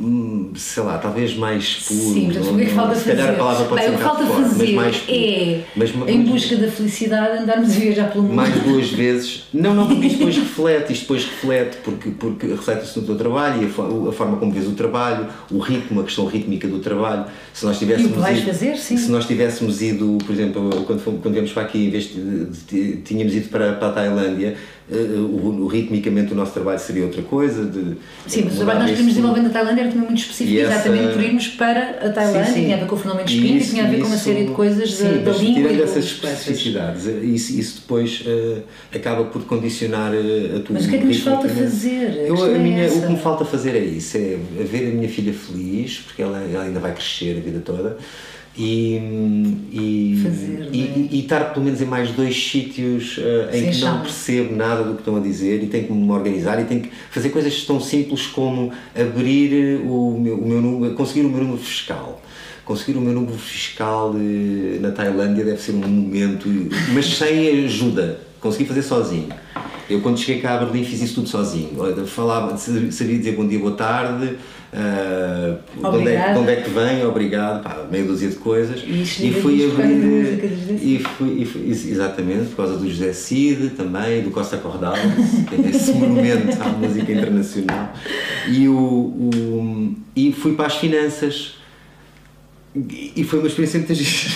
Hum, 0.00 0.50
Sei 0.54 0.82
lá, 0.82 0.98
talvez 0.98 1.36
mais 1.36 1.74
puro. 1.86 2.00
Sim, 2.14 2.28
não- 2.28 2.54
o 2.54 2.56
que 2.56 2.62
é 2.64 2.66
falta 2.68 2.94
fazer? 2.94 3.16
calhar 3.16 3.30
a 3.30 3.32
palavra 3.36 3.64
pode 3.66 3.80
Bem, 3.80 3.88
ser 3.90 3.94
o 3.94 3.98
que 3.98 4.04
falta 4.04 4.26
forte, 4.26 4.40
mas 4.42 4.50
fazer 4.52 4.72
mais 4.72 4.96
puro. 4.98 5.18
é, 5.18 5.60
Mas- 5.76 5.90
em 5.90 6.18
mas- 6.18 6.28
busca 6.28 6.56
da 6.56 6.68
felicidade, 6.68 7.38
andarmos 7.42 7.70
a 7.70 7.78
viajar 7.78 8.10
pelo 8.10 8.24
mundo. 8.24 8.34
mais 8.34 8.54
duas 8.62 8.90
vezes. 8.90 9.44
Não, 9.52 9.74
não, 9.74 9.86
porque 9.86 10.06
isto 10.06 10.18
depois 10.18 10.36
reflete, 10.38 10.92
isto 10.92 11.02
depois 11.02 11.24
reflete, 11.24 11.76
porque, 11.84 12.10
porque 12.10 12.46
reflete-se 12.46 12.98
no 13.00 13.06
teu 13.06 13.16
trabalho 13.16 13.62
e 13.62 13.64
a, 13.66 14.08
a 14.08 14.12
forma 14.12 14.36
como 14.36 14.52
vês 14.52 14.66
o 14.66 14.72
trabalho, 14.72 15.26
o 15.50 15.58
ritmo, 15.58 16.00
a 16.00 16.04
questão 16.04 16.26
rítmica 16.26 16.66
do 16.68 16.78
trabalho. 16.78 17.24
Se 17.52 17.64
nós 17.66 17.78
tivéssemos 17.78 18.10
E 18.10 18.12
o 18.12 18.16
que 18.16 18.20
vais 18.20 18.38
ido, 18.38 18.46
fazer, 18.46 18.76
sim. 18.76 18.96
Se 18.96 19.10
nós 19.10 19.26
tivéssemos 19.26 19.82
ido, 19.82 20.18
por 20.24 20.32
exemplo, 20.32 20.84
quando, 20.86 21.00
fomos, 21.00 21.20
quando 21.22 21.34
viemos 21.34 21.52
para 21.52 21.62
aqui, 21.64 21.86
em 21.86 21.90
vez 21.90 22.04
de, 22.04 22.44
de- 22.46 22.66
de- 22.94 22.96
tínhamos 23.02 23.34
ido 23.34 23.48
para, 23.48 23.72
para 23.74 23.88
a 23.88 23.92
Tailândia, 23.92 24.56
o, 24.90 25.62
o 25.64 25.66
ritmicamente 25.66 26.32
o 26.32 26.34
nosso 26.36 26.52
trabalho 26.52 26.78
seria 26.78 27.04
outra 27.04 27.22
coisa. 27.22 27.64
De, 27.64 27.96
Sim, 28.26 28.42
mas 28.44 28.54
o 28.54 28.56
trabalho 28.56 28.78
que 28.78 28.82
nós 28.84 28.90
queríamos 28.90 29.14
desenvolver 29.14 29.40
na 29.42 29.48
Tailândia 29.50 29.80
era 29.82 29.90
também 29.90 30.06
muito 30.06 30.20
específico, 30.20 30.58
essa- 30.60 30.72
exatamente 30.74 31.12
por 31.14 31.22
irmos 31.22 31.48
para 31.48 31.90
a 32.06 32.10
Tailândia, 32.10 32.44
Sim, 32.46 32.52
sim. 32.54 32.62
tinha 32.64 32.76
a 32.76 32.78
ver 32.80 32.86
com 32.86 32.94
o 32.94 32.98
fenómeno 32.98 33.28
E 33.28 33.32
espírito, 33.34 33.56
isso- 33.62 33.70
tinha 33.72 33.84
a 33.84 33.88
ver 33.88 34.00
com 34.00 34.06
uma 34.06 34.16
série 34.16 34.44
de 34.46 34.52
coisas 34.52 34.94
sim, 34.94 35.04
da, 35.04 35.32
da 35.32 35.38
língua 35.38 35.62
tirando 35.68 35.82
essas 35.82 36.04
especificidades, 36.04 37.06
eh, 37.06 37.20
isso, 37.24 37.58
isso 37.58 37.80
depois 37.82 38.22
eh, 38.26 38.58
acaba 38.94 39.24
por 39.24 39.42
condicionar 39.44 40.12
eh, 40.14 40.56
a 40.56 40.60
tua 40.60 40.74
Mas 40.74 40.86
o 40.86 40.88
que 40.88 40.96
é 40.96 40.98
que 40.98 41.04
nos 41.06 41.18
falta 41.20 41.48
fazer? 41.48 42.24
Eu, 42.26 42.42
a 42.44 42.48
é 42.50 42.58
minha, 42.58 42.88
o 42.92 43.02
que 43.02 43.08
me 43.12 43.18
falta 43.18 43.44
fazer 43.44 43.74
é 43.76 43.84
isso, 43.84 44.16
é 44.16 44.36
ver 44.64 44.88
a 44.88 44.94
minha 44.94 45.08
filha 45.08 45.32
feliz, 45.32 45.98
porque 46.06 46.22
ela, 46.22 46.38
ela 46.42 46.64
ainda 46.64 46.80
vai 46.80 46.92
crescer 46.94 47.36
a 47.36 47.40
vida 47.40 47.60
toda, 47.64 47.96
e, 48.58 48.96
e, 49.72 50.20
Fazer, 50.22 50.68
e, 50.72 50.82
é? 50.82 51.14
e- 51.14 51.20
estar 51.20 51.52
pelo 51.52 51.64
menos 51.64 51.80
em 51.80 51.84
mais 51.84 52.10
dois 52.10 52.36
sítios 52.36 53.16
eh, 53.18 53.50
em 53.52 53.60
Sem 53.60 53.70
que 53.70 53.80
não 53.84 54.00
percebo 54.00 54.56
nada 54.56 54.82
do 54.82 54.94
que 54.94 55.00
estão 55.00 55.16
a 55.16 55.20
dizer 55.20 55.62
e 55.62 55.66
tenho 55.68 55.86
que 55.86 55.92
me 55.92 56.10
organizar 56.10 56.60
e 56.60 56.64
tenho 56.64 56.82
que 56.82 56.90
fazer 57.10 57.30
coisas 57.30 57.62
tão 57.64 57.80
simples 57.80 58.26
como 58.26 58.72
abrir 58.96 59.80
o 59.86 60.18
meu, 60.18 60.38
o 60.38 60.48
meu 60.48 60.60
número, 60.60 60.94
conseguir 60.94 61.20
o 61.20 61.28
meu 61.30 61.40
número 61.40 61.58
fiscal. 61.58 62.20
Conseguir 62.64 62.98
o 62.98 63.00
meu 63.00 63.14
número 63.14 63.38
fiscal 63.38 64.12
eh, 64.16 64.78
na 64.80 64.90
Tailândia 64.90 65.44
deve 65.44 65.60
ser 65.62 65.72
um 65.72 65.78
momento, 65.78 66.48
mas 66.92 67.06
sem 67.16 67.64
ajuda, 67.64 68.20
consegui 68.40 68.64
fazer 68.64 68.82
sozinho. 68.82 69.28
Eu 69.88 70.00
quando 70.02 70.18
cheguei 70.18 70.42
cá 70.42 70.56
a 70.56 70.64
Berlim 70.64 70.84
fiz 70.84 71.00
isso 71.00 71.14
tudo 71.14 71.28
sozinho. 71.28 71.70
Falava, 72.06 72.58
sabia 72.58 73.18
dizer 73.18 73.36
bom 73.36 73.46
dia, 73.46 73.58
boa 73.58 73.72
tarde, 73.74 74.36
ah, 74.72 75.56
de, 75.74 75.86
onde 75.86 76.08
é, 76.08 76.32
de 76.32 76.38
onde 76.38 76.50
é 76.52 76.56
que 76.56 76.70
vem, 76.70 77.04
obrigado, 77.06 77.62
pá, 77.62 77.86
meia 77.90 78.04
dúzia 78.04 78.28
de 78.28 78.36
coisas. 78.36 78.82
E 78.86 79.02
E 79.02 79.32
fui 79.40 79.64
abrir. 79.64 80.44
E 80.82 80.98
fui, 81.16 81.42
e 81.42 81.44
fui- 81.46 81.62
ex- 81.68 81.86
exatamente, 81.86 82.50
por 82.50 82.56
causa 82.56 82.76
do 82.76 82.88
José 82.88 83.12
Cid 83.12 83.70
também, 83.70 84.22
do 84.22 84.30
Costa 84.30 84.56
Cordal, 84.58 84.94
esse 85.68 85.92
monumento 85.96 86.60
à 86.62 86.68
música 86.68 87.10
internacional. 87.12 87.92
E, 88.48 88.68
o, 88.68 88.74
o- 88.76 89.94
e 90.14 90.32
fui 90.32 90.54
para 90.54 90.66
as 90.66 90.76
finanças. 90.76 91.54
E 93.16 93.24
foi 93.24 93.38
uma 93.38 93.48
experiência 93.48 93.78
muito 93.80 93.94
gira. 93.94 94.34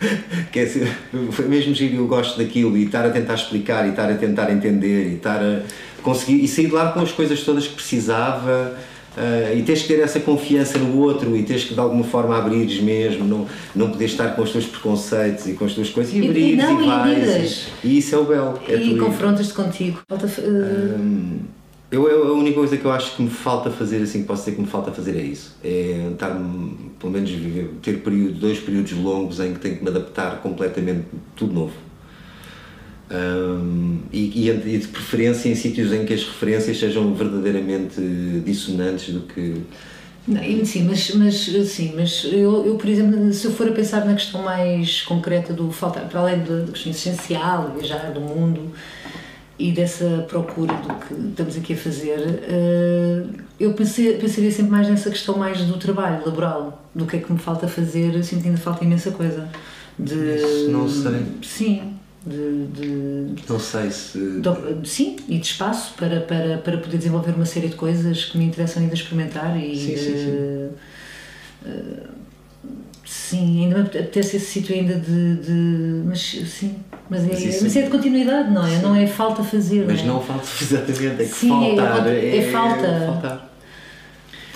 Quer 0.52 0.66
dizer, 0.66 0.96
foi 1.32 1.46
mesmo 1.48 1.74
giro, 1.74 1.96
eu 1.96 2.06
gosto 2.06 2.36
daquilo 2.38 2.76
e 2.76 2.84
estar 2.84 3.04
a 3.06 3.10
tentar 3.10 3.34
explicar 3.34 3.86
e 3.86 3.90
estar 3.90 4.10
a 4.10 4.14
tentar 4.14 4.50
entender 4.52 5.10
e 5.10 5.14
estar 5.16 5.40
a 5.42 5.62
conseguir 6.02 6.44
e 6.44 6.46
sair 6.46 6.66
de 6.66 6.72
lá 6.72 6.92
com 6.92 7.00
as 7.00 7.10
coisas 7.12 7.40
todas 7.42 7.66
que 7.66 7.74
precisava 7.74 8.76
ah, 9.16 9.52
e 9.54 9.62
tens 9.62 9.82
que 9.82 9.88
ter 9.88 10.00
essa 10.00 10.20
confiança 10.20 10.78
no 10.78 10.98
outro 11.00 11.36
e 11.36 11.42
tens 11.42 11.64
que 11.64 11.74
de 11.74 11.80
alguma 11.80 12.04
forma 12.04 12.36
abrires 12.36 12.80
mesmo, 12.80 13.24
não, 13.24 13.46
não 13.74 13.90
poder 13.90 14.04
estar 14.06 14.28
com 14.36 14.42
os 14.42 14.50
teus 14.50 14.66
preconceitos 14.66 15.46
e 15.46 15.54
com 15.54 15.64
as 15.64 15.72
tuas 15.74 15.90
coisas 15.90 16.12
e 16.12 16.18
E- 16.18 16.20
e 16.20 16.28
abrires 16.28 16.64
não, 16.64 16.82
e, 16.82 16.86
vais. 16.86 17.66
E, 17.82 17.88
e 17.88 17.98
isso 17.98 18.14
é 18.14 18.18
o 18.18 18.24
belo. 18.24 18.58
É 18.68 18.74
e 18.76 18.96
confrontas-te 18.98 19.54
contigo. 19.54 20.00
Falta, 20.08 20.26
eh, 20.26 20.96
Eu, 21.88 22.08
eu- 22.08 22.28
a 22.28 22.32
única 22.32 22.56
coisa 22.56 22.76
que 22.76 22.84
eu 22.84 22.90
acho 22.90 23.14
que 23.14 23.22
me 23.22 23.30
falta 23.30 23.70
fazer, 23.70 24.02
assim, 24.02 24.22
que 24.22 24.26
posso 24.26 24.42
dizer 24.44 24.56
que 24.56 24.60
me 24.60 24.66
falta 24.66 24.90
fazer 24.90 25.16
é 25.16 25.22
isso. 25.22 25.54
É 25.62 26.08
estar, 26.12 26.30
pelo 26.98 27.12
menos, 27.12 27.30
viver- 27.30 27.70
ter 27.80 28.00
período, 28.02 28.40
dois 28.40 28.58
períodos 28.58 28.90
longos 28.92 29.38
em 29.38 29.52
que 29.54 29.60
tenho 29.60 29.76
que 29.76 29.84
me 29.84 29.90
adaptar 29.90 30.42
completamente, 30.42 31.04
tudo 31.36 31.54
novo. 31.54 31.72
Hum, 33.08 33.98
e, 34.12 34.48
e, 34.48 34.78
de 34.78 34.88
preferência 34.88 35.48
em 35.48 35.54
sítios 35.54 35.92
em 35.92 36.04
que 36.04 36.12
as 36.12 36.24
referências 36.24 36.78
sejam 36.78 37.14
verdadeiramente 37.14 38.00
dissonantes 38.44 39.14
do 39.14 39.20
que. 39.20 39.62
Não, 40.26 40.42
sim, 40.64 40.82
mas, 40.82 41.14
mas, 41.14 41.34
sim, 41.68 41.92
mas 41.94 42.24
eu, 42.24 42.66
eu, 42.66 42.74
por 42.74 42.88
exemplo, 42.88 43.32
se 43.32 43.46
eu 43.46 43.52
for 43.52 43.68
a 43.68 43.72
pensar 43.72 44.04
na 44.04 44.14
questão 44.14 44.42
mais 44.42 45.02
concreta 45.02 45.52
do 45.52 45.70
falta, 45.70 46.00
para 46.00 46.18
além 46.18 46.40
da 46.40 46.72
questão 46.72 46.90
essencial, 46.90 47.72
viajar 47.78 48.10
do 48.10 48.20
mundo 48.20 48.72
e 49.56 49.70
dessa 49.70 50.26
procura 50.28 50.74
do 50.74 50.94
que 50.94 51.14
estamos 51.28 51.56
aqui 51.56 51.74
a 51.74 51.76
fazer, 51.76 52.40
eh, 52.42 53.22
eu 53.60 53.72
pensei, 53.74 54.14
pensaria 54.18 54.50
sempre 54.50 54.72
mais 54.72 54.88
nessa 54.88 55.10
questão 55.10 55.38
mais 55.38 55.62
do 55.62 55.78
trabalho 55.78 56.26
laboral, 56.26 56.84
do 56.92 57.06
que 57.06 57.18
é 57.18 57.20
que 57.20 57.32
me 57.32 57.38
falta 57.38 57.68
fazer, 57.68 58.12
eu 58.12 58.22
sinto 58.24 58.42
que 58.42 58.48
ainda 58.48 58.60
falta 58.60 58.84
imensa 58.84 59.12
coisa. 59.12 59.48
De, 59.96 60.14
Isso 60.14 60.70
não 60.70 60.88
sei. 60.88 61.22
Sim, 61.40 61.95
de, 62.26 62.66
de, 62.66 63.42
Não 63.48 63.58
sei 63.60 63.90
se. 63.90 64.18
de- 64.40 64.88
sim, 64.88 65.16
e 65.28 65.38
de 65.38 65.46
espaço 65.46 65.94
para, 65.96 66.20
para, 66.20 66.58
para 66.58 66.78
poder 66.78 66.96
desenvolver 66.98 67.32
uma 67.32 67.46
série 67.46 67.68
de 67.68 67.76
coisas 67.76 68.24
que 68.24 68.36
me 68.36 68.44
interessam 68.44 68.82
ainda 68.82 68.94
experimentar 68.94 69.56
e 69.56 69.76
Sim, 69.76 69.96
sim, 69.96 70.16
sim. 70.16 70.68
eh, 71.66 72.00
sim, 73.04 73.64
ainda 73.64 73.76
me 73.76 73.82
apetece 73.82 74.36
esse 74.36 74.46
sítio 74.46 74.74
ainda 74.74 74.94
de, 74.96 75.36
de 75.36 75.52
mas 76.04 76.20
sim, 76.20 76.76
mas 77.08 77.22
é, 77.24 77.26
Mas 77.28 77.44
mas, 77.44 77.62
isso- 77.64 77.78
é 77.78 77.82
de 77.82 77.90
continuidade, 77.90 78.50
não 78.50 78.66
é? 78.66 78.78
Não 78.78 78.94
é 78.94 79.06
falta 79.06 79.42
fazer, 79.44 79.84
Mas 79.86 80.00
é? 80.00 80.04
não 80.04 80.20
falta 80.20 80.46
exatamente, 80.60 81.22
é 81.22 81.24
que 81.24 81.24
Sim, 81.26 81.48
é 81.72 81.76
faltar. 81.76 81.94
falta- 81.96 82.10
é 82.10 82.42
falta. 82.52 83.06
faltar. 83.06 83.55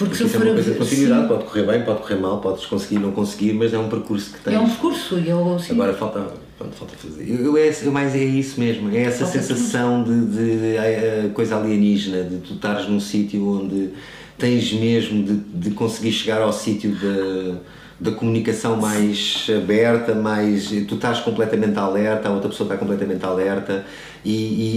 Porque 0.01 0.17
se 0.17 0.23
Porque 0.23 0.37
é 0.37 0.41
for 0.41 0.47
uma 0.47 0.53
a 0.53 0.55
coisa 0.55 0.71
de 0.73 0.79
continuidade, 0.79 1.23
sim, 1.23 1.29
pode 1.29 1.45
correr 1.45 1.63
bem, 1.65 1.85
pode 1.85 2.01
correr 2.01 2.17
mal, 2.17 2.41
podes 2.41 2.65
conseguir, 2.65 2.99
não 2.99 3.13
conseguir, 3.13 3.53
mas 3.53 3.75
é 3.75 3.79
um 3.79 3.91
percurso 3.91 4.33
que 4.33 4.41
tens. 4.41 4.55
é 4.55 4.59
um 4.59 4.67
percurso 4.67 5.19
e 5.19 5.29
eu 5.29 5.59
sim, 5.59 5.75
Agora 5.75 5.93
falta, 5.93 6.27
pronto, 6.57 6.75
falta 6.75 6.95
fazer. 6.97 7.31
Eu, 7.31 7.45
eu, 7.45 7.57
é, 7.59 7.71
eu 7.83 7.93
mais 7.93 8.15
é 8.15 8.25
isso 8.25 8.59
mesmo, 8.59 8.91
é 8.97 9.03
essa 9.03 9.27
Falta 9.27 9.43
sensação 9.43 10.03
de, 10.03 10.25
de, 10.25 11.25
de, 11.27 11.29
coisa 11.35 11.57
alienígena, 11.57 12.25
de 12.25 12.39
tu 12.39 12.55
estares 12.55 12.89
num 12.89 12.99
sítio 12.99 13.47
onde 13.47 13.91
tens 14.39 14.73
mesmo 14.73 15.23
de, 15.23 15.35
de 15.35 15.71
conseguir 15.73 16.13
chegar 16.13 16.41
ao 16.41 16.53
sítio 16.53 16.93
da, 16.93 17.59
da 18.01 18.11
comunicação 18.13 18.77
mais 18.77 19.47
aberta, 19.55 20.15
mais. 20.15 20.69
tu 20.89 20.95
estás 20.95 21.21
completamente 21.21 21.79
alerta, 21.79 22.29
a 22.29 22.33
outra 22.33 22.49
pessoa 22.49 22.67
está 22.67 22.79
completamente 22.79 23.23
alerta 23.25 23.85
e, 24.25 24.31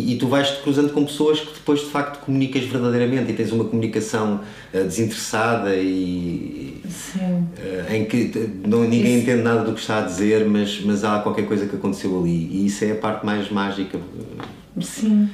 e, 0.09 0.13
e 0.13 0.17
tu 0.17 0.27
vais-te 0.27 0.61
cruzando 0.61 0.91
com 0.91 1.05
pessoas 1.05 1.39
que 1.39 1.53
depois 1.53 1.79
de 1.79 1.85
facto 1.87 2.19
comunicas 2.25 2.63
verdadeiramente 2.65 3.31
e 3.31 3.33
tens 3.33 3.51
uma 3.51 3.63
comunicação 3.63 4.41
eh, 4.73 4.83
desinteressada 4.83 5.75
e, 5.75 6.81
sim. 6.89 7.47
eh, 7.57 7.97
em 7.97 8.05
que 8.05 8.31
não, 8.65 8.83
ninguém 8.83 9.19
Isso. 9.19 9.23
entende 9.23 9.41
nada 9.43 9.63
do 9.63 9.73
que 9.73 9.79
está 9.79 9.99
a 9.99 10.01
dizer, 10.01 10.45
mas, 10.45 10.81
mas 10.83 11.03
há 11.03 11.19
qualquer 11.19 11.45
coisa 11.45 11.65
que 11.65 11.75
aconteceu 11.75 12.19
ali 12.19 12.49
e 12.51 12.65
isso 12.65 12.83
é 12.83 12.91
a 12.91 12.95
parte 12.95 13.25
mais 13.25 13.49
mágica. 13.49 13.97
eh, 13.97 14.81
sim. 14.81 15.29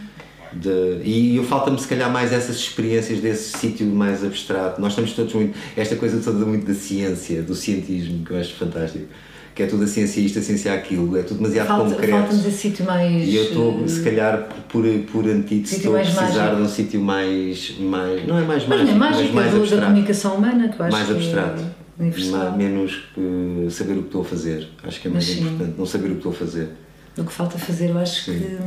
De, 0.53 1.01
e 1.03 1.39
falta-me 1.47 1.77
se 1.79 1.87
calhar 1.87 2.11
mais 2.11 2.33
essas 2.33 2.55
experiências 2.55 3.19
desse 3.19 3.57
sítio 3.57 3.85
mais 3.87 4.23
abstrato. 4.23 4.81
Nós 4.81 4.93
estamos 4.93 5.11
todos 5.13 5.33
muito. 5.33 5.55
Esta 5.77 5.95
coisa 5.95 6.19
toda 6.23 6.45
muito 6.45 6.65
da 6.65 6.73
ciência, 6.73 7.41
do 7.43 7.53
cientismo, 7.53 8.25
que 8.25 8.31
eu 8.31 8.37
acho 8.39 8.53
fantástico. 8.55 9.05
Que 9.53 9.63
é 9.63 9.65
tudo 9.67 9.83
a 9.83 9.87
ciência 9.87 10.21
isto, 10.21 10.39
a 10.39 10.41
ciência 10.41 10.73
aquilo, 10.73 11.17
é 11.17 11.21
tudo 11.21 11.37
demasiado 11.37 11.67
Falta, 11.67 11.91
concreto. 11.91 12.11
falta-nos 12.13 12.45
esse 12.45 12.57
sítio 12.57 12.85
mais. 12.85 13.27
E 13.27 13.35
eu 13.35 13.43
estou, 13.43 13.83
eh, 13.83 13.87
se 13.87 14.01
calhar, 14.03 14.47
por, 14.69 14.85
por 15.11 15.27
antítese, 15.27 15.75
estou 15.77 15.95
a 15.95 15.99
precisar 15.99 16.23
mágico. 16.29 16.55
de 16.55 16.61
um 16.61 16.69
sítio 16.69 17.01
mais, 17.01 17.75
mais. 17.79 18.25
Não 18.27 18.37
é 18.39 18.43
mais 18.43 18.65
Mas 18.67 18.79
mágico, 18.79 18.91
é 18.91 18.99
mágico, 18.99 19.33
mas 19.33 19.33
mais 19.33 19.47
é 19.47 19.51
do- 19.51 19.55
da 19.57 19.61
abstrato. 19.63 19.85
comunicação 19.87 20.35
humana, 20.35 20.63
eu 20.79 20.85
acho 20.85 20.91
mais 20.95 21.07
que 21.07 21.13
abstrato. 21.13 21.61
é 21.99 22.57
menos 22.57 23.03
que 23.13 23.67
saber 23.69 23.93
o 23.93 23.97
que 23.97 24.05
estou 24.05 24.21
a 24.21 24.25
fazer. 24.25 24.67
Acho 24.83 25.01
que 25.01 25.07
é 25.07 25.11
mais 25.11 25.27
Mas 25.27 25.35
sim. 25.35 25.41
importante 25.43 25.73
não 25.77 25.85
saber 25.85 26.05
o 26.07 26.11
que 26.11 26.17
estou 26.17 26.31
a 26.31 26.35
fazer. 26.35 26.69
O 27.17 27.23
que 27.25 27.33
falta 27.33 27.57
fazer, 27.59 27.89
eu 27.89 27.97
acho 27.99 28.31
Sim. 28.31 28.39
que. 28.39 28.57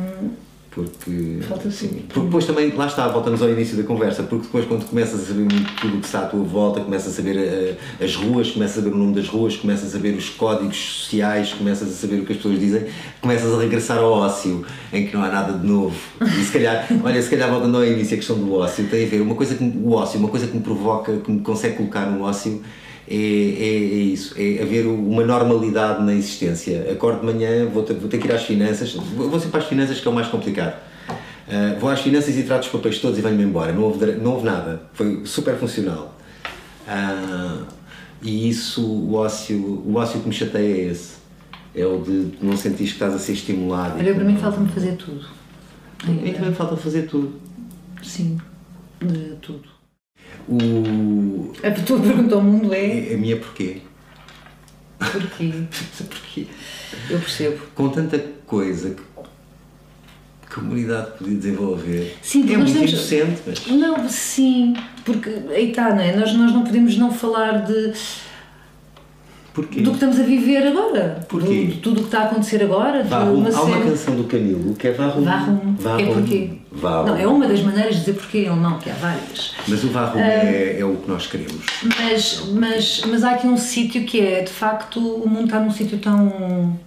Porque, 0.74 1.40
Falta 1.46 1.70
sim, 1.70 2.02
porque 2.08 2.20
depois 2.20 2.46
também, 2.46 2.70
lá 2.74 2.86
está, 2.86 3.06
voltamos 3.06 3.42
ao 3.42 3.50
início 3.50 3.76
da 3.76 3.82
conversa, 3.82 4.22
porque 4.22 4.46
depois 4.46 4.64
quando 4.64 4.88
começas 4.88 5.20
a 5.20 5.26
saber 5.26 5.46
tudo 5.78 5.98
o 5.98 6.00
que 6.00 6.06
está 6.06 6.20
à 6.20 6.26
tua 6.26 6.42
volta, 6.42 6.80
começas 6.80 7.12
a 7.12 7.16
saber 7.16 7.36
eh, 7.36 7.76
as 8.02 8.16
ruas, 8.16 8.52
começas 8.52 8.78
a 8.78 8.80
saber 8.80 8.94
o 8.94 8.98
nome 8.98 9.14
das 9.14 9.28
ruas, 9.28 9.54
começas 9.54 9.88
a 9.88 9.90
saber 9.90 10.16
os 10.16 10.30
códigos 10.30 10.78
sociais, 10.78 11.52
começas 11.52 11.90
a 11.90 11.92
saber 11.92 12.20
o 12.20 12.24
que 12.24 12.32
as 12.32 12.38
pessoas 12.38 12.58
dizem, 12.58 12.86
começas 13.20 13.52
a 13.52 13.60
regressar 13.60 13.98
ao 13.98 14.12
ócio, 14.12 14.64
em 14.90 15.06
que 15.06 15.14
não 15.14 15.22
há 15.22 15.28
nada 15.28 15.58
de 15.58 15.66
novo. 15.66 15.94
E 16.22 16.42
se 16.42 16.50
calhar, 16.50 16.88
olha, 17.04 17.20
se 17.20 17.28
calhar 17.28 17.50
voltando 17.50 17.76
ao 17.76 17.84
início 17.84 18.14
a 18.14 18.16
questão 18.16 18.38
do 18.38 18.54
ócio, 18.54 18.88
tem 18.88 19.04
a 19.04 19.08
ver, 19.10 19.20
uma 19.20 19.34
coisa 19.34 19.54
que 19.54 19.64
o 19.64 19.92
ócio, 19.92 20.18
uma 20.18 20.30
coisa 20.30 20.46
que 20.46 20.56
me 20.56 20.62
provoca, 20.62 21.18
que 21.18 21.30
me 21.30 21.40
consegue 21.40 21.76
colocar 21.76 22.06
no 22.06 22.24
ócio, 22.24 22.62
é, 23.08 23.14
é, 23.14 23.18
é 23.18 24.02
isso, 24.14 24.34
é 24.38 24.62
haver 24.62 24.86
uma 24.86 25.24
normalidade 25.24 26.02
na 26.02 26.14
existência. 26.14 26.88
Acordo 26.92 27.20
de 27.20 27.26
manhã, 27.26 27.66
vou 27.66 27.82
ter, 27.82 27.94
vou 27.94 28.08
ter 28.08 28.18
que 28.18 28.26
ir 28.26 28.32
às 28.32 28.44
finanças, 28.44 28.94
vou 28.94 29.28
vou 29.28 29.40
sempre 29.40 29.58
as 29.58 29.66
finanças 29.66 30.00
que 30.00 30.06
é 30.06 30.10
o 30.10 30.14
mais 30.14 30.28
complicado. 30.28 30.80
Uh, 31.48 31.78
vou 31.80 31.90
às 31.90 32.00
finanças 32.00 32.36
e 32.36 32.42
trato 32.44 32.62
os 32.62 32.68
papéis 32.68 32.98
todos 33.00 33.18
e 33.18 33.20
venho-me 33.20 33.42
embora. 33.42 33.72
Não 33.72 33.82
houve, 33.82 34.06
não 34.12 34.32
houve 34.32 34.46
nada. 34.46 34.82
Foi 34.94 35.22
super 35.26 35.56
funcional. 35.56 36.16
Uh, 36.86 37.66
e 38.22 38.48
isso, 38.48 38.84
o 38.86 39.14
ócio, 39.14 39.58
o 39.58 39.96
ócio 39.96 40.20
que 40.20 40.28
me 40.28 40.34
chateia 40.34 40.74
é 40.74 40.90
esse. 40.90 41.16
É 41.74 41.84
o 41.84 42.00
de 42.00 42.34
não 42.40 42.56
sentir 42.56 42.84
que 42.84 42.92
estás 42.92 43.14
a 43.14 43.18
ser 43.18 43.32
estimulado. 43.32 43.98
Olha, 43.98 44.14
para 44.14 44.24
mim 44.24 44.36
falta-me 44.36 44.68
fazer 44.68 44.92
tudo. 44.96 45.26
A 46.04 46.10
mim 46.10 46.32
também 46.32 46.54
falta 46.54 46.76
fazer 46.76 47.02
tudo. 47.02 47.40
Sim, 48.02 48.38
de 49.00 49.36
tudo. 49.40 49.71
O, 50.48 51.52
A 51.62 51.70
tua 51.70 52.00
pergunta 52.00 52.34
ao 52.34 52.42
mundo 52.42 52.72
é 52.74 53.14
a 53.14 53.16
minha 53.16 53.36
porquê? 53.36 53.78
porquê? 54.98 55.52
porquê? 56.08 56.46
Eu 57.10 57.18
percebo. 57.18 57.58
Com 57.74 57.88
tanta 57.88 58.18
coisa 58.46 58.90
que 58.90 59.02
a 60.50 60.54
comunidade 60.54 61.12
podia 61.18 61.36
desenvolver. 61.36 62.16
Sim, 62.22 62.52
é 62.52 62.56
muito 62.56 62.72
temos- 62.72 62.90
inocente, 62.92 63.42
mas. 63.46 63.66
Não, 63.68 64.08
sim, 64.08 64.74
porque 65.04 65.30
aí 65.50 65.70
está, 65.70 65.94
não 65.94 66.00
é? 66.02 66.14
Nós, 66.16 66.32
nós 66.34 66.52
não 66.52 66.64
podemos 66.64 66.96
não 66.96 67.10
falar 67.12 67.64
de, 67.64 67.92
Porquê? 69.54 69.80
do 69.82 69.90
que 69.90 69.96
estamos 69.96 70.18
a 70.18 70.22
viver 70.22 70.66
agora. 70.66 71.26
Porquê? 71.28 71.46
Do- 71.46 71.66
De, 71.72 71.76
tudo 71.80 71.96
o 71.98 72.00
que 72.00 72.08
está 72.08 72.20
a 72.20 72.24
acontecer 72.24 72.62
agora. 72.62 73.02
rumo. 73.02 73.46
Há 73.46 73.62
uma 73.62 73.72
série- 73.74 73.90
canção 73.90 74.16
do 74.16 74.24
Camilo 74.24 74.74
que 74.74 74.88
é 74.88 74.92
rumo. 74.92 75.76
Vá 75.78 76.00
é 76.00 76.06
porquê? 76.06 76.50
Vá 76.72 77.02
Não, 77.04 77.16
é 77.16 77.26
uma 77.26 77.46
das 77.46 77.60
maneiras 77.60 77.94
de 77.96 78.00
dizer 78.00 78.14
porquê 78.14 78.38
em 78.44 78.48
alemão, 78.48 78.78
que 78.78 78.88
há 78.88 78.94
várias. 78.94 79.54
Mas 79.68 79.84
o 79.84 79.88
Vá 79.88 80.06
rumo 80.06 80.24
é, 80.24 80.78
é 80.80 80.84
o 80.84 80.96
que 80.96 81.08
nós 81.10 81.26
queremos. 81.26 81.66
Mas, 81.98 82.44
mas, 82.54 83.02
mas 83.06 83.24
há 83.24 83.32
aqui 83.32 83.46
um 83.46 83.56
sítio 83.58 84.04
que 84.04 84.20
é, 84.20 84.40
de 84.42 84.50
facto, 84.50 84.98
o 85.00 85.28
mundo 85.28 85.44
está 85.44 85.60
num 85.60 85.70
sítio 85.70 85.98
tão, 85.98 86.78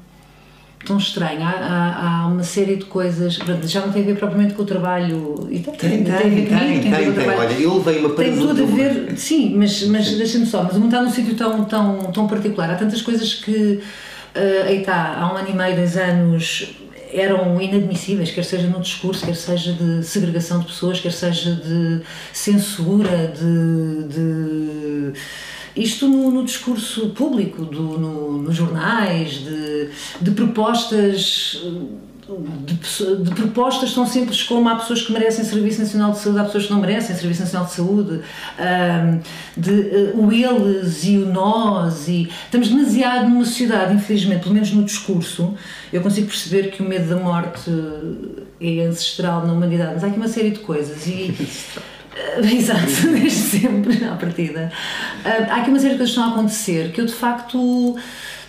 tão 0.85 0.97
estranho. 0.97 1.41
Há, 1.41 1.49
há, 1.49 2.21
há, 2.23 2.27
uma 2.27 2.43
série 2.43 2.75
de 2.75 2.85
coisas, 2.85 3.39
já 3.63 3.85
não 3.85 3.91
tem 3.91 4.03
a 4.03 4.05
ver 4.05 4.17
propriamente 4.17 4.53
com 4.53 4.63
o 4.63 4.65
trabalho. 4.65 5.47
E 5.49 5.59
tem, 5.59 5.73
tem, 5.73 6.03
tem, 6.03 6.03
tem, 6.03 6.31
tem, 6.31 6.45
tem, 6.45 6.91
tem, 6.91 7.13
tem. 7.13 7.29
Olha, 7.29 7.53
eu 7.53 7.77
levei 7.77 7.99
uma 7.99 8.09
Tem 8.11 8.37
tudo 8.37 8.63
a 8.63 8.65
ver, 8.65 9.17
sim, 9.17 9.55
mas, 9.55 9.83
mas 9.87 10.09
deixa-me 10.11 10.45
só, 10.45 10.63
mas 10.63 10.73
o 10.73 10.79
mundo 10.79 10.93
está 10.93 11.01
num 11.01 11.11
sítio 11.11 11.35
tão, 11.35 11.65
tão, 11.65 12.11
tão 12.11 12.27
particular. 12.27 12.71
Há 12.71 12.75
tantas 12.75 13.01
coisas 13.01 13.33
que, 13.33 13.81
uh, 14.35 14.67
aí 14.67 14.79
está, 14.79 15.17
há 15.19 15.33
um 15.33 15.37
ano 15.37 15.49
e 15.49 15.53
meio, 15.53 15.75
dois 15.75 15.97
anos, 15.97 16.75
eram 17.11 17.59
inadmissíveis, 17.61 18.31
quer 18.31 18.43
seja 18.43 18.67
no 18.67 18.79
discurso, 18.81 19.25
quer 19.25 19.35
seja 19.35 19.73
de 19.73 20.03
segregação 20.03 20.59
de 20.59 20.65
pessoas, 20.65 20.99
quer 20.99 21.11
seja 21.11 21.55
de 21.55 22.01
censura, 22.33 23.33
de, 23.33 24.03
de 24.07 25.13
isto 25.75 26.07
no, 26.07 26.31
no 26.31 26.43
discurso 26.43 27.09
público, 27.09 27.65
do, 27.65 27.99
no, 27.99 28.41
nos 28.41 28.55
jornais, 28.55 29.33
de, 29.33 29.89
de 30.21 30.31
propostas 30.31 31.61
de, 32.27 33.23
de, 33.23 33.35
propostas 33.35 33.93
tão 33.93 34.07
simples 34.07 34.41
como 34.41 34.67
há 34.67 34.75
pessoas 34.75 35.03
que 35.03 35.11
merecem 35.13 35.45
Serviço 35.45 35.81
Nacional 35.81 36.11
de 36.11 36.19
Saúde, 36.19 36.39
há 36.39 36.43
pessoas 36.43 36.65
que 36.65 36.71
não 36.71 36.81
merecem 36.81 37.15
Serviço 37.15 37.41
Nacional 37.41 37.67
de 37.67 37.73
Saúde, 37.73 38.21
um, 38.57 39.19
de, 39.55 39.71
uh, 39.71 40.25
o 40.25 40.31
eles 40.31 41.05
e 41.05 41.17
o 41.19 41.27
nós, 41.27 42.07
e 42.07 42.27
estamos 42.45 42.69
demasiado 42.69 43.29
numa 43.29 43.45
sociedade, 43.45 43.93
infelizmente, 43.93 44.41
pelo 44.41 44.55
menos 44.55 44.71
no 44.71 44.83
discurso, 44.83 45.53
eu 45.93 46.01
consigo 46.01 46.27
perceber 46.27 46.71
que 46.71 46.81
o 46.81 46.85
medo 46.87 47.07
da 47.07 47.17
morte 47.17 47.69
é 48.59 48.85
ancestral 48.85 49.45
na 49.45 49.53
humanidade, 49.53 49.93
mas 49.93 50.03
há 50.03 50.07
aqui 50.07 50.17
uma 50.17 50.27
série 50.27 50.49
de 50.49 50.59
coisas 50.59 51.05
e 51.05 51.31
Exato, 52.43 53.07
desde 53.11 53.29
sempre, 53.29 54.03
à 54.05 54.15
partida. 54.15 54.71
Uh, 55.25 55.51
há 55.51 55.55
aqui 55.57 55.69
uma 55.69 55.79
série 55.79 55.93
de 55.93 55.97
coisas 55.97 56.15
que 56.15 56.19
estão 56.19 56.23
a 56.23 56.27
acontecer 56.29 56.91
que 56.91 57.01
eu 57.01 57.05
de 57.05 57.13
facto 57.13 57.95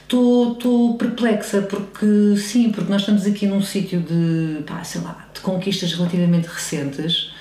estou 0.04 0.96
perplexa, 0.96 1.62
porque 1.62 2.36
sim, 2.36 2.70
porque 2.70 2.90
nós 2.90 3.02
estamos 3.02 3.26
aqui 3.26 3.46
num 3.46 3.60
sítio 3.60 4.00
de, 4.00 4.62
pá, 4.62 4.84
sei 4.84 5.00
lá, 5.00 5.26
de 5.34 5.40
conquistas 5.40 5.92
relativamente 5.92 6.46
recentes 6.46 7.32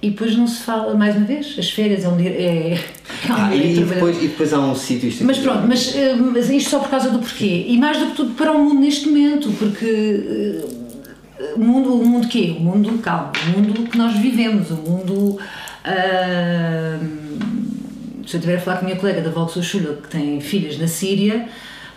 e 0.00 0.10
depois 0.10 0.36
não 0.36 0.46
se 0.46 0.62
fala, 0.62 0.94
mais 0.94 1.16
uma 1.16 1.24
vez, 1.24 1.56
as 1.58 1.70
férias 1.70 2.04
é 2.04 2.08
um 2.08 2.16
dia. 2.16 2.30
É, 2.30 2.74
é 2.74 2.80
ah, 3.28 3.54
e, 3.54 3.82
depois, 3.82 4.16
e 4.22 4.28
depois 4.28 4.52
há 4.52 4.60
um 4.60 4.74
sítio. 4.74 5.10
Mas 5.26 5.38
pronto, 5.38 5.66
mas, 5.66 5.94
eh, 5.96 6.14
mas 6.14 6.50
isto 6.50 6.70
só 6.70 6.78
por 6.80 6.90
causa 6.90 7.10
do 7.10 7.18
porquê. 7.18 7.64
E 7.66 7.78
mais 7.78 7.98
do 7.98 8.06
que 8.06 8.16
tudo 8.16 8.34
para 8.34 8.52
o 8.52 8.58
mundo 8.58 8.80
neste 8.80 9.08
momento, 9.08 9.50
porque 9.58 10.64
eh, 11.40 11.54
o 11.56 11.60
mundo, 11.60 11.94
o 11.94 12.06
mundo 12.06 12.28
quê? 12.28 12.54
O 12.58 12.62
mundo, 12.62 12.98
calma, 12.98 13.32
o 13.46 13.58
mundo 13.58 13.90
que 13.90 13.96
nós 13.96 14.16
vivemos, 14.18 14.70
o 14.70 14.76
mundo 14.76 15.38
se 18.26 18.36
eu 18.36 18.38
estiver 18.38 18.56
a 18.56 18.60
falar 18.60 18.78
com 18.78 18.86
a 18.86 18.88
minha 18.88 18.98
colega 18.98 19.20
da 19.20 19.30
Volkshochschule 19.30 19.98
que 20.02 20.08
tem 20.08 20.40
filhas 20.40 20.78
na 20.78 20.88
Síria, 20.88 21.48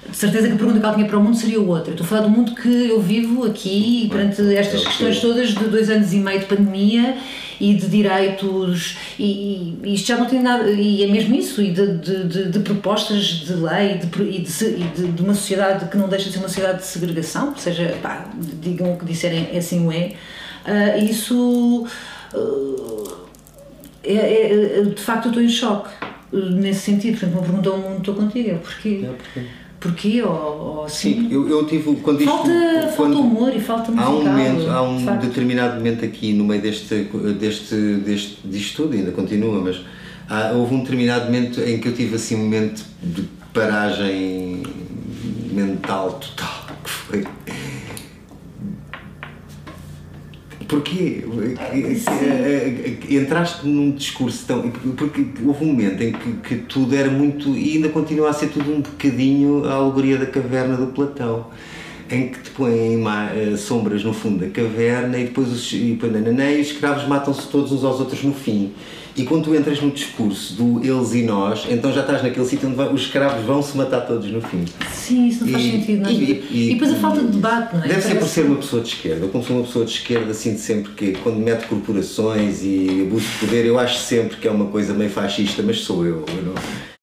de 0.07 0.15
certeza 0.15 0.47
que 0.47 0.53
a 0.53 0.57
pergunta 0.57 0.79
que 0.79 0.85
ela 0.85 0.95
tinha 0.95 1.07
para 1.07 1.17
o 1.17 1.23
mundo 1.23 1.35
seria 1.35 1.59
outra. 1.59 1.89
Eu 1.89 1.95
estou 1.95 2.05
a 2.05 2.07
falar 2.07 2.21
do 2.21 2.29
mundo 2.29 2.55
que 2.55 2.89
eu 2.89 3.01
vivo 3.01 3.45
aqui 3.45 4.07
perante 4.11 4.41
estas 4.55 4.83
questões 4.83 5.19
todas 5.19 5.49
de 5.49 5.65
dois 5.65 5.89
anos 5.89 6.13
e 6.13 6.17
meio 6.17 6.39
de 6.39 6.45
pandemia 6.45 7.17
e 7.59 7.73
de 7.73 7.87
direitos 7.87 8.97
e, 9.19 9.77
e 9.83 9.93
isto 9.93 10.07
já 10.07 10.17
não 10.17 10.25
tem 10.25 10.41
nada 10.41 10.69
e 10.69 11.03
é 11.03 11.07
mesmo 11.07 11.35
isso 11.35 11.61
e 11.61 11.71
de, 11.71 11.97
de, 11.97 12.23
de, 12.23 12.49
de 12.51 12.59
propostas 12.59 13.25
de 13.25 13.53
lei 13.53 13.97
de, 13.97 14.23
e, 14.23 14.39
de, 14.39 15.07
de, 15.11 15.21
uma 15.21 15.33
sociedade 15.33 15.89
que 15.89 15.97
não 15.97 16.07
deixa 16.07 16.27
de 16.27 16.31
ser 16.31 16.39
uma 16.39 16.47
sociedade 16.47 16.79
de 16.79 16.85
segregação 16.85 17.53
seja 17.57 17.97
pá, 18.01 18.29
digam 18.61 18.93
o 18.93 18.97
que 18.97 19.05
disserem 19.05 19.49
assim 19.57 19.85
o 19.85 19.91
é. 19.91 20.13
Uh, 20.65 21.03
isso 21.03 21.85
uh, 22.33 23.18
é, 24.03 24.13
é, 24.13 24.79
é, 24.79 24.81
de 24.83 25.01
facto 25.01 25.25
eu 25.25 25.29
estou 25.29 25.43
em 25.43 25.49
choque 25.49 25.89
eh, 26.33 26.37
nesse 26.51 26.81
sentido. 26.81 27.19
Portanto, 27.19 27.33
uma 27.33 27.43
pergunta 27.43 27.69
ao 27.69 27.77
mundo 27.77 27.99
estou 27.99 28.15
contigo, 28.15 28.49
é 28.49 28.55
porquê? 28.55 29.01
É 29.03 29.07
porquê? 29.07 29.47
Porquê? 29.79 30.21
Ou, 30.23 30.31
ou 30.31 30.83
assim? 30.85 31.13
Sim, 31.13 31.27
eu, 31.31 31.47
eu 31.47 31.65
tive. 31.65 31.95
Quando 31.97 32.23
falta, 32.23 32.49
isto, 32.49 32.95
falta 32.97 33.17
humor 33.17 33.55
e 33.55 33.59
falta 33.59 33.91
musical. 33.91 34.13
Há 34.13 34.17
um, 34.17 34.23
momento, 34.25 34.69
há 34.69 34.81
um 34.81 35.17
de 35.19 35.27
determinado 35.27 35.75
momento 35.75 36.03
aqui 36.03 36.33
no 36.33 36.43
meio 36.43 36.61
deste, 36.61 37.07
deste, 37.39 37.75
deste, 37.75 38.39
disto 38.45 38.83
tudo, 38.83 38.95
ainda 38.95 39.11
continua, 39.11 39.61
mas 39.61 39.81
há, 40.29 40.51
houve 40.51 40.75
um 40.75 40.79
determinado 40.81 41.25
momento 41.25 41.61
em 41.61 41.79
que 41.79 41.87
eu 41.87 41.93
tive 41.93 42.15
assim 42.15 42.35
um 42.35 42.39
momento 42.39 42.83
de 43.01 43.23
paragem 43.53 44.63
mental 45.51 46.11
total, 46.11 46.67
que 46.83 46.89
foi 46.89 47.25
Porquê? 50.69 51.23
Entraste 53.09 53.67
num 53.67 53.89
discurso 53.89 54.45
tão. 54.45 54.69
Porque 54.69 55.25
houve 55.43 55.65
um 55.65 55.67
momento 55.67 56.01
em 56.03 56.11
que, 56.11 56.31
que, 56.33 56.55
tudo 56.57 56.95
era 56.95 57.09
muito. 57.09 57.49
e 57.57 57.77
ainda 57.77 57.89
continua 57.89 58.29
a 58.29 58.33
ser 58.33 58.49
tudo 58.49 58.71
um 58.71 58.81
bocadinho 58.81 59.65
a 59.65 59.73
alegoria 59.73 60.17
da 60.17 60.27
caverna 60.27 60.77
do 60.77 60.87
Platão. 60.87 61.47
Em 62.11 62.29
que 62.29 62.39
te 62.39 62.51
põem 62.51 63.03
eh, 63.35 63.57
sombras 63.57 64.03
no 64.03 64.13
fundo 64.13 64.39
da 64.45 64.49
caverna 64.49 65.17
e 65.17 65.25
depois 65.25 65.51
os, 65.51 65.71
e, 65.73 65.97
e 65.99 66.61
os 66.61 66.67
escravos 66.67 67.07
matam-se 67.07 67.47
todos 67.47 67.71
uns 67.71 67.83
aos 67.83 67.99
outros 67.99 68.23
no 68.23 68.33
fim. 68.33 68.71
E 69.19 69.25
quando 69.25 69.43
tu 69.43 69.53
entras 69.53 69.81
no 69.81 69.91
discurso 69.91 70.53
do 70.53 70.81
eles 70.81 71.13
e 71.13 71.23
nós, 71.23 71.67
então 71.69 71.91
já 71.91 71.99
estás 71.99 72.23
naquele 72.23 72.45
sítio 72.45 72.69
onde 72.69 72.77
vai, 72.77 72.87
os 72.87 73.01
escravos 73.01 73.43
vão 73.45 73.61
se 73.61 73.75
matar 73.75 73.99
todos 74.07 74.31
no 74.31 74.39
fim. 74.39 74.63
Sim, 74.93 75.27
isso 75.27 75.43
não 75.43 75.51
faz 75.51 75.65
sentido. 75.65 76.03
Não. 76.03 76.09
É? 76.09 76.13
E, 76.13 76.47
e, 76.49 76.69
e, 76.69 76.73
depois 76.75 76.93
a 76.93 76.95
falta 76.95 77.19
de 77.19 77.27
debate, 77.27 77.75
não 77.75 77.83
é? 77.83 77.87
Deve 77.89 78.01
ser 78.01 78.15
por 78.15 78.27
ser 78.29 78.45
uma 78.45 78.55
pessoa 78.55 78.81
de 78.81 78.87
esquerda. 78.87 79.25
Eu, 79.25 79.29
como 79.29 79.43
sou 79.43 79.57
uma 79.57 79.65
pessoa 79.65 79.83
de 79.83 79.91
esquerda, 79.91 80.33
sinto 80.33 80.59
sempre 80.61 80.93
que 80.93 81.11
quando 81.21 81.35
mete 81.35 81.67
corporações 81.67 82.63
e 82.63 83.03
abuso 83.05 83.25
de 83.27 83.45
poder, 83.45 83.65
eu 83.65 83.77
acho 83.77 83.99
sempre 83.99 84.37
que 84.37 84.47
é 84.47 84.51
uma 84.51 84.67
coisa 84.67 84.93
meio 84.93 85.09
fascista, 85.09 85.61
mas 85.61 85.81
sou 85.81 86.05
eu. 86.05 86.23
eu 86.25 86.41
não... 86.41 86.53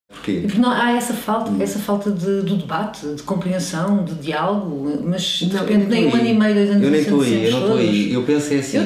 Porquê? 0.08 0.40
Porque 0.46 0.58
não, 0.58 0.70
há 0.70 0.92
essa 0.92 1.12
falta, 1.12 1.50
hum. 1.50 1.58
essa 1.60 1.78
falta 1.78 2.10
de, 2.10 2.40
do 2.40 2.56
debate, 2.56 3.06
de 3.14 3.22
compreensão, 3.24 4.04
de 4.04 4.14
diálogo, 4.14 5.02
mas 5.04 5.22
de 5.22 5.52
não, 5.52 5.60
repente 5.60 5.86
nem 5.86 6.06
um 6.06 6.14
ano 6.14 6.26
e 6.26 6.32
meio, 6.32 6.54
dois 6.54 6.70
anos 6.70 6.82
Eu 6.82 6.90
nem 6.90 7.00
estou 7.02 7.20
aí, 7.20 7.44
eu 7.44 7.50
não 7.50 7.60
estou 7.60 7.76
aí. 7.76 8.12
Eu 8.14 8.22
penso 8.22 8.54
é 8.54 8.56
assim, 8.56 8.78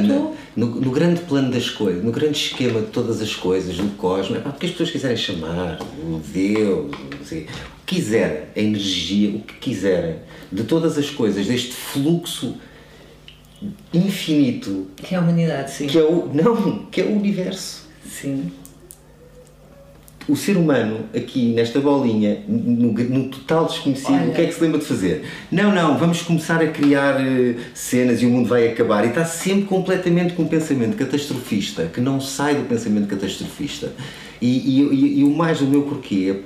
no, 0.60 0.66
no, 0.66 0.90
grande 0.90 1.20
plano 1.22 1.50
das 1.50 1.70
coisas, 1.70 2.04
no 2.04 2.12
grande 2.12 2.38
esquema 2.38 2.80
de 2.80 2.88
todas 2.88 3.22
as 3.22 3.34
coisas, 3.34 3.76
do 3.76 3.96
cosmos, 3.96 4.38
é 4.38 4.40
porque 4.40 4.66
as 4.66 4.72
pessoas 4.72 4.90
quiserem 4.90 5.16
chamar, 5.16 5.78
o 5.80 6.20
Deus, 6.32 6.92
o 6.94 7.26
que 7.26 7.46
quiserem, 7.86 8.42
a 8.54 8.60
energia, 8.60 9.30
o 9.30 9.40
que 9.40 9.54
quiserem, 9.54 10.16
de 10.52 10.64
todas 10.64 10.98
as 10.98 11.08
coisas, 11.08 11.46
deste 11.46 11.72
fluxo 11.72 12.56
infinito. 13.92 14.88
Que 14.96 15.14
é 15.14 15.18
a 15.18 15.20
humanidade, 15.22 15.70
sim. 15.70 15.86
Que 15.86 15.98
é 15.98 16.04
o, 16.04 16.30
não, 16.32 16.86
que 16.86 17.00
é 17.00 17.04
o 17.04 17.16
universo. 17.16 17.88
Sim 18.06 18.52
o 20.28 20.36
ser 20.36 20.56
humano, 20.56 21.06
aqui 21.14 21.52
nesta 21.52 21.80
bolinha, 21.80 22.42
no, 22.46 22.92
no 22.92 23.28
total 23.28 23.66
desconhecido, 23.66 24.12
Olha. 24.14 24.30
o 24.30 24.34
que 24.34 24.42
é 24.42 24.46
que 24.46 24.54
se 24.54 24.60
lembra 24.60 24.78
de 24.78 24.84
fazer? 24.84 25.24
Não, 25.50 25.72
não, 25.72 25.98
vamos 25.98 26.22
começar 26.22 26.62
a 26.62 26.68
criar 26.68 27.20
uh, 27.20 27.54
cenas 27.74 28.22
e 28.22 28.26
o 28.26 28.30
mundo 28.30 28.48
vai 28.48 28.68
acabar. 28.68 29.04
E 29.04 29.08
está 29.08 29.24
sempre 29.24 29.64
completamente 29.64 30.34
com 30.34 30.42
um 30.42 30.48
pensamento 30.48 30.96
catastrofista, 30.96 31.86
que 31.86 32.00
não 32.00 32.20
sai 32.20 32.54
do 32.54 32.68
pensamento 32.68 33.08
catastrofista. 33.08 33.92
E, 34.40 34.46
e, 34.46 34.82
e, 34.82 35.20
e 35.20 35.24
o 35.24 35.30
mais 35.30 35.58
do 35.58 35.66
meu 35.66 35.82
porquê 35.82 36.44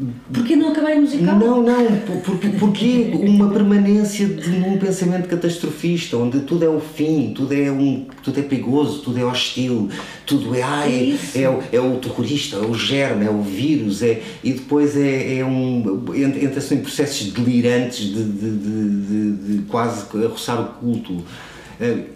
é 0.00 0.32
Porquê 0.32 0.56
não 0.56 0.70
acabar 0.70 0.96
em 0.96 1.00
musical? 1.00 1.38
Não, 1.38 1.62
não, 1.62 1.96
porque, 2.24 2.48
porque 2.58 3.10
uma 3.12 3.50
permanência 3.50 4.26
de 4.26 4.50
um 4.50 4.78
pensamento 4.78 5.28
catastrofista, 5.28 6.16
onde 6.16 6.40
tudo 6.40 6.64
é 6.64 6.68
o 6.68 6.80
fim, 6.80 7.34
tudo 7.34 7.52
é, 7.52 7.70
um, 7.70 8.06
tudo 8.22 8.40
é 8.40 8.42
perigoso, 8.42 9.02
tudo 9.02 9.18
é 9.18 9.24
hostil, 9.24 9.90
tudo 10.24 10.54
é, 10.54 10.62
ai, 10.62 11.18
é, 11.34 11.40
é, 11.40 11.76
é, 11.76 11.80
o 11.80 11.98
terrorista, 11.98 12.56
é 12.56 12.60
o 12.60 12.74
germe, 12.74 13.26
é 13.26 13.30
o 13.30 13.42
vírus, 13.42 14.02
é, 14.02 14.22
e 14.42 14.54
depois 14.54 14.96
é, 14.96 15.38
é 15.38 15.44
um. 15.44 16.02
entra-se 16.14 16.74
em 16.74 16.80
processos 16.80 17.30
delirantes 17.30 18.06
de, 18.06 18.24
de, 18.24 18.50
de, 18.50 19.32
de, 19.32 19.62
quase 19.64 20.06
roçar 20.26 20.58
o 20.58 20.64
culto. 20.80 21.22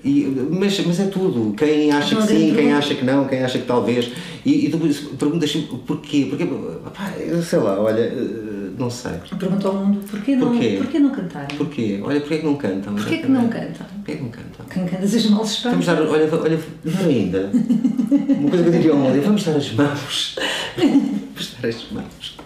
E, 0.04 0.24
mas, 0.50 0.78
mas 0.86 1.00
é 1.00 1.06
tudo. 1.06 1.54
Quem 1.56 1.90
acha 1.90 2.14
que 2.16 2.22
sim, 2.22 2.54
quem 2.54 2.72
acha 2.72 2.94
que 2.94 3.04
não, 3.04 3.26
quem 3.26 3.42
acha 3.42 3.58
que 3.58 3.66
talvez. 3.66 4.12
E, 4.44 4.66
e 4.66 4.68
depois 4.68 5.00
perguntas 5.18 5.52
porquê? 5.86 6.26
Porquê? 6.30 6.46
Pá, 6.94 7.12
sei 7.42 7.58
lá, 7.58 7.80
olha, 7.80 8.00
eh, 8.00 8.70
não 8.78 8.88
sei. 8.88 9.12
Perguntou 9.38 9.72
ao 9.72 9.84
mundo 9.84 10.00
porquê 10.08 10.36
não, 10.36 10.48
porquê? 10.48 10.98
não 10.98 11.10
cantarem? 11.10 11.56
Porquê? 11.56 12.00
Olha, 12.02 12.20
porquê 12.20 12.38
que 12.38 12.44
não 12.44 12.54
cantam? 12.54 12.94
Porquê 12.94 13.18
que 13.18 13.28
não 13.28 13.48
cantam? 13.48 13.86
Porquê 13.86 14.16
que 14.16 14.22
não 14.22 14.30
cantam? 14.30 14.66
Quem 14.70 14.86
canta 14.86 15.04
as 15.04 15.26
mãos 15.26 15.62
Vamos 15.62 15.86
dar, 15.86 16.02
olha, 16.02 16.28
olha, 16.32 16.60
não 16.84 17.08
ainda. 17.08 17.50
Uma 17.52 18.50
coisa 18.50 18.64
que 18.64 18.68
eu 18.68 18.72
diria 18.72 18.92
ao 18.92 18.98
mundo 18.98 19.16
é 19.16 19.20
vamos 19.20 19.42
dar 19.44 19.56
as 19.56 19.72
mãos. 19.72 20.36
vamos 20.76 21.56
dar 21.60 21.68
as 21.68 21.90
mãos. 21.90 22.36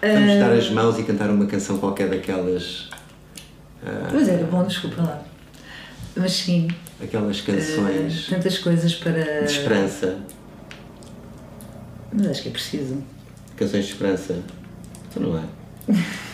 Vamos 0.00 0.38
dar 0.38 0.52
as 0.52 0.70
mãos 0.70 0.98
e 0.98 1.02
cantar 1.02 1.30
uma 1.30 1.46
canção 1.46 1.78
qualquer 1.78 2.08
daquelas. 2.08 2.90
Uh, 3.82 4.10
pois 4.10 4.28
era 4.28 4.44
bom, 4.46 4.64
desculpa 4.64 5.02
lá. 5.02 5.33
Mas 6.16 6.32
sim. 6.32 6.68
Aquelas 7.02 7.40
canções. 7.40 8.28
Uh, 8.28 8.30
tantas 8.30 8.58
coisas 8.58 8.94
para. 8.94 9.44
De 9.44 9.52
esperança. 9.52 10.18
Mas 12.12 12.26
acho 12.28 12.42
que 12.42 12.48
é 12.48 12.52
preciso. 12.52 13.02
Canções 13.56 13.86
de 13.86 13.92
esperança. 13.92 14.38
Tu 15.12 15.20
não 15.20 15.38
é? 15.38 15.44